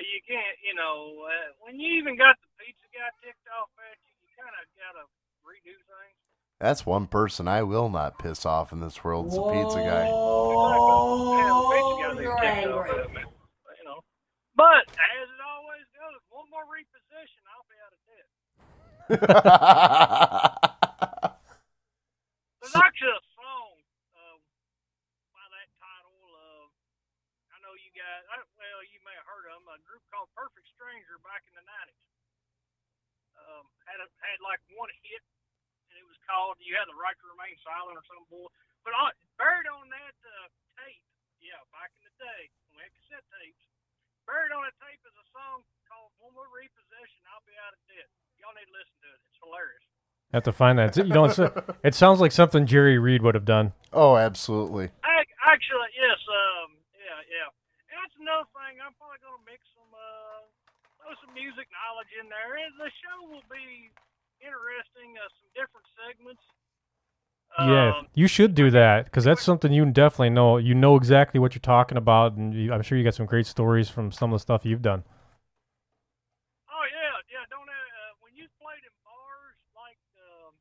you 0.03 0.19
can't, 0.27 0.59
you 0.67 0.75
know, 0.75 1.15
uh, 1.25 1.55
when 1.63 1.79
you 1.79 1.95
even 1.99 2.19
got 2.19 2.35
the 2.43 2.49
pizza 2.59 2.91
guy 2.91 3.07
ticked 3.23 3.47
off 3.55 3.71
at 3.79 3.95
you, 4.03 4.11
you 4.19 4.29
kind 4.35 4.51
of 4.51 4.67
got 4.77 4.99
to 4.99 5.07
redo 5.47 5.71
things. 5.73 6.19
That's 6.61 6.85
one 6.85 7.07
person 7.07 7.47
I 7.47 7.63
will 7.63 7.89
not 7.89 8.19
piss 8.19 8.45
off 8.45 8.73
in 8.73 8.81
this 8.81 9.05
world. 9.05 9.27
It's 9.31 9.37
a 9.39 9.43
pizza 9.47 9.79
guy. 9.79 10.11
Yeah, 10.11 11.55
the 11.55 11.63
pizza 11.71 11.95
guy 12.03 12.19
that 12.19 12.35
ticked 12.43 12.67
off 12.75 12.91
at 12.99 13.15
me, 13.15 13.23
you 13.23 13.85
know. 13.87 14.03
But 14.59 14.91
as 14.91 15.27
it 15.31 15.39
always 15.39 15.87
goes, 15.95 16.19
one 16.35 16.51
more 16.51 16.67
repossession, 16.67 17.47
I'll 17.47 17.63
be 17.71 17.79
out 17.79 17.95
of 17.95 18.03
debt. 18.11 18.27
There's 22.59 22.75
actually 22.75 23.15
a 23.15 23.23
song 23.39 23.79
uh, 24.19 24.43
by 25.31 25.47
that 25.55 25.71
title. 25.79 26.19
Uh, 26.27 26.67
I 27.55 27.63
know 27.63 27.79
you 27.79 27.95
guys. 27.95 28.27
I, 28.35 28.43
well, 28.59 28.83
you 28.83 28.99
may 29.07 29.15
have 29.15 29.31
heard 29.31 29.47
of 29.55 29.63
them. 29.63 29.79
A 29.79 29.87
group 29.87 30.03
called 30.11 30.27
Perfect 30.35 30.67
Stranger 30.75 31.23
back 31.23 31.47
in 31.47 31.55
the 31.55 31.63
'90s. 31.63 32.03
Um, 33.47 33.71
had 33.87 34.03
a, 34.03 34.11
had 34.27 34.43
like 34.43 34.59
one 34.75 34.91
hit, 35.07 35.23
and 35.23 35.23
it 35.23 35.31
was 35.31 35.38
called 36.29 36.61
"You 36.61 36.76
Had 36.76 36.87
the 36.93 36.95
Right 37.01 37.16
to 37.16 37.26
Remain 37.33 37.57
Silent" 37.64 37.97
or 37.97 38.05
some 38.07 38.22
bull. 38.29 38.53
But 38.85 38.93
on, 38.95 39.11
buried 39.41 39.66
on 39.72 39.89
that 39.91 40.14
uh, 40.22 40.47
tape, 40.79 41.03
yeah, 41.41 41.59
back 41.74 41.91
in 41.97 42.05
the 42.05 42.14
day 42.20 42.53
when 42.70 42.79
we 42.79 42.87
had 42.87 42.93
cassette 43.01 43.26
tapes, 43.41 43.64
buried 44.29 44.53
on 44.53 44.62
that 44.68 44.76
tape 44.85 45.01
is 45.09 45.16
a 45.16 45.26
song 45.33 45.64
called 45.89 46.12
"One 46.20 46.37
More 46.37 46.47
Repossession, 46.53 47.24
I'll 47.33 47.43
Be 47.49 47.57
Out 47.64 47.72
of 47.72 47.81
Debt." 47.89 48.07
Y'all 48.39 48.55
need 48.55 48.68
to 48.70 48.76
listen 48.76 48.95
to 49.03 49.09
it. 49.11 49.20
It's 49.33 49.41
hilarious. 49.43 49.85
Have 50.37 50.45
to 50.45 50.53
find 50.53 50.76
that. 50.79 50.93
You 50.95 51.09
know, 51.09 51.24
it's, 51.26 51.41
it 51.89 51.97
sounds 51.97 52.20
like 52.20 52.31
something 52.37 52.68
Jerry 52.68 53.01
Reed 53.01 53.24
would 53.24 53.35
have 53.35 53.49
done. 53.49 53.72
Oh, 53.97 54.14
absolutely. 54.20 54.93
Ac- 55.03 55.35
Actually, 55.49 55.89
yes. 55.97 56.20
Um, 56.29 56.76
yeah, 56.95 57.18
yeah. 57.33 57.49
And 57.89 57.97
that's 57.99 58.12
another 58.20 58.45
thing. 58.53 58.76
I'm 58.85 58.93
probably 59.01 59.18
going 59.24 59.41
to 59.41 59.47
mix 59.49 59.64
some, 59.72 59.89
uh, 59.91 60.45
throw 61.01 61.16
some 61.24 61.33
music 61.33 61.64
knowledge 61.72 62.12
in 62.20 62.29
there. 62.29 62.61
And 62.61 62.76
the 62.76 62.93
show 63.01 63.16
will 63.33 63.47
be 63.49 63.89
interesting. 64.41 65.14
Uh, 65.18 65.28
some 65.41 65.51
different 65.55 65.86
segments. 65.99 66.43
yeah, 67.59 67.99
Um, 67.99 68.07
you 68.14 68.26
should 68.28 68.55
do 68.55 68.70
that 68.70 69.07
because 69.07 69.24
that's 69.24 69.43
something 69.43 69.72
you 69.72 69.84
definitely 69.86 70.30
know. 70.30 70.57
You 70.59 70.74
know 70.74 70.97
exactly 70.97 71.41
what 71.41 71.55
you're 71.55 71.64
talking 71.64 71.97
about, 71.99 72.34
and 72.34 72.55
you, 72.55 72.72
I'm 72.72 72.82
sure 72.82 72.97
you 72.99 73.05
got 73.05 73.14
some 73.14 73.26
great 73.26 73.47
stories 73.47 73.89
from 73.89 74.12
some 74.12 74.32
of 74.32 74.39
the 74.39 74.43
stuff 74.43 74.64
you've 74.64 74.82
done. 74.82 75.03
Oh 76.70 76.84
yeah, 76.93 77.14
yeah. 77.32 77.45
Don't 77.51 77.66
uh, 77.66 77.74
when 78.20 78.34
you 78.36 78.47
played 78.62 78.84
in 78.84 78.95
bars 79.03 79.59
like 79.74 79.99
um, 80.22 80.53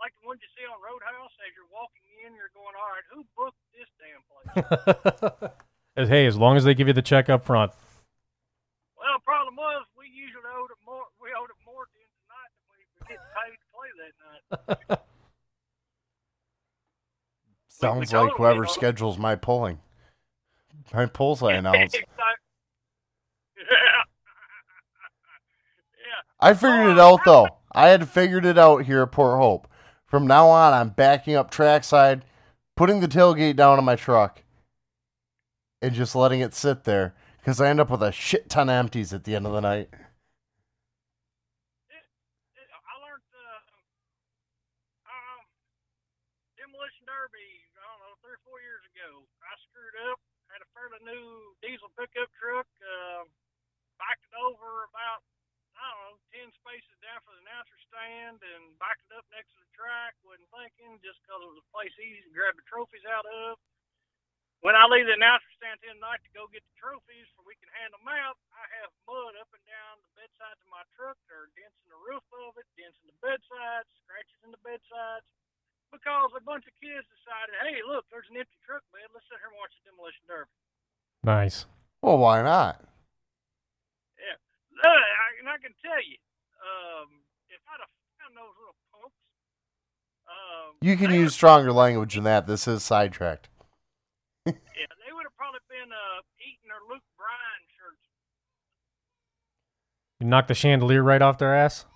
like 0.00 0.14
the 0.20 0.24
ones 0.26 0.40
you 0.40 0.48
see 0.56 0.64
on 0.64 0.78
Roadhouse, 0.80 1.34
as 1.44 1.52
you're 1.52 1.68
walking 1.74 2.06
in, 2.24 2.32
you're 2.38 2.52
going, 2.56 2.72
all 2.72 2.90
right, 2.94 3.06
who 3.12 3.20
booked 3.36 3.60
this 3.76 3.90
damn 4.00 4.22
place? 4.30 5.52
Hey, 5.96 6.26
as 6.26 6.36
long 6.36 6.56
as 6.56 6.64
they 6.64 6.74
give 6.74 6.88
you 6.88 6.92
the 6.92 7.06
check 7.06 7.30
up 7.30 7.46
front. 7.46 7.70
well, 8.98 9.14
the 9.14 9.22
problem 9.22 9.54
was 9.54 9.86
we 9.94 10.10
usually 10.10 10.42
owed 10.50 10.70
it 10.74 10.82
more. 10.82 11.06
We 11.22 11.30
owed 11.30 11.50
it 11.54 11.60
more 11.62 11.86
to 11.86 11.94
the 12.02 12.26
night 12.26 12.50
than 12.50 12.66
we 12.74 12.82
were 12.82 13.06
getting 13.06 13.30
paid 13.30 13.54
to 13.54 13.66
play 13.70 13.90
that 14.02 14.14
night. 14.26 14.42
Sounds 17.68 18.12
like 18.12 18.32
whoever 18.36 18.60
you 18.60 18.62
know. 18.62 18.68
schedules 18.72 19.18
my 19.18 19.34
pulling. 19.36 19.78
My 20.92 21.06
pulls 21.06 21.42
I 21.42 21.52
announce. 21.54 21.94
yeah. 21.94 22.02
I 26.40 26.54
figured 26.54 26.88
it 26.88 26.98
out 26.98 27.20
though. 27.24 27.48
I 27.72 27.88
had 27.88 28.08
figured 28.08 28.46
it 28.46 28.56
out 28.58 28.84
here 28.84 29.02
at 29.02 29.12
Port 29.12 29.38
Hope. 29.38 29.66
From 30.06 30.26
now 30.28 30.46
on, 30.48 30.72
I'm 30.72 30.90
backing 30.90 31.34
up 31.34 31.50
trackside, 31.50 32.24
putting 32.76 33.00
the 33.00 33.08
tailgate 33.08 33.56
down 33.56 33.78
on 33.78 33.84
my 33.84 33.96
truck, 33.96 34.42
and 35.82 35.92
just 35.92 36.14
letting 36.14 36.38
it 36.40 36.54
sit 36.54 36.84
there 36.84 37.14
because 37.40 37.60
I 37.60 37.68
end 37.68 37.80
up 37.80 37.90
with 37.90 38.02
a 38.02 38.12
shit 38.12 38.48
ton 38.48 38.68
of 38.68 38.74
empties 38.74 39.12
at 39.12 39.24
the 39.24 39.34
end 39.34 39.44
of 39.46 39.52
the 39.52 39.60
night. 39.60 39.88
I 39.90 39.96
learned 43.02 43.26
uh, 43.34 43.58
um, 45.10 45.42
demolition 46.54 47.04
derby. 47.10 47.66
I 47.74 47.82
don't 47.82 48.00
know, 48.06 48.14
three 48.22 48.38
or 48.38 48.42
four 48.46 48.62
years 48.62 48.86
ago. 48.94 49.26
I 49.42 49.52
screwed 49.66 49.98
up. 50.08 50.22
Had 50.48 50.62
a 50.62 50.70
fairly 50.78 51.02
new 51.02 51.58
diesel 51.74 51.90
pickup 51.98 52.30
truck. 52.38 52.70
Uh, 52.78 53.26
backed 53.98 54.22
it 54.22 54.34
over 54.38 54.86
about 54.86 55.26
I 55.74 55.82
don't 55.90 56.02
know 56.06 56.14
ten 56.30 56.48
spaces 56.54 56.94
down 57.02 57.18
for 57.26 57.34
the 57.34 57.42
announcer 57.42 57.74
stand, 57.90 58.38
and 58.38 58.78
backed 58.78 59.02
it 59.10 59.18
up 59.18 59.26
next 59.34 59.50
to 59.58 59.66
the 59.66 59.74
track. 59.74 60.14
wasn't 60.22 60.46
thinking 60.54 61.02
just 61.02 61.18
because 61.26 61.42
it 61.42 61.50
was 61.50 61.58
a 61.58 61.70
place 61.74 61.90
easy 61.98 62.22
to 62.22 62.30
grab 62.30 62.54
the 62.54 62.62
trophies 62.70 63.02
out 63.10 63.26
of. 63.26 63.58
When 64.62 64.78
I 64.78 64.86
leave 64.86 65.10
the 65.10 65.18
announcer 65.18 65.50
stand 65.58 65.76
at 65.76 65.82
the 65.82 65.90
end 65.90 65.98
of 65.98 66.06
the 66.06 66.14
night 66.14 66.22
to 66.22 66.30
go 66.30 66.46
get 66.46 66.62
the 66.62 66.78
trophies 66.78 67.26
so 67.34 67.42
we 67.42 67.58
can 67.58 67.68
hand 67.74 67.90
them 67.90 68.06
out, 68.06 68.38
I 68.54 68.64
have 68.80 68.94
mud 69.02 69.34
up 69.34 69.50
and 69.50 69.66
down 69.66 69.98
the 69.98 70.14
bedsides 70.14 70.62
of 70.62 70.70
my 70.70 70.86
truck. 70.94 71.18
There 71.26 71.42
are 71.42 71.52
dents 71.58 71.74
in 71.84 71.90
the 71.90 72.00
roof 72.06 72.22
of 72.38 72.54
it, 72.54 72.70
dents 72.78 72.96
in 73.02 73.10
the 73.10 73.18
bedsides, 73.18 73.90
scratches 74.06 74.40
in 74.46 74.54
the 74.54 74.62
bedsides. 74.62 75.26
Because 75.90 76.32
a 76.38 76.40
bunch 76.40 76.64
of 76.64 76.74
kids 76.80 77.04
decided, 77.12 77.60
hey, 77.66 77.82
look, 77.84 78.08
there's 78.08 78.30
an 78.30 78.40
empty 78.40 78.56
truck 78.64 78.80
bed. 78.94 79.10
Let's 79.12 79.26
sit 79.28 79.36
here 79.42 79.52
and 79.52 79.58
watch 79.58 79.74
the 79.82 79.92
demolition 79.92 80.24
derby. 80.24 80.48
Nice. 81.24 81.66
Well, 82.02 82.18
why 82.18 82.42
not? 82.42 82.80
Yeah. 84.18 84.90
And 85.40 85.48
I 85.48 85.56
can 85.58 85.72
tell 85.84 85.96
you, 86.04 86.16
um, 86.60 87.08
if 87.48 87.60
I'd 87.68 87.80
have 87.80 87.88
found 88.20 88.36
those 88.36 88.52
little 88.58 88.76
punks, 88.92 89.16
um, 90.28 90.76
You 90.80 90.96
can 90.96 91.12
use 91.14 91.32
stronger 91.34 91.72
language 91.72 92.14
than 92.14 92.24
that. 92.24 92.46
This 92.46 92.68
is 92.68 92.82
sidetracked. 92.82 93.48
yeah, 94.46 94.52
they 94.52 95.12
would 95.12 95.24
have 95.24 95.36
probably 95.36 95.60
been 95.68 95.90
uh, 95.92 96.20
eating 96.40 96.68
their 96.68 96.80
Luke 96.90 97.02
Bryan 97.16 97.62
shirts. 97.76 98.04
You 100.20 100.26
knocked 100.26 100.48
the 100.48 100.54
chandelier 100.54 101.02
right 101.02 101.22
off 101.22 101.38
their 101.38 101.54
ass. 101.54 101.86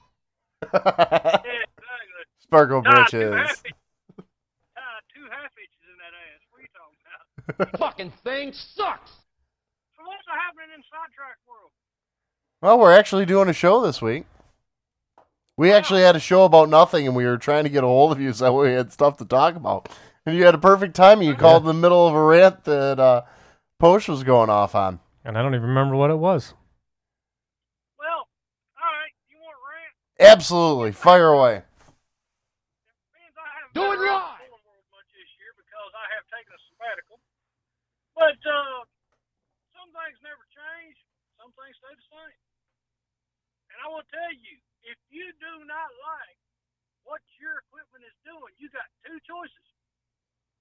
yeah, 0.62 0.78
exactly. 0.80 1.64
Sparkle 2.40 2.82
Nah, 2.82 2.90
britches. 2.94 3.34
half. 3.34 3.62
Uh, 4.18 5.00
two 5.14 5.24
half 5.30 5.52
inches 5.56 5.84
in 5.84 5.98
that 6.00 6.14
ass. 6.16 6.40
What 6.50 6.58
are 6.58 6.62
you 6.62 6.68
talking 6.72 6.98
about? 7.04 7.78
Fucking 7.78 8.10
thing 8.24 8.52
sucks. 8.52 9.12
So 10.28 10.34
what's 10.34 10.44
happening 10.44 10.76
in 10.76 10.82
sidetrack 10.92 11.38
world? 11.48 11.70
Well, 12.60 12.78
we're 12.78 12.92
actually 12.92 13.24
doing 13.24 13.48
a 13.48 13.54
show 13.54 13.80
this 13.80 14.02
week. 14.02 14.26
We 15.56 15.72
actually 15.72 16.02
had 16.02 16.16
a 16.16 16.20
show 16.20 16.44
about 16.44 16.68
nothing, 16.68 17.06
and 17.06 17.16
we 17.16 17.24
were 17.24 17.38
trying 17.38 17.64
to 17.64 17.70
get 17.70 17.82
a 17.82 17.86
hold 17.86 18.12
of 18.12 18.20
you 18.20 18.32
so 18.34 18.60
we 18.60 18.72
had 18.72 18.92
stuff 18.92 19.16
to 19.18 19.24
talk 19.24 19.56
about. 19.56 19.88
And 20.26 20.36
you 20.36 20.44
had 20.44 20.54
a 20.54 20.58
perfect 20.58 20.94
timing. 20.94 21.28
You 21.28 21.34
called 21.34 21.62
in 21.62 21.68
the 21.68 21.72
middle 21.72 22.06
of 22.06 22.14
a 22.14 22.22
rant 22.22 22.64
that 22.64 23.00
uh, 23.00 23.22
Posh 23.78 24.06
was 24.08 24.22
going 24.22 24.50
off 24.50 24.74
on. 24.74 25.00
And 25.24 25.38
I 25.38 25.42
don't 25.42 25.54
even 25.54 25.68
remember 25.68 25.96
what 25.96 26.10
it 26.10 26.18
was. 26.18 26.52
Well, 27.98 28.28
all 28.76 28.92
right. 28.92 29.12
You 29.30 29.40
want 29.40 29.56
rant? 29.64 30.30
Absolutely, 30.32 30.92
fire 30.92 31.28
away. 31.28 31.62
Do 33.72 33.80
it 33.80 33.96
live. 33.96 33.96
Much 33.96 35.08
this 35.16 35.30
year 35.40 35.56
because 35.56 35.92
I 35.96 36.06
have 36.12 36.24
taken 36.28 36.52
a 36.52 36.60
sabbatical. 36.68 37.16
But 38.12 38.36
uh, 38.44 38.84
some 39.88 40.04
things 40.04 40.18
never 40.20 40.44
change. 40.52 40.96
Some 41.40 41.54
things 41.56 41.72
stay 41.80 41.94
the 41.96 42.06
same. 42.12 42.36
And 43.72 43.77
I 43.88 43.96
will 43.96 44.04
tell 44.12 44.32
you, 44.36 44.60
if 44.84 45.00
you 45.08 45.32
do 45.40 45.52
not 45.64 45.88
like 45.96 46.36
what 47.08 47.24
your 47.40 47.56
equipment 47.64 48.04
is 48.04 48.12
doing, 48.20 48.52
you 48.60 48.68
got 48.68 48.84
two 49.00 49.16
choices. 49.24 49.64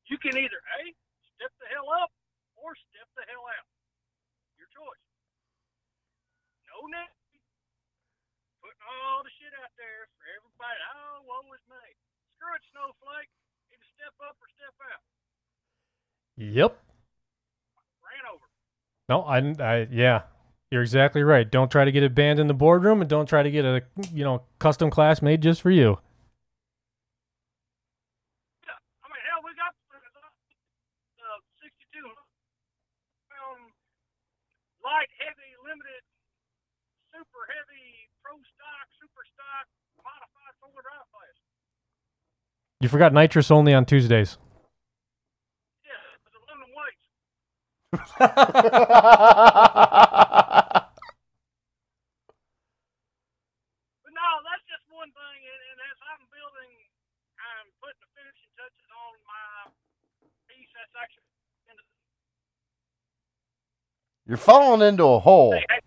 You 0.08 0.16
can 0.16 0.40
either 0.40 0.56
A, 0.80 0.96
step 1.36 1.52
the 1.60 1.68
hell 1.76 1.92
up, 1.92 2.08
or 2.56 2.72
step 2.88 3.04
the 3.20 3.28
hell 3.28 3.44
out. 3.52 3.68
Your 4.56 4.72
choice. 4.72 5.04
No 6.72 6.88
net. 6.88 7.12
Putting 8.64 8.86
all 8.96 9.28
the 9.28 9.34
shit 9.36 9.52
out 9.60 9.76
there 9.76 10.08
for 10.16 10.24
everybody. 10.32 10.80
Oh, 10.96 11.28
woe 11.28 11.52
is 11.52 11.60
me. 11.68 11.84
Screw 12.40 12.56
it, 12.56 12.64
Snowflake. 12.72 13.28
Either 13.76 13.88
step 14.00 14.16
up 14.24 14.40
or 14.40 14.48
step 14.56 14.76
out. 14.88 15.04
Yep. 16.40 16.80
Ran 18.08 18.24
over. 18.32 18.48
No, 19.12 19.28
I, 19.28 19.44
I, 19.60 19.76
yeah, 19.92 20.32
you're 20.72 20.82
exactly 20.82 21.24
right. 21.24 21.50
Don't 21.50 21.72
try 21.72 21.86
to 21.86 21.92
get 21.92 22.04
a 22.04 22.10
band 22.10 22.40
in 22.40 22.48
the 22.48 22.54
boardroom, 22.54 23.02
and 23.02 23.10
don't 23.10 23.28
try 23.28 23.44
to 23.44 23.52
get 23.52 23.66
a, 23.66 23.82
you 24.14 24.24
know, 24.24 24.44
custom 24.60 24.90
class 24.90 25.22
made 25.22 25.42
just 25.42 25.62
for 25.62 25.72
you. 25.72 25.98
Yeah. 28.68 28.76
I 29.04 29.08
mean, 29.08 29.24
hell, 29.32 29.42
we 29.44 29.56
got 29.56 29.72
uh, 29.78 31.40
62 31.64 32.04
pound 33.32 33.72
light, 34.84 35.08
heavy, 35.20 35.52
limited, 35.64 36.04
super 37.16 37.44
heavy, 37.48 38.12
pro 38.24 38.36
stock, 38.56 38.86
super 39.00 39.24
stock, 39.34 39.66
modified 40.04 40.54
four-wheel 40.60 40.84
drive 40.84 41.08
class. 41.16 41.38
You 42.82 42.90
forgot 42.90 43.14
nitrous 43.14 43.50
only 43.50 43.74
on 43.74 43.86
Tuesdays. 43.86 44.38
Yeah, 45.82 45.96
with 46.28 46.36
aluminum 46.36 46.76
weights. 46.76 47.08
But 54.04 54.14
no, 54.14 54.28
that's 54.46 54.66
just 54.70 54.86
one 54.94 55.10
thing, 55.10 55.40
and, 55.42 55.62
and 55.74 55.80
as 55.90 55.98
I'm 56.06 56.22
building, 56.30 56.72
I'm 57.42 57.68
putting 57.82 58.02
the 58.04 58.10
finishing 58.14 58.52
touches 58.54 58.90
on 58.94 59.14
my 59.26 59.74
piece. 61.10 61.76
You're 64.26 64.38
falling 64.38 64.82
into 64.88 65.04
a 65.04 65.20
hole. 65.20 65.54
Hey, 65.54 65.60
hey, 65.70 65.82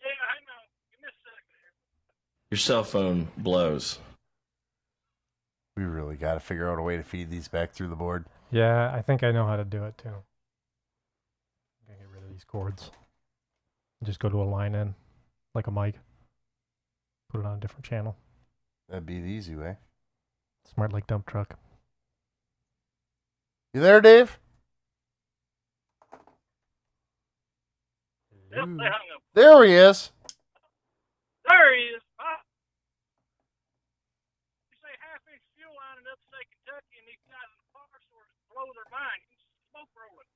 yeah, 0.00 0.08
hang 0.32 0.46
on. 0.48 0.64
Give 0.90 1.00
me 1.00 1.08
a 1.08 1.16
second. 1.22 2.50
Your 2.50 2.58
cell 2.58 2.84
phone 2.84 3.28
blows. 3.36 3.98
We 5.76 5.84
really 5.84 6.16
got 6.16 6.34
to 6.34 6.40
figure 6.40 6.70
out 6.70 6.78
a 6.78 6.82
way 6.82 6.96
to 6.96 7.02
feed 7.02 7.30
these 7.30 7.48
back 7.48 7.72
through 7.72 7.88
the 7.88 7.96
board. 7.96 8.26
Yeah, 8.50 8.90
I 8.92 9.02
think 9.02 9.22
I 9.22 9.30
know 9.30 9.46
how 9.46 9.56
to 9.56 9.64
do 9.64 9.84
it 9.84 9.96
too. 9.96 10.08
I'm 10.08 10.14
gonna 11.86 11.98
get 11.98 12.08
rid 12.12 12.22
of 12.24 12.30
these 12.30 12.44
cords. 12.44 12.90
Just 14.02 14.18
go 14.18 14.28
to 14.28 14.42
a 14.42 14.44
line 14.44 14.74
in, 14.74 14.94
like 15.54 15.66
a 15.66 15.70
mic. 15.70 15.94
Put 17.30 17.40
it 17.40 17.46
on 17.46 17.58
a 17.58 17.60
different 17.60 17.84
channel. 17.84 18.16
That'd 18.88 19.06
be 19.06 19.20
the 19.20 19.28
easy 19.28 19.54
way. 19.54 19.76
Smart 20.74 20.92
like 20.92 21.06
dump 21.06 21.26
truck. 21.26 21.58
You 23.70 23.80
there, 23.80 24.00
Dave? 24.02 24.34
Yep, 28.50 28.66
they 28.82 28.90
hung 28.90 29.08
up. 29.14 29.22
There 29.30 29.62
he 29.62 29.78
is. 29.78 30.10
There 31.46 31.70
he 31.78 31.94
is. 31.94 32.02
Huh? 32.18 32.42
You 34.74 34.76
say 34.82 34.90
half 35.06 35.22
inch 35.30 35.46
fuel 35.54 35.70
line 35.70 36.02
in 36.02 36.06
upstate 36.10 36.50
Kentucky, 36.50 36.98
and 36.98 37.06
these 37.06 37.22
guys 37.30 37.46
in 37.46 37.62
the 37.62 37.70
sort 38.10 38.26
of 38.26 38.34
blow 38.50 38.66
their 38.74 38.90
mind. 38.90 39.22
Smoke 39.70 39.90
rolling. 39.94 40.26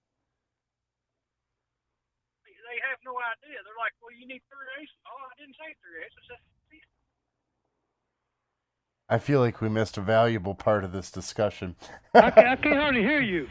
They- 2.47 2.55
have 2.87 3.03
no 3.03 3.18
idea. 3.18 3.59
They're 3.66 3.76
like, 3.82 3.95
well, 4.01 4.14
you 4.14 4.26
need 4.26 4.43
three 4.51 4.66
eighths. 4.78 4.95
Oh, 5.07 5.26
I 5.26 5.35
didn't 5.37 5.59
say 5.59 5.74
three 5.82 6.05
eighths. 6.07 6.16
I 9.09 9.16
said 9.16 9.18
six. 9.18 9.18
I 9.18 9.18
feel 9.18 9.40
like 9.40 9.61
we 9.61 9.68
missed 9.68 9.98
a 9.98 10.00
valuable 10.00 10.55
part 10.55 10.84
of 10.84 10.92
this 10.92 11.11
discussion. 11.11 11.74
I, 12.14 12.30
can, 12.30 12.46
I 12.46 12.57
can't 12.57 12.76
hardly 12.76 13.02
hear 13.02 13.20
you. 13.20 13.48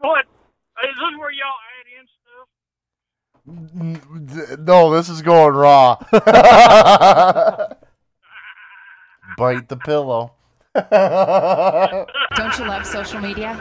What? 0.00 0.26
Is 0.82 0.90
this 0.96 1.18
where 1.18 1.30
y'all 1.30 1.60
add 1.78 1.86
in 1.98 2.06
stuff? 2.18 2.48
no, 4.60 4.90
this 4.94 5.08
is 5.08 5.22
going 5.22 5.54
raw. 5.54 5.96
Bite 9.38 9.68
the 9.68 9.76
pillow. 9.76 10.32
Don't 10.74 10.88
you 12.58 12.64
love 12.66 12.84
social 12.86 13.20
media? 13.20 13.56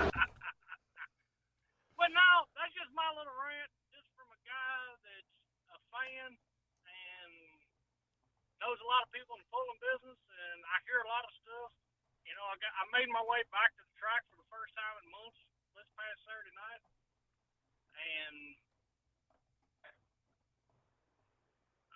But 1.97 2.09
no, 2.09 2.29
that's 2.57 2.73
just 2.73 2.89
my 2.95 3.05
little 3.17 3.33
rant, 3.37 3.69
just 3.93 4.07
from 4.17 4.25
a 4.31 4.39
guy 4.47 4.79
that's 5.05 5.29
a 5.75 5.77
fan 5.93 6.33
and 6.33 7.31
knows 8.61 8.79
a 8.81 8.87
lot 8.89 9.03
of 9.05 9.09
people 9.13 9.35
in 9.37 9.41
the 9.43 9.49
pulling 9.53 9.77
business, 9.81 10.17
and 10.17 10.57
I 10.65 10.81
hear 10.89 10.97
a 11.03 11.07
lot 11.09 11.23
of 11.25 11.31
stuff. 11.45 11.69
You 12.25 12.33
know, 12.37 12.45
I 12.49 12.50
got 12.61 12.73
I 12.77 12.85
made 12.93 13.09
my 13.09 13.25
way 13.25 13.41
back 13.49 13.73
to 13.73 13.83
the 13.83 13.95
track 13.97 14.21
for 14.29 14.37
the 14.37 14.45
first 14.53 14.69
time 14.77 14.95
in 15.01 15.09
months 15.09 15.41
this 15.73 15.89
past 15.97 16.21
Saturday 16.29 16.53
night, 16.53 16.83
and 17.97 18.37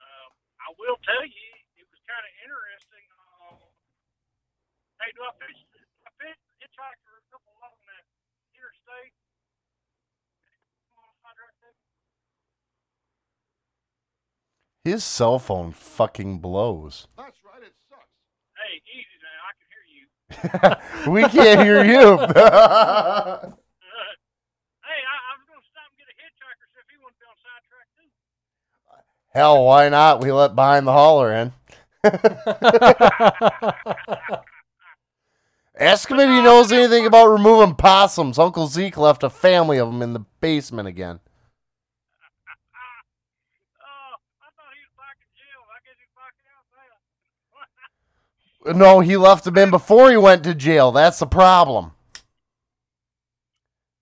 uh, 0.01 0.27
I 0.65 0.69
will 0.81 0.97
tell 1.05 1.21
you, 1.21 1.49
it 1.77 1.85
was 1.85 2.01
kind 2.09 2.25
of 2.25 2.33
interesting. 2.41 3.05
Uh, 3.13 3.61
hey, 5.05 5.13
do 5.13 5.21
I 5.21 5.31
fish? 5.37 5.59
I 6.01 6.09
fish 6.17 6.39
hitchhiker 6.57 7.13
a 7.13 7.25
couple 7.29 7.53
along 7.61 7.77
that 7.85 8.05
interstate. 8.57 9.13
His 14.85 15.03
cell 15.03 15.39
phone 15.39 15.71
fucking 15.73 16.37
blows. 16.37 17.07
be 27.19 27.25
on 27.25 27.35
sidetrack 27.43 27.87
too. 27.97 28.07
Hell, 29.33 29.65
why 29.65 29.89
not? 29.89 30.21
We 30.21 30.31
let 30.31 30.55
behind 30.55 30.87
the 30.87 30.93
hauler 30.93 31.33
in. 31.33 31.51
Ask 35.77 36.09
him 36.09 36.19
if 36.19 36.29
he 36.29 36.41
knows 36.41 36.71
anything 36.71 37.05
about 37.05 37.27
removing 37.27 37.75
possums. 37.75 38.39
Uncle 38.39 38.67
Zeke 38.67 38.97
left 38.97 39.23
a 39.23 39.29
family 39.29 39.77
of 39.77 39.91
them 39.91 40.01
in 40.01 40.13
the 40.13 40.23
basement 40.39 40.87
again. 40.87 41.19
No, 48.65 48.99
he 48.99 49.15
left 49.17 49.43
them 49.43 49.57
in 49.57 49.69
before 49.69 50.09
he 50.09 50.17
went 50.17 50.43
to 50.43 50.55
jail. 50.55 50.91
That's 50.91 51.19
the 51.19 51.27
problem. 51.27 51.91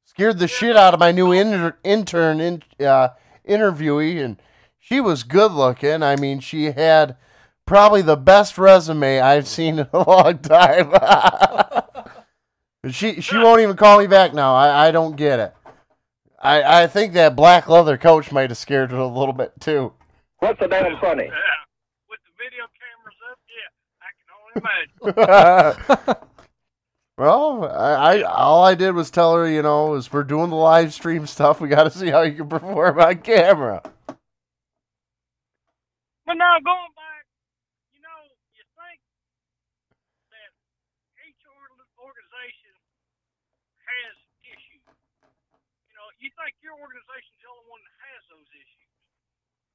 Scared 0.05 0.39
the 0.39 0.47
shit 0.47 0.77
out 0.77 0.93
of 0.93 0.99
my 0.99 1.11
new 1.11 1.31
inter- 1.31 1.77
intern 1.83 2.39
in, 2.39 2.63
uh, 2.79 3.09
interviewee, 3.47 4.23
and 4.23 4.37
she 4.79 5.01
was 5.01 5.23
good 5.23 5.51
looking. 5.51 6.03
I 6.03 6.15
mean, 6.15 6.39
she 6.39 6.65
had 6.65 7.17
probably 7.65 8.01
the 8.01 8.15
best 8.15 8.57
resume 8.57 9.19
I've 9.19 9.47
seen 9.47 9.79
in 9.79 9.87
a 9.91 10.09
long 10.09 10.37
time. 10.39 10.93
she 12.91 13.21
she 13.21 13.37
won't 13.37 13.61
even 13.61 13.75
call 13.75 13.99
me 13.99 14.07
back 14.07 14.33
now. 14.33 14.55
I, 14.55 14.87
I 14.87 14.91
don't 14.91 15.15
get 15.15 15.39
it. 15.39 15.55
I, 16.39 16.83
I 16.83 16.87
think 16.87 17.13
that 17.13 17.35
black 17.35 17.67
leather 17.69 17.97
coach 17.97 18.31
might 18.31 18.49
have 18.49 18.57
scared 18.57 18.91
her 18.91 18.97
a 18.97 19.07
little 19.07 19.33
bit 19.33 19.53
too. 19.59 19.93
What's 20.39 20.59
so 20.59 20.67
damn 20.67 20.99
funny? 20.99 21.31
well, 27.17 27.65
I, 27.65 28.19
I, 28.19 28.21
all 28.23 28.63
I 28.63 28.75
did 28.75 28.91
was 28.93 29.11
tell 29.11 29.33
her, 29.35 29.47
you 29.47 29.61
know, 29.61 29.95
is 29.95 30.11
we're 30.13 30.23
doing 30.23 30.49
the 30.49 30.55
live 30.57 30.93
stream 30.93 31.27
stuff. 31.27 31.61
We 31.61 31.69
got 31.69 31.85
to 31.85 31.91
see 31.91 32.09
how 32.09 32.23
you 32.23 32.33
can 32.33 32.49
perform 32.49 32.99
on 32.99 33.17
camera. 33.19 33.83
But 36.25 36.37
now 36.39 36.57
going 36.63 36.93
back, 36.95 37.25
you 37.93 38.01
know, 38.01 38.19
you 38.55 38.63
think 38.79 38.99
that 40.31 40.51
each 41.27 41.41
organization 41.99 42.75
has 43.83 44.13
issues. 44.47 44.83
You 45.91 45.95
know, 45.99 46.07
you 46.23 46.29
think 46.39 46.55
your 46.63 46.77
organization's 46.79 47.39
the 47.43 47.49
only 47.51 47.67
one 47.69 47.81
that 47.83 47.97
has 48.11 48.21
those 48.31 48.49
issues. 48.55 48.91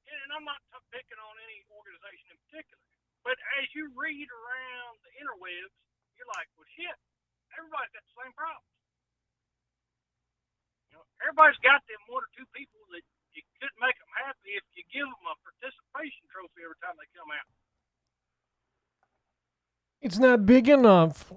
And 0.09 0.29
I'm 0.33 0.45
not 0.45 0.61
picking 0.89 1.19
on 1.21 1.28
as 3.61 3.65
you 3.77 3.93
read 3.93 4.25
around 4.31 4.95
the 5.05 5.11
interwebs, 5.21 5.75
you're 6.17 6.29
like, 6.33 6.49
well, 6.57 6.65
shit, 6.73 6.97
everybody's 7.53 7.93
got 7.93 8.01
the 8.05 8.15
same 8.17 8.33
problems. 8.33 8.73
You 10.89 10.97
know, 10.97 11.05
everybody's 11.21 11.61
got 11.61 11.85
them 11.85 12.01
one 12.09 12.25
or 12.25 12.31
two 12.33 12.47
people 12.55 12.81
that 12.95 13.05
you 13.37 13.45
couldn't 13.61 13.77
make 13.77 13.93
them 13.99 14.13
happy 14.17 14.57
if 14.57 14.65
you 14.73 14.81
give 14.89 15.05
them 15.05 15.25
a 15.29 15.37
participation 15.45 16.25
trophy 16.33 16.65
every 16.65 16.79
time 16.81 16.97
they 16.97 17.09
come 17.13 17.29
out. 17.29 17.49
It's 20.01 20.17
not 20.17 20.47
big 20.47 20.71
enough. 20.71 21.29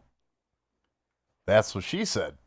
That's 1.47 1.75
what 1.75 1.85
she 1.85 2.05
said. 2.05 2.39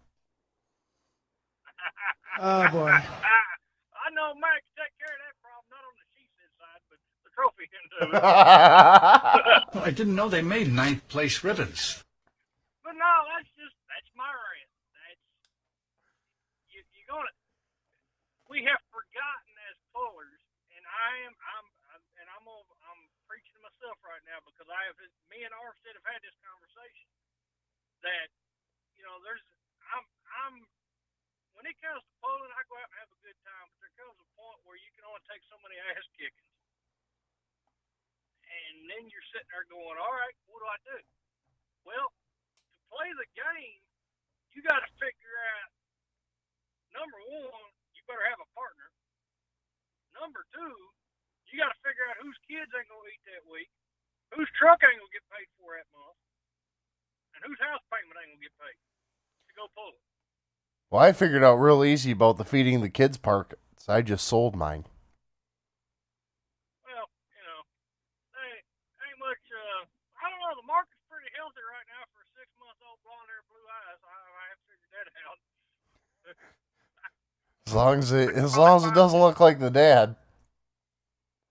Oh 2.35 2.67
boy. 2.67 2.91
I 2.91 4.07
know 4.11 4.35
Max 4.35 4.59
take 4.75 4.91
care 4.99 5.07
of 5.07 5.21
that 5.23 5.39
problem, 5.39 5.71
not 5.71 5.87
on 5.87 5.95
the 5.95 6.03
she 6.11 6.27
said 6.35 6.51
side, 6.59 6.83
but 6.91 6.99
the 7.23 7.24
trophy 7.35 7.67
end 7.67 7.89
it. 7.91 8.23
I 9.75 9.91
didn't 9.91 10.15
know 10.15 10.31
they 10.31 10.41
made 10.41 10.71
ninth 10.71 11.05
place 11.11 11.43
ribbons. 11.43 12.03
But 12.83 12.95
no, 12.95 13.13
that's 13.35 13.51
just 13.59 13.75
that's 13.91 14.11
my 14.15 14.31
rant. 14.31 14.71
That's 14.95 15.23
you. 16.71 16.81
You're 16.95 17.11
gonna. 17.11 17.33
We 18.47 18.63
have 18.63 18.79
forgotten 18.89 19.53
as 19.67 19.75
pullers, 19.91 20.41
and 20.71 20.83
I 20.87 21.09
am. 21.27 21.33
I'm. 21.35 21.67
I'm 21.91 22.01
and 22.23 22.27
I'm. 22.31 22.45
On, 22.47 22.63
I'm 22.87 23.01
preaching 23.27 23.57
to 23.59 23.61
myself 23.67 23.99
right 24.07 24.23
now 24.25 24.39
because 24.47 24.69
I 24.71 24.81
have. 24.87 24.95
Me 25.27 25.43
and 25.43 25.53
Armstead 25.59 25.99
have 25.99 26.07
had 26.07 26.23
this 26.23 26.37
conversation. 26.39 27.09
That 28.07 28.31
you 28.95 29.03
know, 29.03 29.19
there's. 29.27 29.43
I'm. 29.91 30.05
I'm. 30.45 30.55
When 31.57 31.63
it 31.67 31.79
comes 31.79 32.03
to 32.03 32.13
pulling, 32.19 32.51
I 32.51 32.61
go 32.67 32.75
out 32.79 32.91
and 32.91 32.99
have 32.99 33.11
a 33.15 33.21
good 33.23 33.39
time, 33.47 33.65
but 33.71 33.79
there 33.79 33.95
comes 33.95 34.19
a 34.19 34.27
point 34.35 34.59
where 34.67 34.75
you 34.75 34.91
can 34.91 35.07
only 35.07 35.23
take 35.31 35.39
so 35.47 35.55
many 35.63 35.79
ass 35.87 36.03
kickings, 36.19 36.54
and 38.45 38.89
then 38.89 39.09
you're 39.09 39.27
sitting 39.33 39.49
there 39.51 39.65
going, 39.67 39.97
"All 39.97 40.13
right, 40.13 40.35
what 40.49 40.61
do 40.61 40.67
I 40.69 40.79
do?" 40.85 40.99
Well, 41.85 42.09
to 42.09 42.81
play 42.89 43.09
the 43.13 43.29
game, 43.37 43.81
you 44.53 44.61
got 44.65 44.81
to 44.81 44.91
figure 44.97 45.37
out 45.57 45.69
number 46.95 47.19
one, 47.27 47.69
you 47.91 48.01
better 48.07 48.25
have 48.31 48.39
a 48.39 48.49
partner. 48.55 48.87
Number 50.15 50.47
two, 50.55 50.75
you 51.51 51.59
got 51.59 51.71
to 51.71 51.79
figure 51.83 52.07
out 52.07 52.19
whose 52.23 52.39
kids 52.47 52.71
ain't 52.71 52.87
gonna 52.87 53.11
eat 53.11 53.23
that 53.31 53.43
week, 53.51 53.67
whose 54.31 54.47
truck 54.55 54.79
ain't 54.83 54.95
gonna 54.95 55.15
get 55.15 55.27
paid 55.31 55.47
for 55.59 55.75
that 55.75 55.87
month, 55.91 56.19
and 57.35 57.43
whose 57.47 57.59
house 57.59 57.83
payment 57.91 58.15
ain't 58.19 58.31
gonna 58.35 58.43
get 58.43 58.55
paid 58.59 58.75
to 58.75 59.51
go 59.55 59.67
pull 59.75 59.91
it. 59.91 60.03
Well, 60.89 61.03
I 61.03 61.11
figured 61.11 61.43
out 61.43 61.59
real 61.59 61.83
easy 61.83 62.11
about 62.15 62.37
the 62.39 62.47
feeding 62.47 62.79
the 62.79 62.89
kids 62.89 63.17
part. 63.19 63.59
So 63.75 63.91
I 63.91 64.01
just 64.01 64.23
sold 64.23 64.55
mine. 64.55 64.87
Well, 66.87 67.05
you 67.35 67.43
know, 67.43 67.61
they 68.33 68.63
ain't 69.03 69.19
much. 69.19 69.43
Uh, 69.51 69.83
I 70.15 70.31
don't 70.31 70.39
know. 70.41 70.55
The 70.55 70.65
market's 70.65 71.03
pretty 71.11 71.27
healthy 71.35 71.59
right 71.59 71.85
now 71.91 72.07
for 72.15 72.23
a 72.23 72.27
six-month-old 72.39 73.03
blonde-hair, 73.03 73.43
blue 73.51 73.67
eyes. 73.67 73.99
I, 73.99 74.15
I 74.15 74.45
have 74.55 74.61
figured 74.63 74.91
that 74.95 75.07
out. 75.27 75.37
As 77.67 77.73
long 77.73 77.97
as 77.97 78.11
it, 78.13 78.29
as 78.37 78.53
long 78.55 78.77
as 78.77 78.85
it 78.85 78.93
doesn't 78.93 79.17
look 79.17 79.39
like 79.41 79.57
the 79.57 79.73
dad. 79.73 80.13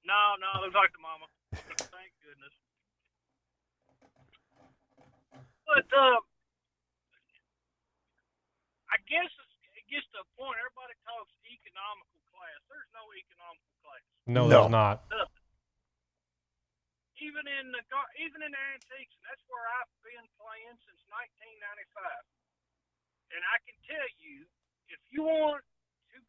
No, 0.07 0.39
no, 0.39 0.63
looks 0.63 0.79
like 0.79 0.95
the 0.95 1.03
mama. 1.03 1.27
Thank 1.91 2.15
goodness. 2.23 2.55
But 5.67 5.91
uh, 5.91 6.23
I 8.95 8.97
guess 9.11 9.27
it's, 9.27 9.55
it 9.75 9.83
gets 9.91 10.07
to 10.15 10.23
a 10.23 10.29
point. 10.39 10.55
Everybody 10.63 10.95
talks 11.03 11.35
economical 11.51 12.23
class. 12.31 12.63
There's 12.71 12.91
no 12.95 13.05
economical 13.19 13.75
class. 13.83 14.03
No, 14.31 14.47
No. 14.47 14.51
there's 14.55 14.71
not. 14.71 14.97
Nothing. 15.11 15.43
Even 17.19 17.43
in 17.59 17.75
the 17.75 17.83
even 18.23 18.39
in 18.45 18.55
the 18.55 18.63
antiques, 18.79 19.15
and 19.19 19.25
that's 19.27 19.43
where 19.51 19.67
I've 19.83 19.91
been 20.07 20.27
playing 20.39 20.79
since 20.87 21.01
1995. 21.11 21.99
And 23.35 23.43
I 23.51 23.57
can 23.67 23.75
tell 23.89 24.09
you, 24.23 24.47
if 24.95 25.01
you 25.11 25.25
want 25.27 25.65
to 25.65 25.74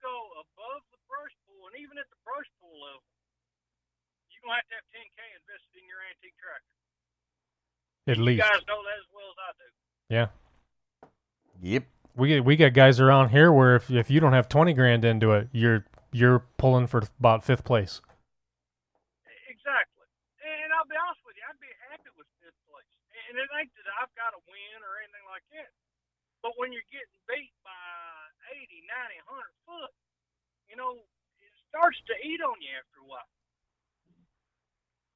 go 0.06 0.46
above 0.46 0.86
the 0.94 1.02
brush 1.10 1.34
pull, 1.50 1.66
and 1.74 1.76
even 1.82 1.98
at 1.98 2.06
the 2.14 2.20
brush 2.22 2.46
pull 2.62 2.78
level, 2.78 3.02
you're 4.30 4.46
gonna 4.46 4.62
have 4.62 4.70
to 4.70 4.78
have 4.78 4.88
10k 4.94 5.18
invested 5.42 5.74
in 5.82 5.86
your 5.90 6.02
antique 6.14 6.38
tractor. 6.38 6.78
At 8.06 8.18
You 8.22 8.26
least. 8.30 8.46
guys 8.46 8.62
know 8.70 8.78
that 8.86 8.98
as 9.02 9.10
well 9.10 9.30
as 9.34 9.40
I 9.42 9.50
do. 9.58 9.68
Yeah. 10.14 10.28
Yep. 11.66 11.84
We 12.16 12.26
get 12.30 12.46
we 12.46 12.54
got 12.56 12.78
guys 12.78 13.02
around 13.02 13.34
here 13.34 13.50
where 13.50 13.76
if 13.76 13.90
if 13.90 14.14
you 14.14 14.22
don't 14.22 14.38
have 14.38 14.48
twenty 14.48 14.78
grand 14.78 15.02
into 15.04 15.34
it, 15.34 15.50
you're 15.52 15.90
you're 16.14 16.46
pulling 16.62 16.86
for 16.86 17.02
about 17.18 17.42
fifth 17.44 17.66
place. 17.66 18.00
Exactly. 19.50 20.06
And 20.46 20.70
I'll 20.78 20.86
be 20.86 20.94
honest 20.96 21.26
with 21.26 21.34
you, 21.36 21.44
I'd 21.50 21.58
be 21.58 21.74
happy 21.90 22.14
with 22.14 22.30
fifth 22.40 22.62
place. 22.70 22.94
And 23.34 23.42
it 23.42 23.50
ain't 23.58 23.74
that 23.74 23.90
I've 23.98 24.14
got 24.14 24.38
to 24.38 24.42
win 24.46 24.78
or 24.86 25.02
anything 25.02 25.26
like 25.34 25.44
that. 25.58 25.74
But 26.46 26.54
when 26.62 26.70
you're 26.70 26.86
getting 26.94 27.18
beat 27.26 27.50
by 27.65 27.65
80, 28.54 28.86
90, 28.86 29.22
100 29.26 29.66
foot, 29.66 29.92
you 30.70 30.76
know, 30.78 30.98
it 31.42 31.54
starts 31.70 31.98
to 32.10 32.16
eat 32.22 32.42
on 32.42 32.58
you 32.62 32.72
after 32.78 33.02
a 33.02 33.08
while. 33.08 33.32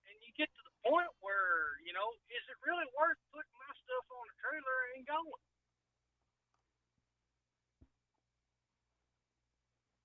And 0.09 0.15
you 0.21 0.31
get 0.37 0.49
to 0.49 0.61
the 0.65 0.75
point 0.85 1.11
where, 1.21 1.77
you 1.85 1.93
know, 1.93 2.07
is 2.29 2.43
it 2.49 2.57
really 2.65 2.87
worth 2.97 3.19
putting 3.33 3.55
my 3.57 3.73
stuff 3.85 4.05
on 4.13 4.25
a 4.25 4.35
trailer 4.41 4.79
and 4.97 5.01
going? 5.05 5.45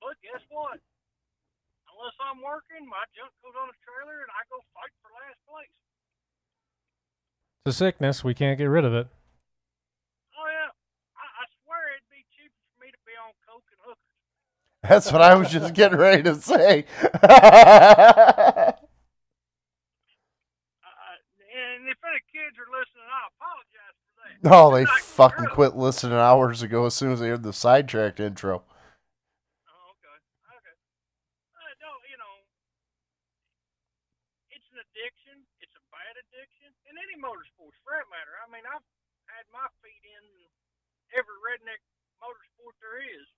But 0.04 0.20
guess 0.20 0.44
what? 0.52 0.76
Unless 1.88 2.18
I'm 2.20 2.44
working, 2.44 2.84
my 2.84 3.06
junk 3.16 3.32
goes 3.40 3.56
on 3.56 3.72
a 3.72 3.78
trailer 3.80 4.20
and 4.20 4.28
I 4.34 4.44
go 4.52 4.60
fight 4.76 4.92
for 5.00 5.08
last 5.14 5.40
place. 5.48 5.76
It's 7.64 7.72
a 7.72 7.88
sickness. 7.88 8.20
We 8.20 8.36
can't 8.36 8.60
get 8.60 8.68
rid 8.68 8.84
of 8.84 8.92
it. 8.92 9.08
Oh 10.36 10.48
yeah, 10.50 10.68
I, 11.16 11.24
I 11.24 11.44
swear 11.64 11.96
it'd 11.96 12.10
be 12.12 12.20
cheaper 12.36 12.52
for 12.52 12.76
me 12.84 12.92
to 12.92 13.00
be 13.08 13.16
on 13.16 13.32
coke 13.48 13.64
and 13.72 13.80
hookers. 13.80 14.18
That's 14.88 15.10
what 15.10 15.22
I 15.22 15.34
was 15.34 15.48
just 15.50 15.72
getting 15.72 15.98
ready 15.98 16.22
to 16.24 16.34
say. 16.36 16.84
And 21.54 21.86
if 21.86 22.02
any 22.02 22.18
kids 22.34 22.58
are 22.58 22.66
listening, 22.66 23.06
I 23.06 23.30
apologize 23.30 23.94
for 23.94 24.50
oh, 24.50 24.74
they 24.74 24.84
fucking 25.14 25.46
true. 25.46 25.54
quit 25.54 25.78
listening 25.78 26.18
hours 26.18 26.66
ago 26.66 26.84
as 26.86 26.98
soon 26.98 27.14
as 27.14 27.22
they 27.22 27.30
heard 27.30 27.46
the 27.46 27.54
sidetracked 27.54 28.18
intro. 28.18 28.66
Oh, 28.66 29.94
okay, 29.94 30.18
okay. 30.50 30.74
Uh, 31.54 31.74
no, 31.78 31.94
you 32.10 32.18
know, 32.18 32.34
it's 34.50 34.66
an 34.74 34.82
addiction. 34.82 35.46
It's 35.62 35.78
a 35.78 35.84
bad 35.94 36.18
addiction. 36.18 36.74
In 36.90 36.98
any 36.98 37.14
motorsports, 37.22 37.78
for 37.86 37.94
that 37.94 38.10
matter. 38.10 38.34
I 38.42 38.50
mean, 38.50 38.66
I've 38.66 38.82
had 39.30 39.46
my 39.54 39.70
feet 39.78 40.02
in 40.02 40.24
every 41.14 41.38
redneck 41.38 41.78
motorsport 42.18 42.74
there 42.82 42.98
is. 42.98 43.30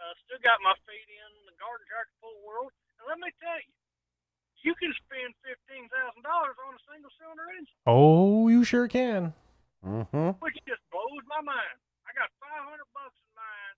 Uh, 0.00 0.16
still 0.24 0.40
got 0.40 0.56
my 0.64 0.72
feet 0.88 1.08
in 1.12 1.30
the 1.44 1.52
garden 1.60 1.84
tractor 1.84 2.16
pull 2.24 2.32
world. 2.40 2.72
And 2.98 3.04
let 3.04 3.20
me 3.20 3.28
tell 3.36 3.60
you, 3.60 3.72
you 4.64 4.72
can 4.80 4.92
spend 5.04 5.36
fifteen 5.44 5.88
thousand 5.92 6.24
dollars 6.24 6.56
on 6.64 6.72
a 6.72 6.82
single 6.88 7.12
cylinder 7.20 7.48
engine, 7.52 7.76
Oh, 7.84 8.48
you 8.48 8.64
sure 8.64 8.88
can. 8.88 9.36
Mm-hmm. 9.84 10.36
which 10.44 10.56
just 10.68 10.84
blows 10.92 11.24
my 11.28 11.40
mind. 11.40 11.76
I 12.08 12.12
got 12.16 12.28
five 12.40 12.64
hundred 12.68 12.88
bucks 12.92 13.16
in 13.16 13.32
mine, 13.32 13.76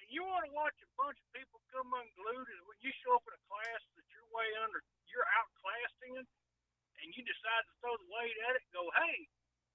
and 0.00 0.04
you 0.08 0.24
want 0.24 0.44
to 0.48 0.52
watch 0.56 0.76
a 0.84 0.88
bunch 0.96 1.16
of 1.20 1.28
people 1.36 1.60
come 1.72 1.92
unglued, 1.92 2.48
and 2.48 2.62
when 2.64 2.76
you 2.80 2.92
show 3.04 3.16
up 3.16 3.24
in 3.28 3.36
a 3.36 3.42
class 3.48 3.80
that 3.96 4.04
you're 4.12 4.28
way 4.32 4.48
under, 4.64 4.80
you're 5.08 5.28
outclassed 5.36 6.00
in, 6.12 6.24
and 6.24 7.06
you 7.12 7.20
decide 7.28 7.64
to 7.68 7.72
throw 7.84 7.92
the 8.00 8.08
weight 8.08 8.36
at 8.48 8.56
it, 8.56 8.64
and 8.64 8.72
go, 8.72 8.88
hey, 9.04 9.28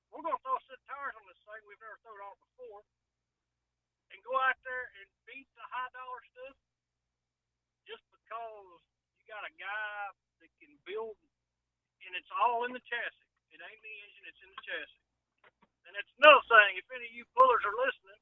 we're 0.09 0.25
gonna 0.25 0.41
throw 0.41 0.57
set 0.65 0.81
tires 0.89 1.13
on 1.17 1.25
this 1.29 1.37
thing 1.45 1.61
we've 1.69 1.81
never 1.81 1.97
thrown 2.01 2.17
on 2.25 2.37
before, 2.41 2.81
and 4.13 4.21
go 4.21 4.37
out 4.45 4.57
there 4.61 4.85
and 5.01 5.09
beat 5.25 5.49
the 5.57 5.65
high 5.73 5.89
dollar 5.91 6.21
stuff 6.29 6.55
just 7.89 8.05
because 8.13 8.79
you 9.17 9.25
got 9.25 9.43
a 9.43 9.53
guy 9.57 10.13
that 10.39 10.51
can 10.61 10.71
build, 10.85 11.17
and 12.05 12.13
it's 12.13 12.29
all 12.37 12.63
in 12.69 12.71
the 12.71 12.83
chassis. 12.85 13.29
It 13.49 13.59
ain't 13.59 13.81
the 13.81 13.93
engine, 14.05 14.25
it's 14.29 14.41
in 14.45 14.49
the 14.53 14.61
chassis. 14.63 15.03
And 15.89 15.91
that's 15.97 16.13
another 16.21 16.45
thing. 16.47 16.79
If 16.79 16.87
any 16.93 17.09
of 17.09 17.15
you 17.17 17.25
pullers 17.35 17.63
are 17.65 17.75
listening, 17.75 18.21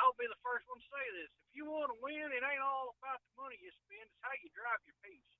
I'll 0.00 0.16
be 0.16 0.28
the 0.28 0.40
first 0.44 0.64
one 0.68 0.80
to 0.80 0.88
say 0.88 1.06
this. 1.20 1.30
If 1.48 1.52
you 1.56 1.64
want 1.68 1.88
to 1.92 1.98
win, 2.00 2.32
it 2.32 2.42
ain't 2.44 2.64
all 2.64 2.96
about 3.00 3.20
the 3.20 3.32
money 3.40 3.56
you 3.60 3.72
spend. 3.84 4.04
It's 4.04 4.20
how 4.20 4.32
you 4.40 4.48
drive 4.52 4.80
your 4.84 4.98
piece. 5.04 5.30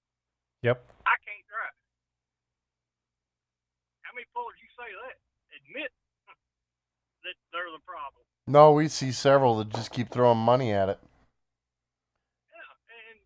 Yep. 0.64 0.78
I 1.04 1.16
can't 1.24 1.44
drive. 1.48 1.76
How 4.04 4.12
many 4.16 4.24
pullers 4.32 4.56
you 4.62 4.70
say 4.78 4.88
that? 4.88 5.16
Admit 5.60 5.92
that 7.24 7.36
they're 7.52 7.72
the 7.72 7.84
problem. 7.84 8.24
No, 8.46 8.70
we 8.70 8.86
see 8.86 9.10
several 9.10 9.58
that 9.58 9.74
just 9.74 9.90
keep 9.90 10.08
throwing 10.08 10.38
money 10.38 10.70
at 10.70 10.86
it. 10.88 11.02
Yeah, 12.46 12.70
and 12.94 13.18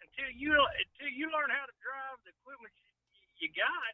until 0.00 0.32
you 0.32 0.56
until 0.56 1.12
you 1.12 1.28
learn 1.28 1.52
how 1.52 1.68
to 1.68 1.76
drive 1.84 2.16
the 2.24 2.32
equipment 2.40 2.72
you, 2.72 2.88
you 3.44 3.48
got, 3.52 3.92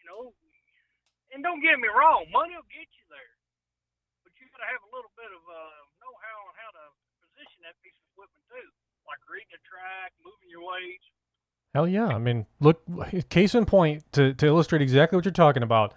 you 0.00 0.08
know. 0.08 0.32
And 1.28 1.44
don't 1.44 1.60
get 1.60 1.76
me 1.76 1.92
wrong, 1.92 2.24
money 2.32 2.56
will 2.56 2.64
get 2.72 2.88
you 2.88 3.04
there, 3.12 3.36
but 4.24 4.32
you 4.40 4.48
got 4.48 4.64
to 4.64 4.68
have 4.72 4.80
a 4.80 4.90
little 4.96 5.12
bit 5.12 5.28
of 5.28 5.42
uh, 5.44 5.80
know-how 6.00 6.38
on 6.48 6.56
how 6.56 6.72
to 6.72 6.84
position 7.20 7.60
that 7.68 7.76
piece 7.84 7.92
of 8.00 8.08
equipment 8.16 8.40
too, 8.48 8.68
like 9.04 9.20
reading 9.28 9.52
the 9.52 9.60
track, 9.60 10.16
moving 10.24 10.48
your 10.48 10.64
weights. 10.64 11.04
Hell 11.76 11.84
yeah. 11.84 12.08
I 12.08 12.16
mean, 12.16 12.48
look, 12.64 12.80
case 13.28 13.52
in 13.52 13.68
point 13.68 14.08
to, 14.16 14.32
to 14.40 14.46
illustrate 14.48 14.80
exactly 14.80 15.20
what 15.20 15.28
you're 15.28 15.36
talking 15.36 15.60
about. 15.60 15.92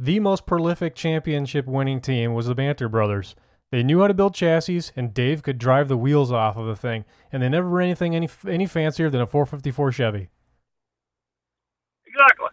The 0.00 0.20
most 0.20 0.46
prolific 0.46 0.94
championship 0.94 1.66
winning 1.66 2.00
team 2.00 2.32
was 2.34 2.46
the 2.46 2.54
Banter 2.54 2.88
Brothers. 2.88 3.34
They 3.70 3.82
knew 3.82 4.00
how 4.00 4.06
to 4.06 4.14
build 4.14 4.34
chassis, 4.34 4.92
and 4.96 5.12
Dave 5.12 5.42
could 5.42 5.58
drive 5.58 5.88
the 5.88 5.96
wheels 5.96 6.30
off 6.32 6.56
of 6.56 6.66
the 6.66 6.76
thing, 6.76 7.04
and 7.32 7.42
they 7.42 7.48
never 7.48 7.68
ran 7.68 7.88
anything 7.88 8.14
any 8.14 8.28
any 8.46 8.66
fancier 8.66 9.10
than 9.10 9.20
a 9.20 9.26
454 9.26 9.92
Chevy. 9.92 10.28
Exactly. 12.06 12.48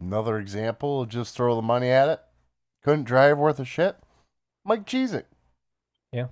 Another 0.00 0.38
example, 0.38 1.04
just 1.06 1.36
throw 1.36 1.54
the 1.54 1.62
money 1.62 1.90
at 1.90 2.08
it. 2.08 2.20
Couldn't 2.82 3.04
drive 3.04 3.38
worth 3.38 3.60
a 3.60 3.64
shit. 3.64 3.96
Mike 4.64 4.86
Cheezick. 4.86 5.24
Yeah. 6.12 6.26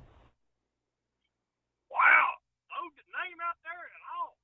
Wow. 1.91 2.31
Oh, 2.73 2.91
the 2.97 3.03
name 3.13 3.39
out 3.47 3.57
there 3.63 3.73
and 3.73 4.03
all. 4.17 4.37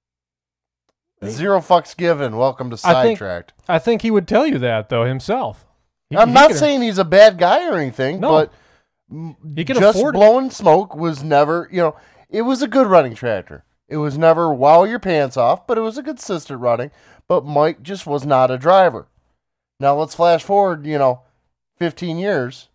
Zero 1.24 1.60
fucks 1.60 1.96
given. 1.96 2.36
Welcome 2.36 2.70
to 2.70 2.76
I 2.84 3.02
think, 3.02 3.18
Sidetracked. 3.18 3.52
I 3.68 3.78
think 3.78 4.02
he 4.02 4.10
would 4.10 4.28
tell 4.28 4.46
you 4.46 4.58
that 4.58 4.88
though 4.90 5.04
himself. 5.04 5.64
He- 6.10 6.16
I'm 6.16 6.28
he 6.28 6.34
not 6.34 6.48
could- 6.48 6.58
saying 6.58 6.82
he's 6.82 6.98
a 6.98 7.04
bad 7.04 7.38
guy 7.38 7.68
or 7.68 7.74
anything, 7.76 8.20
No. 8.20 8.30
but 8.30 8.52
He 9.56 9.64
could 9.64 9.76
just 9.76 9.96
afford 9.98 10.14
it. 10.14 10.18
blowing 10.18 10.50
smoke 10.50 10.94
was 10.94 11.22
never, 11.24 11.68
you 11.72 11.80
know, 11.80 11.96
it 12.28 12.42
was 12.42 12.60
a 12.62 12.68
good 12.68 12.86
running 12.86 13.14
tractor. 13.14 13.64
It 13.88 13.96
was 13.98 14.18
never 14.18 14.52
wow 14.52 14.84
your 14.84 14.98
pants 14.98 15.36
off, 15.36 15.66
but 15.66 15.78
it 15.78 15.80
was 15.80 15.96
a 15.96 16.02
consistent 16.02 16.60
running. 16.60 16.90
But 17.28 17.44
Mike 17.44 17.82
just 17.82 18.06
was 18.06 18.26
not 18.26 18.50
a 18.50 18.58
driver. 18.58 19.08
Now 19.80 19.94
let's 19.96 20.14
flash 20.14 20.42
forward, 20.44 20.86
you 20.86 20.98
know, 20.98 21.22
15 21.78 22.18
years. 22.18 22.68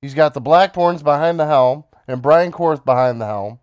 He's 0.00 0.14
got 0.14 0.34
the 0.34 0.40
Blackburns 0.40 1.02
behind 1.02 1.38
the 1.38 1.46
helm 1.46 1.84
and 2.08 2.20
Brian 2.22 2.52
Korth 2.52 2.84
behind 2.84 3.20
the 3.20 3.26
helm. 3.26 3.60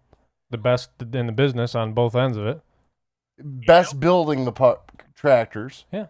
the 0.51 0.57
best 0.57 0.89
in 1.13 1.27
the 1.27 1.31
business 1.31 1.75
on 1.75 1.93
both 1.93 2.15
ends 2.15 2.35
of 2.37 2.47
it. 2.47 2.61
Best 3.41 3.99
building 3.99 4.45
the 4.45 4.51
pu- 4.51 4.77
tractors. 5.15 5.85
Yeah. 5.91 6.07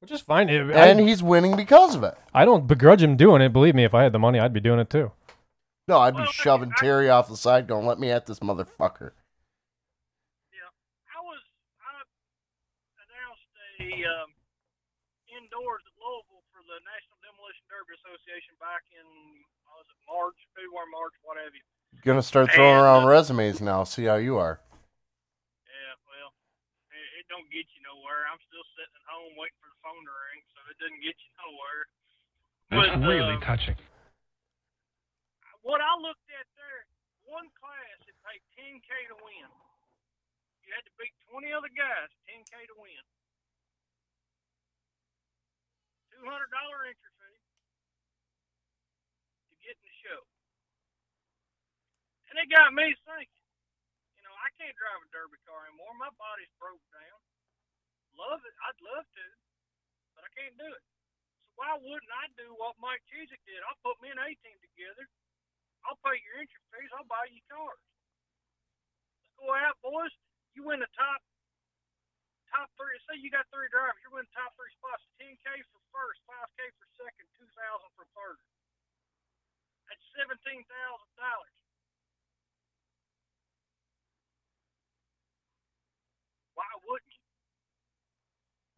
Which 0.00 0.10
is 0.10 0.20
fine. 0.22 0.48
It- 0.48 0.70
And 0.70 1.00
I- 1.00 1.02
he's 1.02 1.22
winning 1.22 1.56
because 1.56 1.94
of 1.94 2.02
it. 2.02 2.16
I 2.32 2.44
don't 2.44 2.66
begrudge 2.66 3.02
him 3.02 3.16
doing 3.16 3.42
it. 3.42 3.52
Believe 3.52 3.74
me, 3.74 3.84
if 3.84 3.94
I 3.94 4.02
had 4.02 4.12
the 4.12 4.18
money, 4.18 4.38
I'd 4.38 4.52
be 4.52 4.60
doing 4.60 4.80
it 4.80 4.88
too. 4.90 5.12
No, 5.88 5.98
I'd 5.98 6.16
be 6.16 6.24
shoving 6.30 6.72
Terry 6.78 7.10
off 7.10 7.28
the 7.28 7.36
side 7.36 7.66
going, 7.66 7.84
let 7.84 7.98
me 7.98 8.10
at 8.10 8.24
this 8.26 8.38
motherfucker. 8.38 9.12
Yeah. 10.54 10.70
I 11.10 11.20
was 11.20 11.42
I 11.82 11.92
announced 13.04 13.50
a 13.82 13.90
um, 14.06 14.30
indoors 15.34 15.82
at 15.84 15.94
Louisville 15.98 16.46
for 16.54 16.62
the 16.62 16.78
National 16.86 17.18
Demolition 17.26 17.64
Derby 17.68 17.98
Association 17.98 18.54
back 18.62 18.86
in 18.94 19.02
what 19.66 19.82
was 19.82 19.88
it 19.90 19.98
March, 20.06 20.38
February, 20.54 20.88
March, 20.94 21.14
what 21.26 21.36
have 21.42 21.52
you. 21.58 21.64
Gonna 22.06 22.22
start 22.22 22.52
throwing 22.54 22.78
And, 22.78 22.84
around 22.86 23.04
uh, 23.04 23.08
resumes 23.10 23.60
now. 23.60 23.82
See 23.84 24.04
how 24.06 24.14
you 24.16 24.38
are. 24.38 24.60
Yeah, 25.66 25.94
well, 26.06 26.30
it, 26.94 27.06
it 27.18 27.26
don't 27.28 27.50
get 27.50 27.66
you 27.74 27.82
nowhere. 28.10 28.26
I'm 28.26 28.42
still 28.50 28.66
sitting 28.74 28.96
at 28.98 29.06
home 29.06 29.32
waiting 29.38 29.58
for 29.62 29.70
the 29.70 29.78
phone 29.86 30.02
to 30.02 30.14
ring, 30.26 30.42
so 30.50 30.58
it 30.66 30.76
doesn't 30.82 31.02
get 31.06 31.14
you 31.14 31.30
nowhere. 31.38 31.82
That's 32.70 32.98
But, 32.98 33.06
really 33.06 33.36
uh, 33.38 33.46
touching. 33.46 33.78
What 35.62 35.78
I 35.78 35.92
looked 36.02 36.26
at 36.34 36.46
there, 36.58 36.82
one 37.30 37.46
class 37.54 37.98
it 38.10 38.16
paid 38.26 38.42
10k 38.58 38.90
to 39.14 39.16
win. 39.22 39.50
You 40.66 40.74
had 40.74 40.82
to 40.86 40.94
beat 40.98 41.14
20 41.30 41.54
other 41.54 41.70
guys, 41.70 42.10
10k 42.26 42.66
to 42.74 42.76
win. 42.82 43.04
$200 46.18 46.26
entry 46.26 47.12
fee 47.16 47.40
to 49.48 49.54
get 49.62 49.72
in 49.78 49.84
the 49.86 49.94
show. 50.04 50.20
And 52.30 52.36
it 52.38 52.46
got 52.52 52.70
me 52.76 52.92
thinking, 53.08 53.44
you 54.14 54.22
know, 54.22 54.34
I 54.36 54.48
can't 54.60 54.76
drive 54.76 55.00
a 55.00 55.08
derby 55.10 55.40
car 55.48 55.64
anymore. 55.66 55.96
My 55.98 56.12
body's 56.20 56.52
broke 56.60 56.84
down. 56.92 57.18
Love 58.20 58.42
it. 58.44 58.56
I'd 58.68 58.80
love 58.84 59.06
to, 59.08 59.26
but 60.16 60.28
I 60.28 60.30
can't 60.36 60.56
do 60.60 60.68
it. 60.68 60.84
So 61.44 61.48
why 61.56 61.72
wouldn't 61.80 62.12
I 62.20 62.28
do 62.36 62.52
what 62.60 62.76
Mike 62.82 63.00
Cheezick 63.08 63.40
did? 63.48 63.60
I'll 63.64 63.80
put 63.80 63.96
me 64.04 64.12
and 64.12 64.20
A 64.20 64.28
team 64.44 64.58
together. 64.60 65.08
I'll 65.88 66.00
pay 66.04 66.18
your 66.20 66.36
entry 66.40 66.62
fees. 66.74 66.92
I'll 66.96 67.08
buy 67.08 67.24
you 67.32 67.40
cars. 67.48 67.80
Let's 69.24 69.34
go 69.40 69.48
out, 69.56 69.76
boys. 69.80 70.12
You 70.56 70.68
win 70.68 70.80
the 70.84 70.90
top 70.98 71.20
top 72.52 72.68
three. 72.76 72.98
Say 73.08 73.20
you 73.22 73.30
got 73.32 73.46
three 73.54 73.70
drivers. 73.72 74.00
You're 74.04 74.14
winning 74.14 74.32
top 74.34 74.52
three 74.58 74.72
spots. 74.76 75.04
10k 75.22 75.46
for 75.70 75.80
first, 75.94 76.20
5k 76.26 76.60
for 76.78 76.86
second, 76.98 77.28
2,000 77.38 77.48
for 77.96 78.06
third. 78.14 78.38
That's 79.88 80.04
seventeen 80.16 80.62
thousand 80.68 81.12
dollars. 81.18 81.56
Why 86.54 86.68
wouldn't 86.86 87.09
you? 87.09 87.09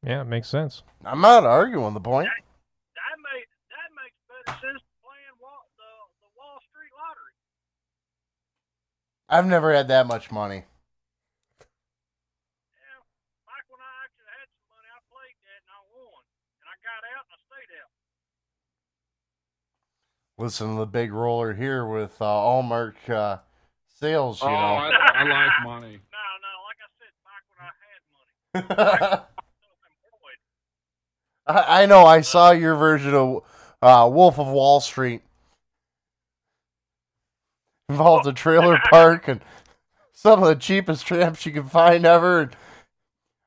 Yeah, 0.05 0.23
it 0.23 0.27
makes 0.27 0.49
sense. 0.49 0.83
I'm 1.05 1.21
not 1.21 1.45
arguing 1.45 1.95
the 1.95 2.01
point. 2.01 2.27
That 2.29 3.19
make 3.23 3.47
that 3.71 3.89
makes 3.95 4.19
better 4.27 4.59
sense 4.59 4.83
than 4.83 4.99
playing 5.03 5.35
Wall, 5.39 5.63
the 5.79 5.91
the 6.27 6.31
Wall 6.35 6.59
Street 6.71 6.91
lottery. 6.99 7.35
I've 9.31 9.47
never 9.47 9.73
had 9.73 9.87
that 9.89 10.07
much 10.07 10.31
money. 10.31 10.65
Yeah. 12.75 12.99
Back 13.47 13.63
when 13.71 13.79
I 13.79 13.93
actually 14.03 14.27
had 14.35 14.49
some 14.51 14.67
money, 14.75 14.91
I 14.91 14.99
played 15.07 15.39
that 15.47 15.61
and 15.63 15.71
I 15.71 15.81
won, 15.95 16.23
and 16.59 16.67
I 16.67 16.75
got 16.83 17.03
out 17.15 17.25
and 17.31 17.35
I 17.35 17.41
stayed 17.47 17.73
out. 17.79 17.91
Listen 20.39 20.75
to 20.75 20.81
the 20.81 20.87
big 20.91 21.13
roller 21.13 21.55
here 21.55 21.87
with 21.87 22.21
uh, 22.21 22.25
Allmark 22.27 22.97
uh, 23.09 23.39
sales. 23.87 24.43
You 24.43 24.49
Oh, 24.49 24.51
know, 24.51 24.59
I, 24.59 24.91
I 25.15 25.23
like 25.23 25.53
money. 25.63 26.01
No, 26.13 26.27
no, 26.43 26.53
like 26.67 26.81
I 26.83 26.91
said, 26.99 27.15
back 27.23 27.43
when 27.55 27.63
I 27.63 27.71
had 27.87 28.03
money. 29.15 29.27
I, 31.47 31.83
I 31.83 31.87
know. 31.87 32.05
I 32.05 32.21
saw 32.21 32.51
your 32.51 32.75
version 32.75 33.15
of 33.15 33.43
uh, 33.81 34.09
Wolf 34.13 34.39
of 34.39 34.49
Wall 34.49 34.81
Street. 34.81 35.23
Involved 37.89 38.27
a 38.27 38.33
trailer 38.33 38.79
park 38.91 39.29
and 39.29 39.41
some 40.13 40.43
of 40.43 40.49
the 40.49 40.55
cheapest 40.55 41.05
tramps 41.07 41.45
you 41.45 41.53
can 41.53 41.69
find 41.69 42.07
ever. 42.07 42.41
And 42.43 42.57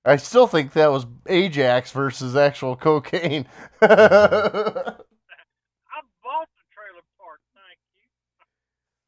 I 0.03 0.17
still 0.17 0.45
think 0.45 0.73
that 0.73 0.91
was 0.91 1.05
Ajax 1.27 1.91
versus 1.91 2.35
actual 2.35 2.75
cocaine. 2.75 3.47
I 3.81 3.87
bought 3.87 4.97
the 6.51 6.65
trailer 6.71 7.01
park. 7.17 7.39
Thank 7.55 7.79
you. 7.95 8.03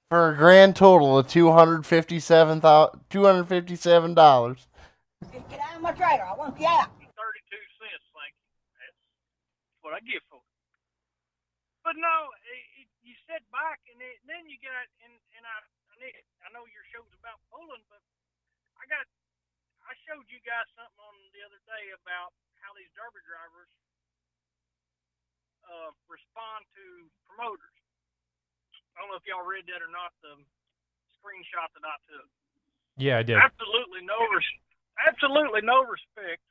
For 0.09 0.31
a 0.31 0.35
grand 0.37 0.75
total 0.75 1.19
of 1.19 1.27
two 1.27 1.51
hundred 1.51 1.85
fifty-seven 1.85 2.61
thousand 2.61 3.01
two 3.09 3.25
hundred 3.25 3.47
fifty-seven 3.49 4.15
dollars. 4.15 4.65
Get 5.31 5.59
out 5.59 5.75
of 5.75 5.81
my 5.81 5.91
trailer. 5.91 6.23
I 6.23 6.33
want 6.35 6.59
you 6.59 6.65
out. 6.65 6.89
Thirty-two 6.99 7.63
cents. 7.77 8.05
Thank 8.15 8.33
you. 8.33 8.47
That's 8.79 8.97
what 9.87 9.95
I 9.95 10.03
get 10.03 10.19
for 10.27 10.43
it. 10.43 10.51
But 11.87 11.95
no, 11.95 12.27
it, 12.43 12.83
it, 12.83 12.87
you 13.07 13.15
sit 13.23 13.39
back 13.47 13.79
and 13.87 14.03
it, 14.03 14.19
then 14.27 14.43
you 14.51 14.59
got 14.59 14.83
and 15.07 15.15
and 15.39 15.43
I 15.47 15.63
I, 15.63 15.95
need, 16.03 16.11
I 16.43 16.51
know 16.51 16.67
your 16.67 16.83
show's 16.91 17.07
about 17.15 17.39
pulling, 17.47 17.79
but 17.87 18.03
I 18.75 18.83
got 18.91 19.07
I 19.87 19.95
showed 20.03 20.27
you 20.27 20.43
guys 20.43 20.67
something 20.75 20.99
on 20.99 21.15
the 21.31 21.39
other 21.47 21.63
day 21.63 21.95
about 21.95 22.35
how 22.59 22.75
these 22.75 22.91
derby 22.91 23.23
drivers 23.23 23.71
uh, 25.63 25.95
respond 26.11 26.67
to 26.75 27.07
promoters. 27.23 27.79
I 28.91 28.99
don't 28.99 29.15
know 29.15 29.19
if 29.19 29.23
y'all 29.23 29.47
read 29.47 29.63
that 29.71 29.79
or 29.79 29.87
not. 29.87 30.11
The 30.19 30.35
screenshot 31.15 31.71
that 31.71 31.87
I 31.87 31.95
took. 32.11 32.27
Yeah, 32.99 33.21
I 33.21 33.23
did. 33.23 33.39
Absolutely 33.39 34.03
no, 34.03 34.19
res- 34.27 34.59
absolutely 35.07 35.63
no 35.63 35.87
respect. 35.87 36.43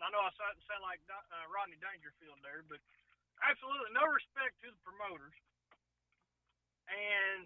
I 0.00 0.08
know 0.08 0.24
I 0.24 0.32
sound, 0.32 0.56
like 0.80 1.00
uh, 1.12 1.46
Rodney 1.52 1.76
Dangerfield 1.76 2.40
there, 2.40 2.64
but 2.64 2.80
absolutely 3.44 3.92
no 3.92 4.08
respect 4.08 4.56
to 4.64 4.72
the 4.72 4.80
promoters. 4.80 5.36
And 6.88 7.44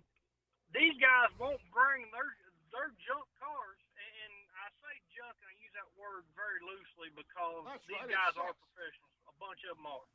these 0.70 0.94
guys 1.02 1.34
won't 1.36 1.60
bring 1.74 2.08
their 2.14 2.30
their 2.70 2.90
junk 3.06 3.26
cars, 3.38 3.78
and 3.94 4.32
I 4.58 4.66
say 4.82 4.94
junk, 5.14 5.38
and 5.42 5.50
I 5.50 5.54
use 5.62 5.74
that 5.78 5.86
word 5.94 6.26
very 6.34 6.58
loosely 6.66 7.10
because 7.14 7.62
That's 7.70 7.86
these 7.86 8.02
right, 8.02 8.10
guys 8.10 8.34
are 8.34 8.50
professionals. 8.50 9.14
A 9.30 9.34
bunch 9.38 9.62
of 9.70 9.78
them 9.78 9.86
are. 9.86 10.06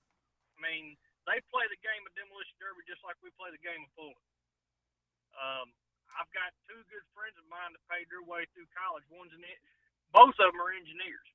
I 0.56 0.60
mean, 0.60 1.00
they 1.24 1.40
play 1.54 1.64
the 1.72 1.80
game 1.80 2.04
of 2.04 2.12
demolition 2.20 2.56
derby 2.60 2.84
just 2.84 3.00
like 3.08 3.16
we 3.24 3.32
play 3.40 3.48
the 3.56 3.64
game 3.64 3.88
of 3.88 3.92
pulling. 3.96 4.28
Um, 5.40 5.72
I've 6.20 6.32
got 6.36 6.52
two 6.68 6.84
good 6.92 7.06
friends 7.16 7.40
of 7.40 7.48
mine 7.48 7.72
that 7.72 7.84
paid 7.88 8.12
their 8.12 8.26
way 8.26 8.44
through 8.52 8.68
college. 8.76 9.08
One's 9.08 9.32
an 9.32 9.46
both 10.12 10.36
of 10.42 10.52
them 10.52 10.60
are 10.60 10.74
engineers 10.74 11.30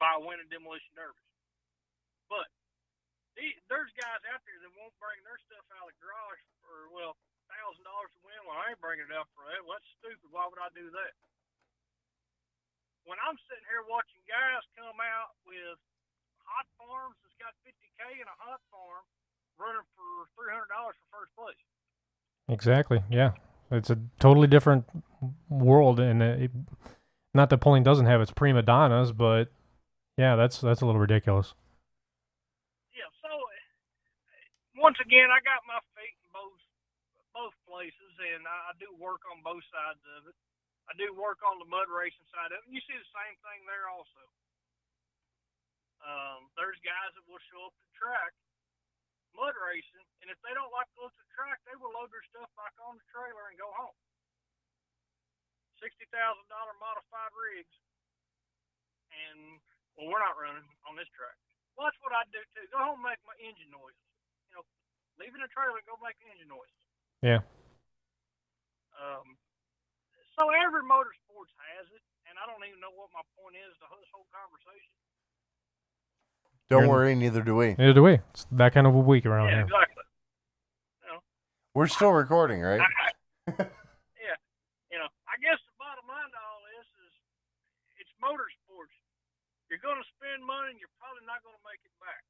by 0.00 0.16
winning 0.20 0.48
demolition 0.52 0.92
derbies. 0.96 1.28
But 2.30 2.48
the- 3.36 3.58
there's 3.68 3.92
guys 3.98 4.22
out 4.32 4.40
there 4.44 4.58
that 4.62 4.72
won't 4.78 4.94
bring 5.00 5.18
their 5.24 5.38
stuff 5.48 5.64
out 5.76 5.88
of 5.88 5.94
the 5.94 5.98
garage 6.00 6.42
for 6.64 6.88
well 6.94 7.16
thousand 7.50 7.84
dollars 7.84 8.12
to 8.16 8.20
win. 8.24 8.40
Well, 8.48 8.56
I 8.56 8.72
ain't 8.72 8.80
bringing 8.80 9.04
it 9.08 9.14
out 9.14 9.28
for 9.36 9.44
that. 9.52 9.60
Well, 9.64 9.76
that's 9.76 9.90
stupid. 10.00 10.28
Why 10.32 10.48
would 10.48 10.60
I 10.60 10.72
do 10.72 10.88
that? 10.88 11.12
When 13.04 13.18
I'm 13.20 13.36
sitting 13.50 13.66
here 13.68 13.82
watching 13.90 14.22
guys 14.30 14.62
come 14.78 14.96
out 15.02 15.34
with 15.44 15.76
hot 16.46 16.66
farms 16.78 17.18
that's 17.22 17.34
got 17.42 17.52
50k 17.66 18.20
in 18.22 18.26
a 18.30 18.36
hot 18.38 18.62
farm 18.70 19.04
running 19.58 19.84
for 19.98 20.30
$300 20.38 20.70
for 20.96 21.06
first 21.10 21.34
place. 21.36 21.60
Exactly. 22.48 23.02
Yeah. 23.10 23.32
It's 23.70 23.90
a 23.90 23.98
totally 24.20 24.46
different 24.46 24.84
world, 25.48 25.98
and 26.00 26.22
it, 26.22 26.50
not 27.34 27.50
that 27.50 27.58
pulling 27.58 27.82
doesn't 27.82 28.06
have 28.06 28.20
its 28.20 28.30
prima 28.30 28.62
donnas, 28.62 29.12
but 29.12 29.50
yeah, 30.16 30.36
that's 30.36 30.60
that's 30.60 30.80
a 30.80 30.86
little 30.86 31.00
ridiculous. 31.00 31.54
Yeah. 32.92 33.08
So 33.22 33.30
once 34.76 34.98
again, 35.00 35.30
I 35.30 35.40
got 35.44 35.62
my 35.64 35.80
feet 35.96 36.16
in 36.20 36.28
both 36.32 36.60
both 37.32 37.56
places, 37.64 38.12
and 38.20 38.44
I, 38.44 38.76
do 38.76 38.92
work 39.00 39.24
on 39.32 39.40
both 39.40 39.64
sides 39.72 40.02
of 40.20 40.28
it. 40.28 40.36
I 40.84 40.92
do 41.00 41.16
work 41.16 41.40
on 41.40 41.56
the 41.56 41.68
mud 41.68 41.88
racing 41.88 42.28
side 42.28 42.52
of 42.52 42.60
it. 42.60 42.64
And 42.68 42.76
you 42.76 42.82
see 42.84 42.92
the 42.92 43.12
same 43.16 43.36
thing 43.40 43.64
there 43.64 43.88
also. 43.88 44.24
Um, 46.02 46.50
there's 46.58 46.76
guys 46.84 47.14
that 47.16 47.24
will 47.24 47.40
show 47.48 47.70
up 47.70 47.74
the 47.78 47.92
track 47.96 48.34
mud 49.32 49.56
racing, 49.56 50.04
and 50.20 50.28
if 50.28 50.36
they 50.44 50.52
don't 50.52 50.72
like 50.76 50.88
to 50.92 51.08
look 51.08 51.14
the 51.16 51.28
track, 51.32 51.56
they 51.64 51.76
will 51.80 51.92
load 51.96 52.12
their 52.12 52.24
stuff 52.28 52.48
back 52.52 52.76
on 52.84 53.00
the 53.00 53.06
trailer 53.08 53.48
and 53.48 53.56
go 53.56 53.68
home. 53.72 53.96
Sixty 55.80 56.04
thousand 56.12 56.46
dollar 56.52 56.76
modified 56.78 57.32
rigs, 57.32 57.74
and 59.08 59.58
well, 59.96 60.08
we're 60.08 60.22
not 60.22 60.36
running 60.40 60.64
on 60.88 60.96
this 60.96 61.08
track. 61.12 61.36
Well, 61.76 61.88
that's 61.88 61.98
what 62.04 62.12
I 62.12 62.24
do 62.32 62.40
too. 62.52 62.64
Go 62.72 62.80
home 62.80 63.00
and 63.00 63.12
make 63.12 63.20
my 63.24 63.36
engine 63.40 63.72
noises. 63.72 64.04
You 64.52 64.60
know, 64.60 64.64
leaving 65.16 65.40
the 65.40 65.48
trailer 65.52 65.80
and 65.80 65.88
go 65.88 65.96
make 66.00 66.16
engine 66.28 66.48
noises. 66.52 66.82
Yeah. 67.24 67.40
Um, 68.98 69.36
so 70.36 70.48
every 70.52 70.84
motorsports 70.84 71.52
has 71.76 71.88
it, 71.92 72.04
and 72.28 72.36
I 72.36 72.44
don't 72.48 72.60
even 72.64 72.78
know 72.80 72.92
what 72.92 73.08
my 73.16 73.24
point 73.40 73.56
is 73.56 73.72
to 73.80 73.86
this 73.96 74.10
whole 74.12 74.28
conversation. 74.32 74.92
Don't 76.68 76.88
You're- 76.88 76.92
worry, 76.92 77.12
neither 77.16 77.42
do 77.42 77.56
we. 77.56 77.74
Neither 77.76 77.96
do 77.96 78.04
we. 78.04 78.20
It's 78.32 78.46
that 78.52 78.72
kind 78.72 78.86
of 78.86 78.94
a 78.94 79.02
week 79.02 79.26
around 79.26 79.48
yeah, 79.48 79.64
here. 79.64 79.68
exactly. 79.68 80.04
We're 81.74 81.88
still 81.88 82.12
recording, 82.12 82.60
right? 82.60 82.84
yeah, 83.48 84.36
you 84.92 84.98
know, 85.00 85.08
I 85.24 85.40
guess 85.40 85.56
the 85.56 85.72
bottom 85.80 86.04
line 86.04 86.28
to 86.28 86.36
all 86.36 86.60
this 86.68 86.84
is 87.00 87.12
it's 87.96 88.12
motorsports. 88.20 88.61
You're 89.72 89.80
going 89.80 89.96
to 89.96 90.10
spend 90.20 90.44
money 90.44 90.76
and 90.76 90.76
you're 90.76 90.92
probably 91.00 91.24
not 91.24 91.40
going 91.40 91.56
to 91.56 91.64
make 91.64 91.80
it 91.80 91.96
back. 91.96 92.20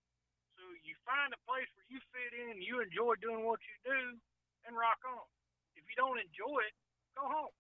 So 0.54 0.62
you 0.86 0.94
find 1.02 1.34
a 1.34 1.40
place 1.42 1.66
where 1.74 1.90
you 1.90 1.98
fit 2.14 2.30
in, 2.38 2.62
you 2.62 2.78
enjoy 2.78 3.18
doing 3.18 3.42
what 3.42 3.58
you 3.66 3.74
do, 3.82 4.14
and 4.62 4.78
rock 4.78 5.02
on. 5.02 5.26
If 5.74 5.82
you 5.90 5.98
don't 5.98 6.22
enjoy 6.22 6.62
it, 6.62 6.74
go 7.18 7.26
home. 7.26 7.50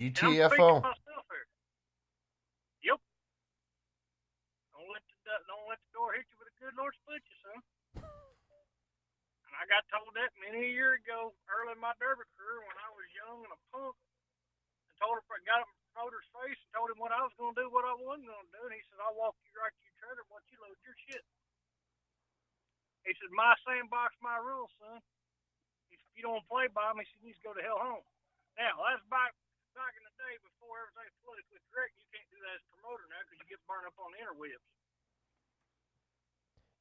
And 0.00 0.08
I'm 0.08 0.40
speaking 0.40 0.56
GTFO. 0.56 0.88
myself 0.88 1.24
here. 1.28 1.48
Yep. 2.80 3.00
Don't 4.72 4.88
let 4.88 5.04
the 5.28 5.36
don't 5.44 5.68
let 5.68 5.76
the 5.76 5.92
door 5.92 6.16
hit 6.16 6.24
you 6.32 6.36
with 6.40 6.48
a 6.48 6.56
good 6.56 6.72
Lord 6.80 6.96
split 6.96 7.20
you, 7.28 7.36
son. 7.44 7.60
And 8.00 9.52
I 9.52 9.68
got 9.68 9.84
told 9.92 10.16
that 10.16 10.32
many 10.40 10.64
a 10.64 10.72
year 10.72 10.96
ago, 10.96 11.36
early 11.52 11.76
in 11.76 11.80
my 11.84 11.92
derby 12.00 12.24
career, 12.40 12.64
when 12.64 12.78
I 12.80 12.88
was 12.96 13.04
young 13.12 13.44
and 13.44 13.52
a 13.52 13.60
punk, 13.68 14.00
and 14.88 14.96
told 14.96 15.20
him, 15.20 15.28
got 15.44 15.60
him 15.60 15.68
in 15.68 15.75
the 15.75 15.75
promoter's 15.96 16.28
face, 16.36 16.60
and 16.60 16.76
told 16.76 16.92
him 16.92 17.00
what 17.00 17.08
I 17.08 17.24
was 17.24 17.32
going 17.40 17.56
to 17.56 17.64
do, 17.64 17.72
what 17.72 17.88
I 17.88 17.96
wasn't 17.96 18.28
going 18.28 18.44
to 18.44 18.52
do, 18.52 18.62
and 18.68 18.76
he 18.76 18.84
said, 18.92 19.00
"I'll 19.00 19.16
walk 19.16 19.32
you 19.40 19.56
right 19.56 19.72
to 19.72 19.80
your 19.80 19.96
trailer 19.96 20.28
once 20.28 20.44
you 20.52 20.60
load 20.60 20.76
your 20.84 20.92
shit." 21.08 21.24
He 23.08 23.16
said, 23.16 23.32
"My 23.32 23.56
sandbox, 23.64 24.12
my 24.20 24.36
rules, 24.36 24.68
son. 24.76 25.00
If 25.88 25.96
you 26.12 26.20
don't 26.20 26.44
play 26.52 26.68
by 26.68 26.92
them, 26.92 27.00
he 27.00 27.08
said, 27.08 27.16
you 27.24 27.32
need 27.32 27.40
to 27.40 27.46
go 27.48 27.56
to 27.56 27.64
hell 27.64 27.80
home." 27.80 28.04
Now 28.60 28.76
that's 28.84 29.00
back 29.08 29.32
back 29.72 29.96
in 29.96 30.04
the 30.04 30.12
day 30.20 30.36
before 30.44 30.84
everything's 30.84 31.16
politically 31.24 31.64
correct. 31.72 31.96
You 31.96 32.04
can't 32.12 32.28
do 32.28 32.44
that 32.44 32.60
as 32.60 32.64
promoter 32.76 33.08
now 33.08 33.24
because 33.24 33.40
you 33.40 33.48
get 33.48 33.64
burned 33.64 33.88
up 33.88 33.96
on 33.96 34.12
the 34.12 34.20
interwebs. 34.20 34.68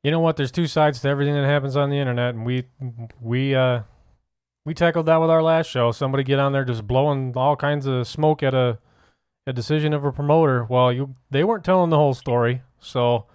You 0.03 0.11
know 0.11 0.19
what? 0.19 0.35
There's 0.35 0.51
two 0.51 0.67
sides 0.67 0.99
to 1.01 1.07
everything 1.07 1.33
that 1.39 1.47
happens 1.47 1.79
on 1.79 1.87
the 1.87 1.99
internet, 2.03 2.35
and 2.35 2.43
we 2.43 2.67
we 3.23 3.55
uh 3.55 3.87
we 4.65 4.73
tackled 4.73 5.07
that 5.07 5.17
with 5.23 5.29
our 5.29 5.43
last 5.43 5.71
show. 5.71 5.91
Somebody 5.91 6.23
get 6.23 6.39
on 6.39 6.51
there 6.51 6.65
just 6.65 6.87
blowing 6.87 7.31
all 7.35 7.55
kinds 7.55 7.85
of 7.85 8.07
smoke 8.07 8.43
at 8.43 8.53
a 8.53 8.79
a 9.47 9.53
decision 9.53 9.93
of 9.93 10.03
a 10.03 10.11
promoter. 10.11 10.65
Well, 10.65 10.91
you 10.91 11.15
they 11.29 11.43
weren't 11.43 11.63
telling 11.63 11.89
the 11.89 11.97
whole 11.97 12.13
story. 12.13 12.61
So 12.79 13.25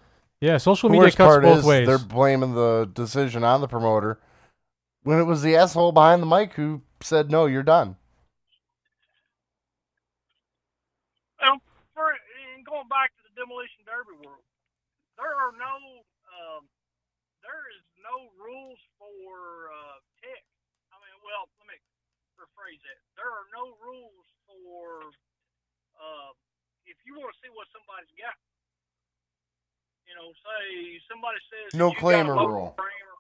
yeah, 0.40 0.56
social 0.58 0.88
The 0.88 0.92
media 0.94 1.06
worst 1.06 1.16
cuts 1.16 1.28
part 1.28 1.42
both 1.42 1.58
is 1.58 1.64
ways. 1.64 1.86
they're 1.86 1.98
blaming 1.98 2.54
the 2.54 2.90
decision 2.92 3.44
on 3.44 3.61
the 3.61 3.68
promoter 3.68 4.20
when 5.02 5.18
it 5.18 5.24
was 5.24 5.42
the 5.42 5.56
asshole 5.56 5.92
behind 5.92 6.22
the 6.22 6.26
mic 6.26 6.54
who 6.54 6.82
said, 7.00 7.30
"No, 7.30 7.46
you're 7.46 7.62
done." 7.62 7.96
Well, 11.40 11.61
for 11.94 12.12
and 12.12 12.64
going 12.66 12.88
back 12.88 13.12
to 13.16 13.22
the 13.24 13.34
demolition 13.38 13.84
derby 13.88 14.16
world, 14.26 14.44
there 15.16 15.32
are 15.32 15.52
no 15.56 15.76
um, 16.36 16.68
there 17.40 17.64
is 17.76 17.82
no 18.04 18.28
rules 18.36 18.80
for 19.00 19.70
uh, 19.72 19.96
tech. 20.20 20.44
I 20.92 20.96
mean, 21.00 21.16
well, 21.24 21.48
let 21.62 21.66
me 21.72 21.78
rephrase 22.36 22.80
that. 22.84 22.98
There 23.16 23.28
are 23.30 23.48
no 23.54 23.72
rules 23.80 24.26
for 24.44 25.08
uh, 26.01 26.32
if 26.88 26.96
you 27.05 27.14
want 27.20 27.30
to 27.32 27.38
see 27.44 27.53
what 27.53 27.68
somebody's 27.70 28.11
got. 28.18 28.36
You 30.09 30.18
know, 30.18 30.32
say 30.42 30.98
somebody 31.07 31.38
says 31.53 31.70
No 31.78 31.94
you 31.94 32.01
got 32.11 32.26
a 32.26 32.34
claimer 32.34 32.34
rule. 32.34 32.74
framer. 32.74 33.16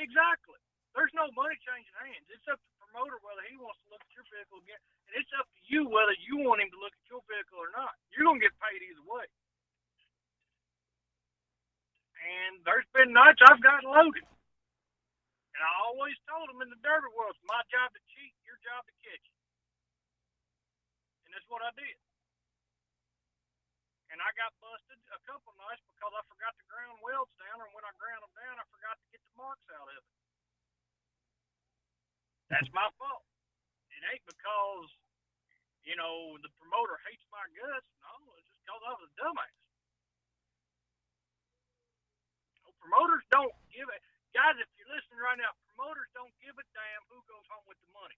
Exactly. 0.00 0.56
There's 0.96 1.12
no 1.12 1.28
money 1.36 1.54
changing 1.62 1.94
hands. 2.00 2.24
It's 2.32 2.46
up 2.48 2.56
to 2.58 2.68
the 2.72 2.78
promoter 2.88 3.20
whether 3.22 3.44
he 3.46 3.60
wants 3.60 3.78
to 3.84 3.92
look 3.92 4.00
at 4.02 4.12
your 4.16 4.24
vehicle 4.32 4.58
again, 4.64 4.80
and 5.10 5.14
it's 5.20 5.30
up 5.36 5.46
to 5.46 5.60
you 5.68 5.84
whether 5.86 6.16
you 6.24 6.40
want 6.42 6.64
him 6.64 6.70
to 6.72 6.80
look 6.80 6.94
at 6.96 7.06
your 7.12 7.20
vehicle 7.28 7.60
or 7.60 7.70
not. 7.76 7.92
You're 8.10 8.24
gonna 8.26 8.40
get 8.42 8.56
paid 8.58 8.80
either 8.82 9.04
way. 9.04 9.26
And 12.18 12.58
there's 12.66 12.88
been 12.96 13.14
nights 13.14 13.38
I've 13.46 13.62
gotten 13.62 13.86
loaded, 13.88 14.26
and 15.54 15.62
I 15.62 15.72
always 15.86 16.18
told 16.26 16.50
them 16.50 16.60
in 16.66 16.70
the 16.72 16.80
derby 16.82 17.08
world, 17.14 17.36
it's 17.38 17.46
my 17.46 17.62
job 17.70 17.94
to 17.94 18.00
cheat, 18.10 18.34
your 18.42 18.58
job 18.66 18.82
to 18.84 18.94
catch 19.06 19.22
it, 19.22 19.37
and 21.28 21.36
that's 21.36 21.44
what 21.52 21.60
I 21.60 21.68
did. 21.76 22.00
And 24.08 24.16
I 24.24 24.32
got 24.40 24.56
busted 24.64 24.96
a 25.12 25.20
couple 25.28 25.52
nights 25.60 25.84
because 25.84 26.12
I 26.16 26.24
forgot 26.32 26.56
to 26.56 26.64
ground 26.72 26.96
welds 27.04 27.28
down, 27.36 27.60
and 27.60 27.68
when 27.76 27.84
I 27.84 27.92
ground 28.00 28.24
them 28.24 28.32
down, 28.40 28.56
I 28.56 28.64
forgot 28.72 28.96
to 28.96 29.06
get 29.12 29.20
the 29.20 29.32
marks 29.36 29.68
out 29.76 29.84
of 29.84 30.00
it. 30.00 30.08
That's 32.48 32.72
my 32.72 32.88
fault. 32.96 33.28
It 33.92 34.00
ain't 34.08 34.24
because, 34.24 34.88
you 35.84 35.92
know, 36.00 36.40
the 36.40 36.48
promoter 36.56 36.96
hates 37.04 37.20
my 37.28 37.44
guts. 37.52 37.84
No, 38.00 38.08
it's 38.40 38.48
just 38.48 38.64
because 38.64 38.80
I 38.88 38.90
was 38.96 39.04
a 39.04 39.12
dumbass. 39.20 39.52
You 42.56 42.72
promoters 42.80 43.24
don't 43.28 43.52
give 43.68 43.84
a 43.92 43.98
guys. 44.32 44.56
If 44.56 44.72
you're 44.80 44.88
listening 44.88 45.20
right 45.20 45.36
now, 45.36 45.52
promoters 45.76 46.08
don't 46.16 46.32
give 46.40 46.56
a 46.56 46.64
damn 46.72 47.04
who 47.12 47.20
goes 47.28 47.44
home 47.52 47.68
with 47.68 47.76
the 47.84 47.92
money. 47.92 48.16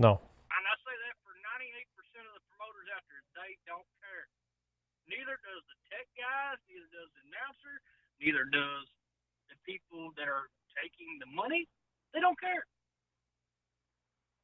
no. 0.00 0.16
And 0.52 0.64
I 0.68 0.74
say 0.84 0.92
that 1.08 1.16
for 1.24 1.32
98% 1.32 1.96
of 2.20 2.34
the 2.36 2.44
promoters 2.52 2.88
out 2.92 3.04
there, 3.08 3.22
they 3.38 3.56
don't 3.64 3.88
care. 4.04 4.28
Neither 5.08 5.36
does 5.40 5.62
the 5.66 5.76
tech 5.90 6.06
guys, 6.14 6.60
neither 6.68 6.88
does 6.92 7.10
the 7.16 7.22
announcer, 7.32 7.74
neither 8.22 8.44
does 8.48 8.86
the 9.50 9.56
people 9.66 10.12
that 10.20 10.28
are 10.28 10.46
taking 10.78 11.18
the 11.18 11.28
money. 11.32 11.66
They 12.14 12.20
don't 12.20 12.38
care. 12.38 12.64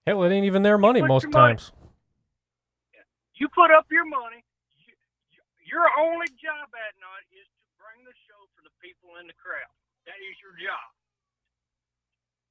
Hell, 0.09 0.25
it 0.25 0.33
ain't 0.33 0.49
even 0.49 0.65
their 0.65 0.81
money 0.81 1.05
most 1.05 1.29
your 1.29 1.37
money- 1.37 1.61
times. 1.61 1.73
You 3.39 3.47
put 3.55 3.71
up 3.71 3.87
your 3.87 4.03
money. 4.03 4.43
You, 4.83 4.99
you, 5.31 5.39
your 5.63 5.87
only 5.95 6.27
job 6.43 6.67
that 6.75 6.99
night 6.99 7.27
is 7.31 7.47
to 7.47 7.63
bring 7.79 8.03
the 8.03 8.17
show 8.27 8.41
for 8.59 8.67
the 8.67 8.75
people 8.83 9.15
in 9.23 9.31
the 9.31 9.39
crowd. 9.39 9.71
That 10.11 10.19
is 10.19 10.35
your 10.43 10.59
job. 10.59 10.89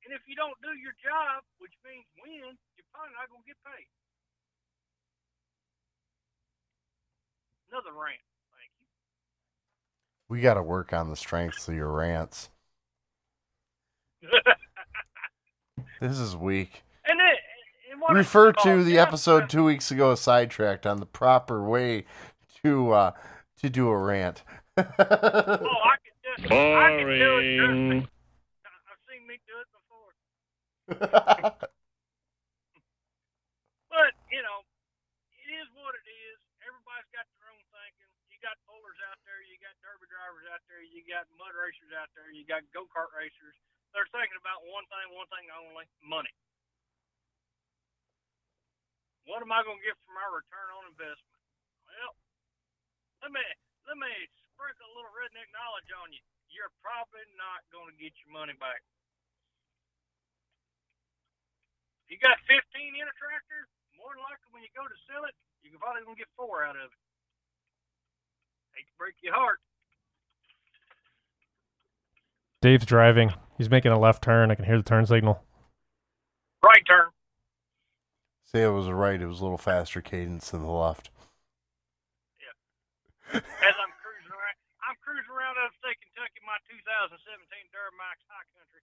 And 0.07 0.15
if 0.15 0.23
you 0.31 0.39
don't 0.39 0.55
do 0.63 0.71
your 0.79 0.95
job, 1.03 1.43
which 1.59 1.75
means 1.83 2.07
win, 2.23 2.55
you're 2.79 2.87
probably 2.95 3.11
not 3.19 3.27
going 3.27 3.43
to 3.43 3.49
get 3.51 3.59
paid. 3.67 3.91
Another 7.71 7.91
rant. 7.91 8.19
Thank 8.53 8.71
you. 8.79 8.85
We 10.29 10.41
got 10.41 10.55
to 10.55 10.63
work 10.63 10.93
on 10.93 11.09
the 11.09 11.15
strengths 11.15 11.67
of 11.67 11.75
your 11.75 11.91
rants. 11.91 12.49
This 15.99 16.19
is 16.19 16.35
weak. 16.35 16.83
and 17.05 17.19
then, 17.19 17.35
and 17.91 18.01
what 18.01 18.13
Refer 18.13 18.51
to 18.51 18.59
called, 18.61 18.85
the 18.85 18.91
yeah, 18.93 19.01
episode 19.01 19.49
two 19.49 19.63
weeks 19.63 19.89
ago, 19.89 20.13
sidetracked 20.13 20.85
on 20.85 20.97
the 20.97 21.07
proper 21.07 21.63
way 21.63 22.05
to 22.63 22.91
uh, 22.91 23.11
to 23.61 23.69
do 23.69 23.87
a 23.89 23.97
rant. 23.97 24.43
Oh, 24.77 24.83
I 24.85 25.97
can 25.97 26.13
do, 26.37 26.53
I 26.53 26.89
can 27.01 27.07
do 27.09 27.33
it. 27.41 27.57
Trust 27.57 27.73
me. 27.73 27.97
Boring. 27.97 28.07
I've 28.85 29.01
seen 29.09 29.25
me 29.25 29.35
do 29.49 29.55
it 29.57 29.69
before. 29.73 30.13
But, 33.89 34.13
you 34.29 34.41
know, 34.45 34.61
it 35.33 35.49
is 35.49 35.65
what 35.73 35.97
it 35.97 36.05
is. 36.05 36.37
Everybody's 36.61 37.09
got 37.09 37.25
their 37.41 37.49
own 37.49 37.63
thinking. 37.73 38.05
You 38.29 38.37
got 38.45 38.53
pullers 38.69 39.01
out 39.09 39.17
there, 39.25 39.41
you 39.57 39.65
got 39.65 39.73
derby 39.81 40.05
drivers 40.05 40.45
out 40.53 40.61
there, 40.69 40.85
you 40.85 41.01
got 41.09 41.25
mud 41.33 41.57
racers 41.57 41.89
out 41.97 42.13
there, 42.13 42.29
you 42.29 42.45
got 42.45 42.61
go 42.77 42.85
kart 42.93 43.09
racers. 43.17 43.57
They're 43.97 44.09
thinking 44.13 44.37
about 44.37 44.61
one 44.69 44.85
thing, 44.93 45.07
one 45.17 45.25
thing 45.33 45.49
only 45.49 45.89
money. 46.05 46.29
What 49.25 49.41
am 49.41 49.49
I 49.49 49.65
going 49.65 49.81
to 49.81 49.85
get 49.85 49.97
for 50.05 50.13
my 50.13 50.29
return 50.29 50.69
on 50.77 50.93
investment? 50.93 51.41
Well, 51.89 52.13
let 53.25 53.33
me 53.33 53.41
let 53.89 53.97
me 53.97 54.13
sprinkle 54.53 54.85
a 54.85 54.93
little 54.93 55.13
redneck 55.17 55.49
knowledge 55.49 55.89
on 55.97 56.13
you. 56.13 56.21
You're 56.53 56.71
probably 56.85 57.25
not 57.41 57.65
going 57.73 57.89
to 57.89 57.97
get 57.97 58.13
your 58.21 58.37
money 58.37 58.53
back. 58.61 58.85
you 62.07 62.17
got 62.23 62.39
15 62.47 62.61
in 62.95 63.07
a 63.07 63.15
tractor, 63.19 63.67
more 63.99 64.15
than 64.15 64.23
likely 64.23 64.49
when 64.55 64.63
you 64.63 64.71
go 64.75 64.87
to 64.87 64.97
sell 65.11 65.27
it, 65.27 65.35
you're 65.63 65.79
probably 65.79 66.03
gonna 66.07 66.19
get 66.19 66.31
four 66.39 66.63
out 66.63 66.79
of 66.79 66.87
it. 66.87 67.01
Hate 68.77 68.85
to 68.85 68.97
break 68.97 69.15
your 69.23 69.33
heart. 69.33 69.57
Dave's 72.61 72.85
driving. 72.85 73.33
He's 73.57 73.69
making 73.69 73.91
a 73.91 73.99
left 73.99 74.23
turn. 74.23 74.51
I 74.51 74.55
can 74.55 74.65
hear 74.65 74.77
the 74.77 74.83
turn 74.83 75.05
signal. 75.05 75.43
Right 76.63 76.83
turn. 76.87 77.09
Say 78.47 78.63
it 78.63 78.71
was 78.71 78.87
a 78.87 78.95
right, 78.95 79.19
it 79.19 79.27
was 79.27 79.41
a 79.41 79.43
little 79.43 79.59
faster 79.59 79.99
cadence 79.99 80.51
than 80.51 80.63
the 80.63 80.71
left. 80.71 81.11
As 83.27 83.43
I'm 83.75 83.91
cruising 83.99 84.31
around, 84.31 84.57
I'm 84.87 84.95
cruising 85.03 85.35
around 85.35 85.59
upstate 85.59 85.99
Kentucky, 85.99 86.39
my 86.47 86.55
2017 86.71 87.19
Duramax 87.75 88.23
High 88.31 88.47
Country, 88.55 88.79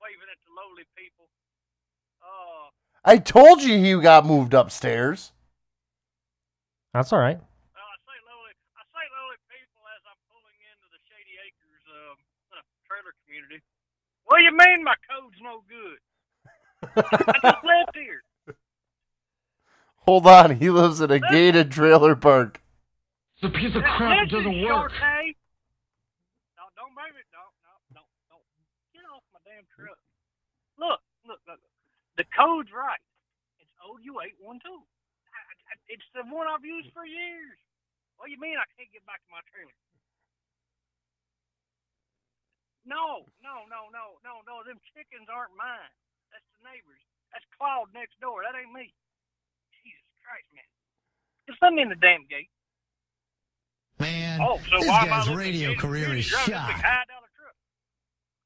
waving 0.00 0.32
at 0.32 0.40
the 0.40 0.56
lowly 0.56 0.88
people. 0.96 1.28
Uh, 2.24 2.72
I 3.04 3.20
told 3.20 3.60
you 3.60 3.76
he 3.76 3.92
got 4.00 4.24
moved 4.24 4.56
upstairs. 4.56 5.36
That's 6.96 7.12
all 7.12 7.20
right. 7.20 7.36
well, 7.36 7.88
I 7.92 7.98
say 8.08 8.18
lowly, 8.24 8.56
I 8.72 8.82
say 8.88 9.04
lowly 9.20 9.36
people 9.52 9.84
as 9.92 10.02
I'm 10.08 10.20
pulling 10.32 10.58
into 10.64 10.88
the 10.96 11.00
Shady 11.12 11.36
Acres 11.44 11.84
um, 11.92 12.16
uh, 12.56 12.64
trailer 12.88 13.12
community. 13.40 13.62
What 14.24 14.38
do 14.38 14.44
you 14.44 14.56
mean 14.56 14.84
my 14.84 14.94
code's 15.08 15.36
no 15.42 15.62
good? 15.68 15.98
I 16.96 17.32
just 17.50 17.64
left 17.64 17.94
here. 17.96 18.22
Hold 20.06 20.26
on, 20.26 20.56
he 20.56 20.70
lives 20.70 21.00
in 21.00 21.10
a 21.10 21.20
gated 21.20 21.70
trailer 21.70 22.16
park. 22.16 22.60
It's 23.36 23.44
a 23.44 23.52
piece 23.52 23.74
of 23.76 23.82
crap. 23.84 24.26
It 24.26 24.30
doesn't 24.32 24.60
work. 24.64 24.92
Shorty. 24.92 25.36
No, 26.56 26.64
don't 26.76 26.94
bring 26.96 27.12
it. 27.16 27.28
No, 27.32 27.44
no, 27.64 27.72
no, 27.96 28.02
no. 28.32 28.36
Get 28.96 29.04
off 29.12 29.24
my 29.32 29.40
damn 29.44 29.64
truck. 29.76 29.96
Look, 30.80 31.00
look, 31.28 31.40
look. 31.48 31.60
The 32.16 32.24
code's 32.36 32.72
right. 32.72 33.00
It's 33.60 33.72
OU812. 33.84 34.60
I- 34.64 35.72
I- 35.72 35.84
It's 35.88 36.04
the 36.16 36.24
one 36.28 36.48
I've 36.48 36.64
used 36.64 36.92
for 36.92 37.04
years. 37.04 37.56
What 38.16 38.28
do 38.28 38.32
you 38.32 38.40
mean 38.40 38.56
I 38.60 38.68
can't 38.76 38.92
get 38.92 39.04
back 39.08 39.20
to 39.24 39.30
my 39.32 39.40
trailer? 39.52 39.72
No, 42.88 43.28
no, 43.44 43.68
no, 43.68 43.88
no, 43.92 44.16
no, 44.24 44.40
no. 44.48 44.64
Them 44.64 44.80
chickens 44.94 45.28
aren't 45.28 45.52
mine. 45.56 45.92
That's 46.32 46.46
the 46.58 46.64
neighbors. 46.68 47.02
That's 47.32 47.44
Claude 47.56 47.92
next 47.94 48.16
door. 48.20 48.42
That 48.42 48.56
ain't 48.58 48.72
me. 48.72 48.90
Jesus 49.84 50.06
Christ, 50.24 50.48
man. 50.56 50.66
Just 51.48 51.60
let 51.62 51.72
me 51.74 51.82
in 51.82 51.90
the 51.92 52.00
damn 52.00 52.24
gate. 52.26 52.50
Man, 54.00 54.40
Oh, 54.40 54.56
so 54.72 54.80
this 54.80 54.88
why 54.88 55.04
am 55.04 55.12
I 55.12 55.24
guy's 55.24 55.28
radio 55.36 55.74
career 55.76 56.14
is 56.16 56.24
You're 56.30 56.40
driving 56.40 56.56
this 56.56 56.66
big 56.72 56.80
shot. 56.80 56.88
high 56.88 57.04
dollar 57.10 57.30
truck. 57.36 57.56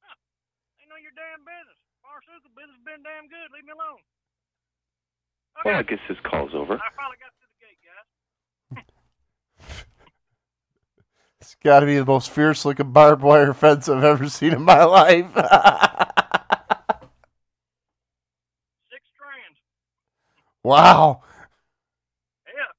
Huh. 0.03 0.17
Ain't 0.83 0.91
no 0.91 0.99
your 0.99 1.15
damn 1.15 1.45
business. 1.47 1.79
Pharmaceutical 2.03 2.51
business 2.59 2.81
been 2.83 3.03
damn 3.07 3.29
good. 3.31 3.49
Leave 3.55 3.65
me 3.65 3.73
alone. 3.73 4.03
Okay. 5.63 5.71
Well, 5.71 5.79
I 5.79 5.85
guess 5.87 6.03
this 6.11 6.19
call's 6.27 6.55
over. 6.55 6.75
I 6.75 6.91
finally 6.99 7.19
got 7.23 7.31
to 7.39 7.47
the 7.47 7.59
gate, 7.63 7.79
guys. 7.87 8.09
It's 11.45 11.61
got 11.61 11.85
to 11.85 11.87
be 11.87 12.01
the 12.01 12.09
most 12.09 12.33
fierce 12.33 12.65
looking 12.65 12.89
barbed 12.89 13.21
wire 13.21 13.53
fence 13.53 13.85
I've 13.85 14.01
ever 14.01 14.33
seen 14.33 14.57
in 14.57 14.65
my 14.65 14.81
life. 14.81 15.29
Six 18.89 19.05
strands. 19.13 19.61
wow. 20.65 21.21
Yeah. 22.49 22.73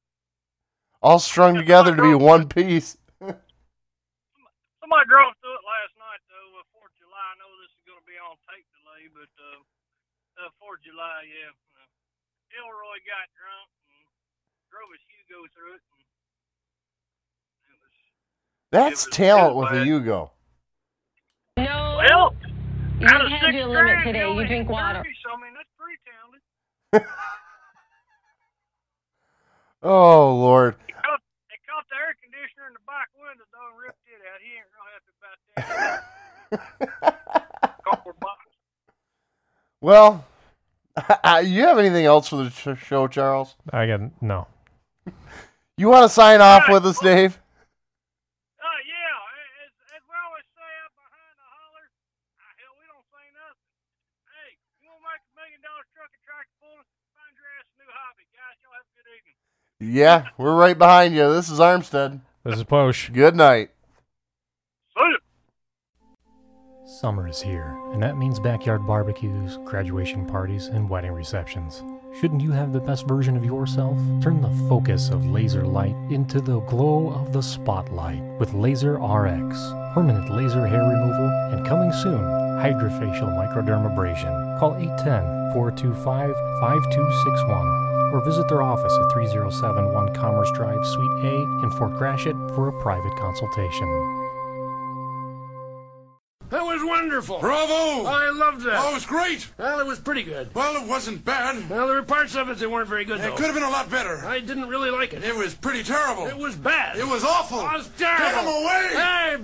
All 0.97 1.21
strung 1.21 1.53
together 1.53 1.93
to 1.95 2.01
be 2.01 2.17
one 2.17 2.49
piece. 2.49 2.97
Somebody 3.21 5.05
drove 5.13 5.37
through 5.37 5.53
it 5.53 5.61
last 5.61 5.93
night, 6.01 6.25
though, 6.25 6.57
uh, 6.57 6.65
4th 6.73 6.89
of 6.89 6.97
July. 6.97 7.21
I 7.21 7.37
know 7.37 7.53
this 7.61 7.69
is 7.69 7.85
going 7.85 8.01
to 8.01 8.07
be 8.09 8.17
on 8.17 8.33
tape 8.49 8.65
delay, 8.81 9.13
but 9.13 9.29
uh, 9.45 9.61
uh, 10.41 10.49
4th 10.57 10.81
of 10.81 10.89
July, 10.89 11.29
yeah. 11.29 11.53
Uh, 11.53 11.85
Elroy 12.65 12.97
got 13.05 13.29
drunk 13.37 13.69
and 13.93 14.09
drove 14.73 14.89
his 14.89 15.05
Yugo 15.05 15.45
through 15.53 15.77
it. 15.77 15.85
And 18.71 18.83
That's 18.83 19.07
talent 19.11 19.55
with 19.55 19.69
a 19.69 19.85
Yugo. 19.85 20.31
No. 21.57 21.97
Well, 21.97 22.35
you 22.99 23.07
out 23.07 23.25
of 23.25 23.31
had 23.31 23.41
six 23.41 23.53
your 23.55 23.67
limit 23.67 24.03
today. 24.03 24.23
only 24.23 24.43
You 24.43 24.49
drink 24.49 24.69
water. 24.69 25.03
So, 25.23 25.31
I 25.31 25.37
mean, 25.41 25.53
that's 25.53 25.69
pretty 25.77 25.97
talented. 27.01 27.09
Oh, 29.83 30.33
Lord. 30.35 30.75
They 30.87 30.93
caught, 30.93 31.21
they 31.45 31.59
caught 31.69 31.85
the 31.93 31.95
air 31.95 32.15
conditioner 32.17 32.65
in 32.65 32.73
the 32.73 32.81
back 32.89 33.05
window, 33.21 33.45
though, 33.53 33.69
and 33.69 33.77
ripped 33.85 34.01
it 34.09 34.17
out. 34.25 34.41
He 34.41 34.57
ain't 34.57 34.65
real 34.73 34.89
happy 34.89 35.13
about 35.21 35.37
that. 37.05 37.77
Cardboard 37.85 38.19
box. 38.19 38.49
Well, 39.81 40.25
uh, 41.23 41.43
you 41.45 41.61
have 41.69 41.77
anything 41.77 42.05
else 42.05 42.29
for 42.29 42.37
the 42.37 42.49
show, 42.49 43.05
Charles? 43.07 43.53
I 43.71 43.85
got 43.85 44.09
no. 44.23 44.47
You 45.77 45.89
want 45.93 46.09
to 46.09 46.09
sign 46.09 46.41
off 46.41 46.65
with 46.67 46.81
us, 46.87 46.97
Dave? 46.97 47.37
Uh, 48.57 48.65
yeah, 48.89 49.21
as, 49.61 49.69
as 49.93 50.01
we 50.09 50.15
always 50.17 50.49
say 50.57 50.65
out 50.81 50.97
behind 50.97 51.35
the 51.37 51.45
holler, 51.45 51.85
uh, 52.41 52.49
hell, 52.57 52.73
we 52.81 52.89
don't 52.89 53.05
say 53.13 53.21
nothing. 53.37 53.69
Hey, 54.33 54.57
you 54.81 54.89
want 54.89 54.97
to 54.97 55.05
make 55.13 55.21
a 55.29 55.33
million 55.37 55.61
dollar 55.61 55.85
truck 55.93 56.09
and 56.09 56.23
tractor 56.25 56.57
pulling? 56.57 56.89
Find 57.13 57.37
your 57.37 57.45
ass 57.61 57.69
a 57.69 57.85
new 57.85 57.91
hobby. 57.93 58.25
Guys, 58.33 58.57
y'all 58.65 58.73
have 58.73 58.89
a 58.89 58.93
good 58.97 59.05
evening. 59.13 59.37
Yeah, 59.87 60.29
we're 60.37 60.55
right 60.55 60.77
behind 60.77 61.13
you. 61.13 61.31
This 61.31 61.49
is 61.49 61.59
Armstead. 61.59 62.21
This 62.43 62.55
is 62.57 62.63
Posh. 62.63 63.09
Good 63.09 63.35
night. 63.35 63.69
Summer 66.87 67.27
is 67.27 67.41
here, 67.41 67.77
and 67.91 68.01
that 68.01 68.17
means 68.17 68.39
backyard 68.39 68.87
barbecues, 68.87 69.59
graduation 69.65 70.25
parties, 70.25 70.67
and 70.67 70.89
wedding 70.89 71.11
receptions. 71.11 71.83
Shouldn't 72.19 72.41
you 72.41 72.51
have 72.51 72.73
the 72.73 72.79
best 72.79 73.07
version 73.07 73.35
of 73.35 73.45
yourself? 73.45 73.97
Turn 74.21 74.41
the 74.41 74.67
focus 74.69 75.09
of 75.09 75.27
laser 75.27 75.65
light 75.65 75.95
into 76.09 76.41
the 76.41 76.61
glow 76.61 77.11
of 77.11 77.33
the 77.33 77.43
spotlight 77.43 78.23
with 78.39 78.53
Laser 78.53 78.93
RX. 78.93 79.59
Permanent 79.93 80.31
laser 80.31 80.65
hair 80.65 80.83
removal, 80.83 81.29
and 81.51 81.67
coming 81.67 81.91
soon, 81.91 82.21
hydrofacial 82.61 83.35
microdermabrasion. 83.35 84.59
Call 84.59 84.75
810 84.77 85.53
425 85.53 86.33
5261 86.61 87.84
or 88.15 88.23
visit 88.23 88.47
their 88.47 88.61
office 88.61 88.93
at 88.97 89.11
3071 89.11 90.15
Commerce 90.15 90.49
Drive, 90.53 90.87
Suite 90.87 91.11
A 91.25 91.35
in 91.63 91.69
Fort 91.71 91.93
Gratiot 91.95 92.35
for 92.55 92.69
a 92.69 92.81
private 92.81 93.13
consultation. 93.17 93.85
That 96.49 96.61
was 96.63 96.81
wonderful. 96.81 97.39
Bravo! 97.39 98.05
I 98.07 98.29
loved 98.29 98.61
that. 98.61 98.79
Oh, 98.79 98.91
it 98.91 98.93
was 98.93 99.05
great. 99.05 99.49
Well, 99.57 99.81
it 99.81 99.85
was 99.85 99.99
pretty 99.99 100.23
good. 100.23 100.53
Well, 100.55 100.81
it 100.81 100.87
wasn't 100.87 101.25
bad. 101.25 101.69
Well, 101.69 101.87
there 101.87 101.97
were 101.97 102.03
parts 102.03 102.35
of 102.35 102.47
it 102.49 102.57
that 102.59 102.71
weren't 102.71 102.87
very 102.87 103.03
good, 103.03 103.19
It 103.19 103.23
though. 103.23 103.35
could 103.35 103.47
have 103.47 103.55
been 103.55 103.63
a 103.63 103.69
lot 103.69 103.89
better. 103.89 104.23
I 104.25 104.39
didn't 104.39 104.69
really 104.69 104.91
like 104.91 105.11
it. 105.13 105.21
It 105.23 105.35
was 105.35 105.53
pretty 105.53 105.83
terrible. 105.83 106.27
It 106.27 106.37
was 106.37 106.55
bad. 106.55 106.97
It 106.97 107.07
was 107.07 107.25
awful. 107.25 107.59
It 107.59 107.73
was 107.73 107.89
terrible. 107.97 108.23
Get 108.23 108.41
him 108.41 108.47
away! 108.47 108.89
Hey, 108.93 109.35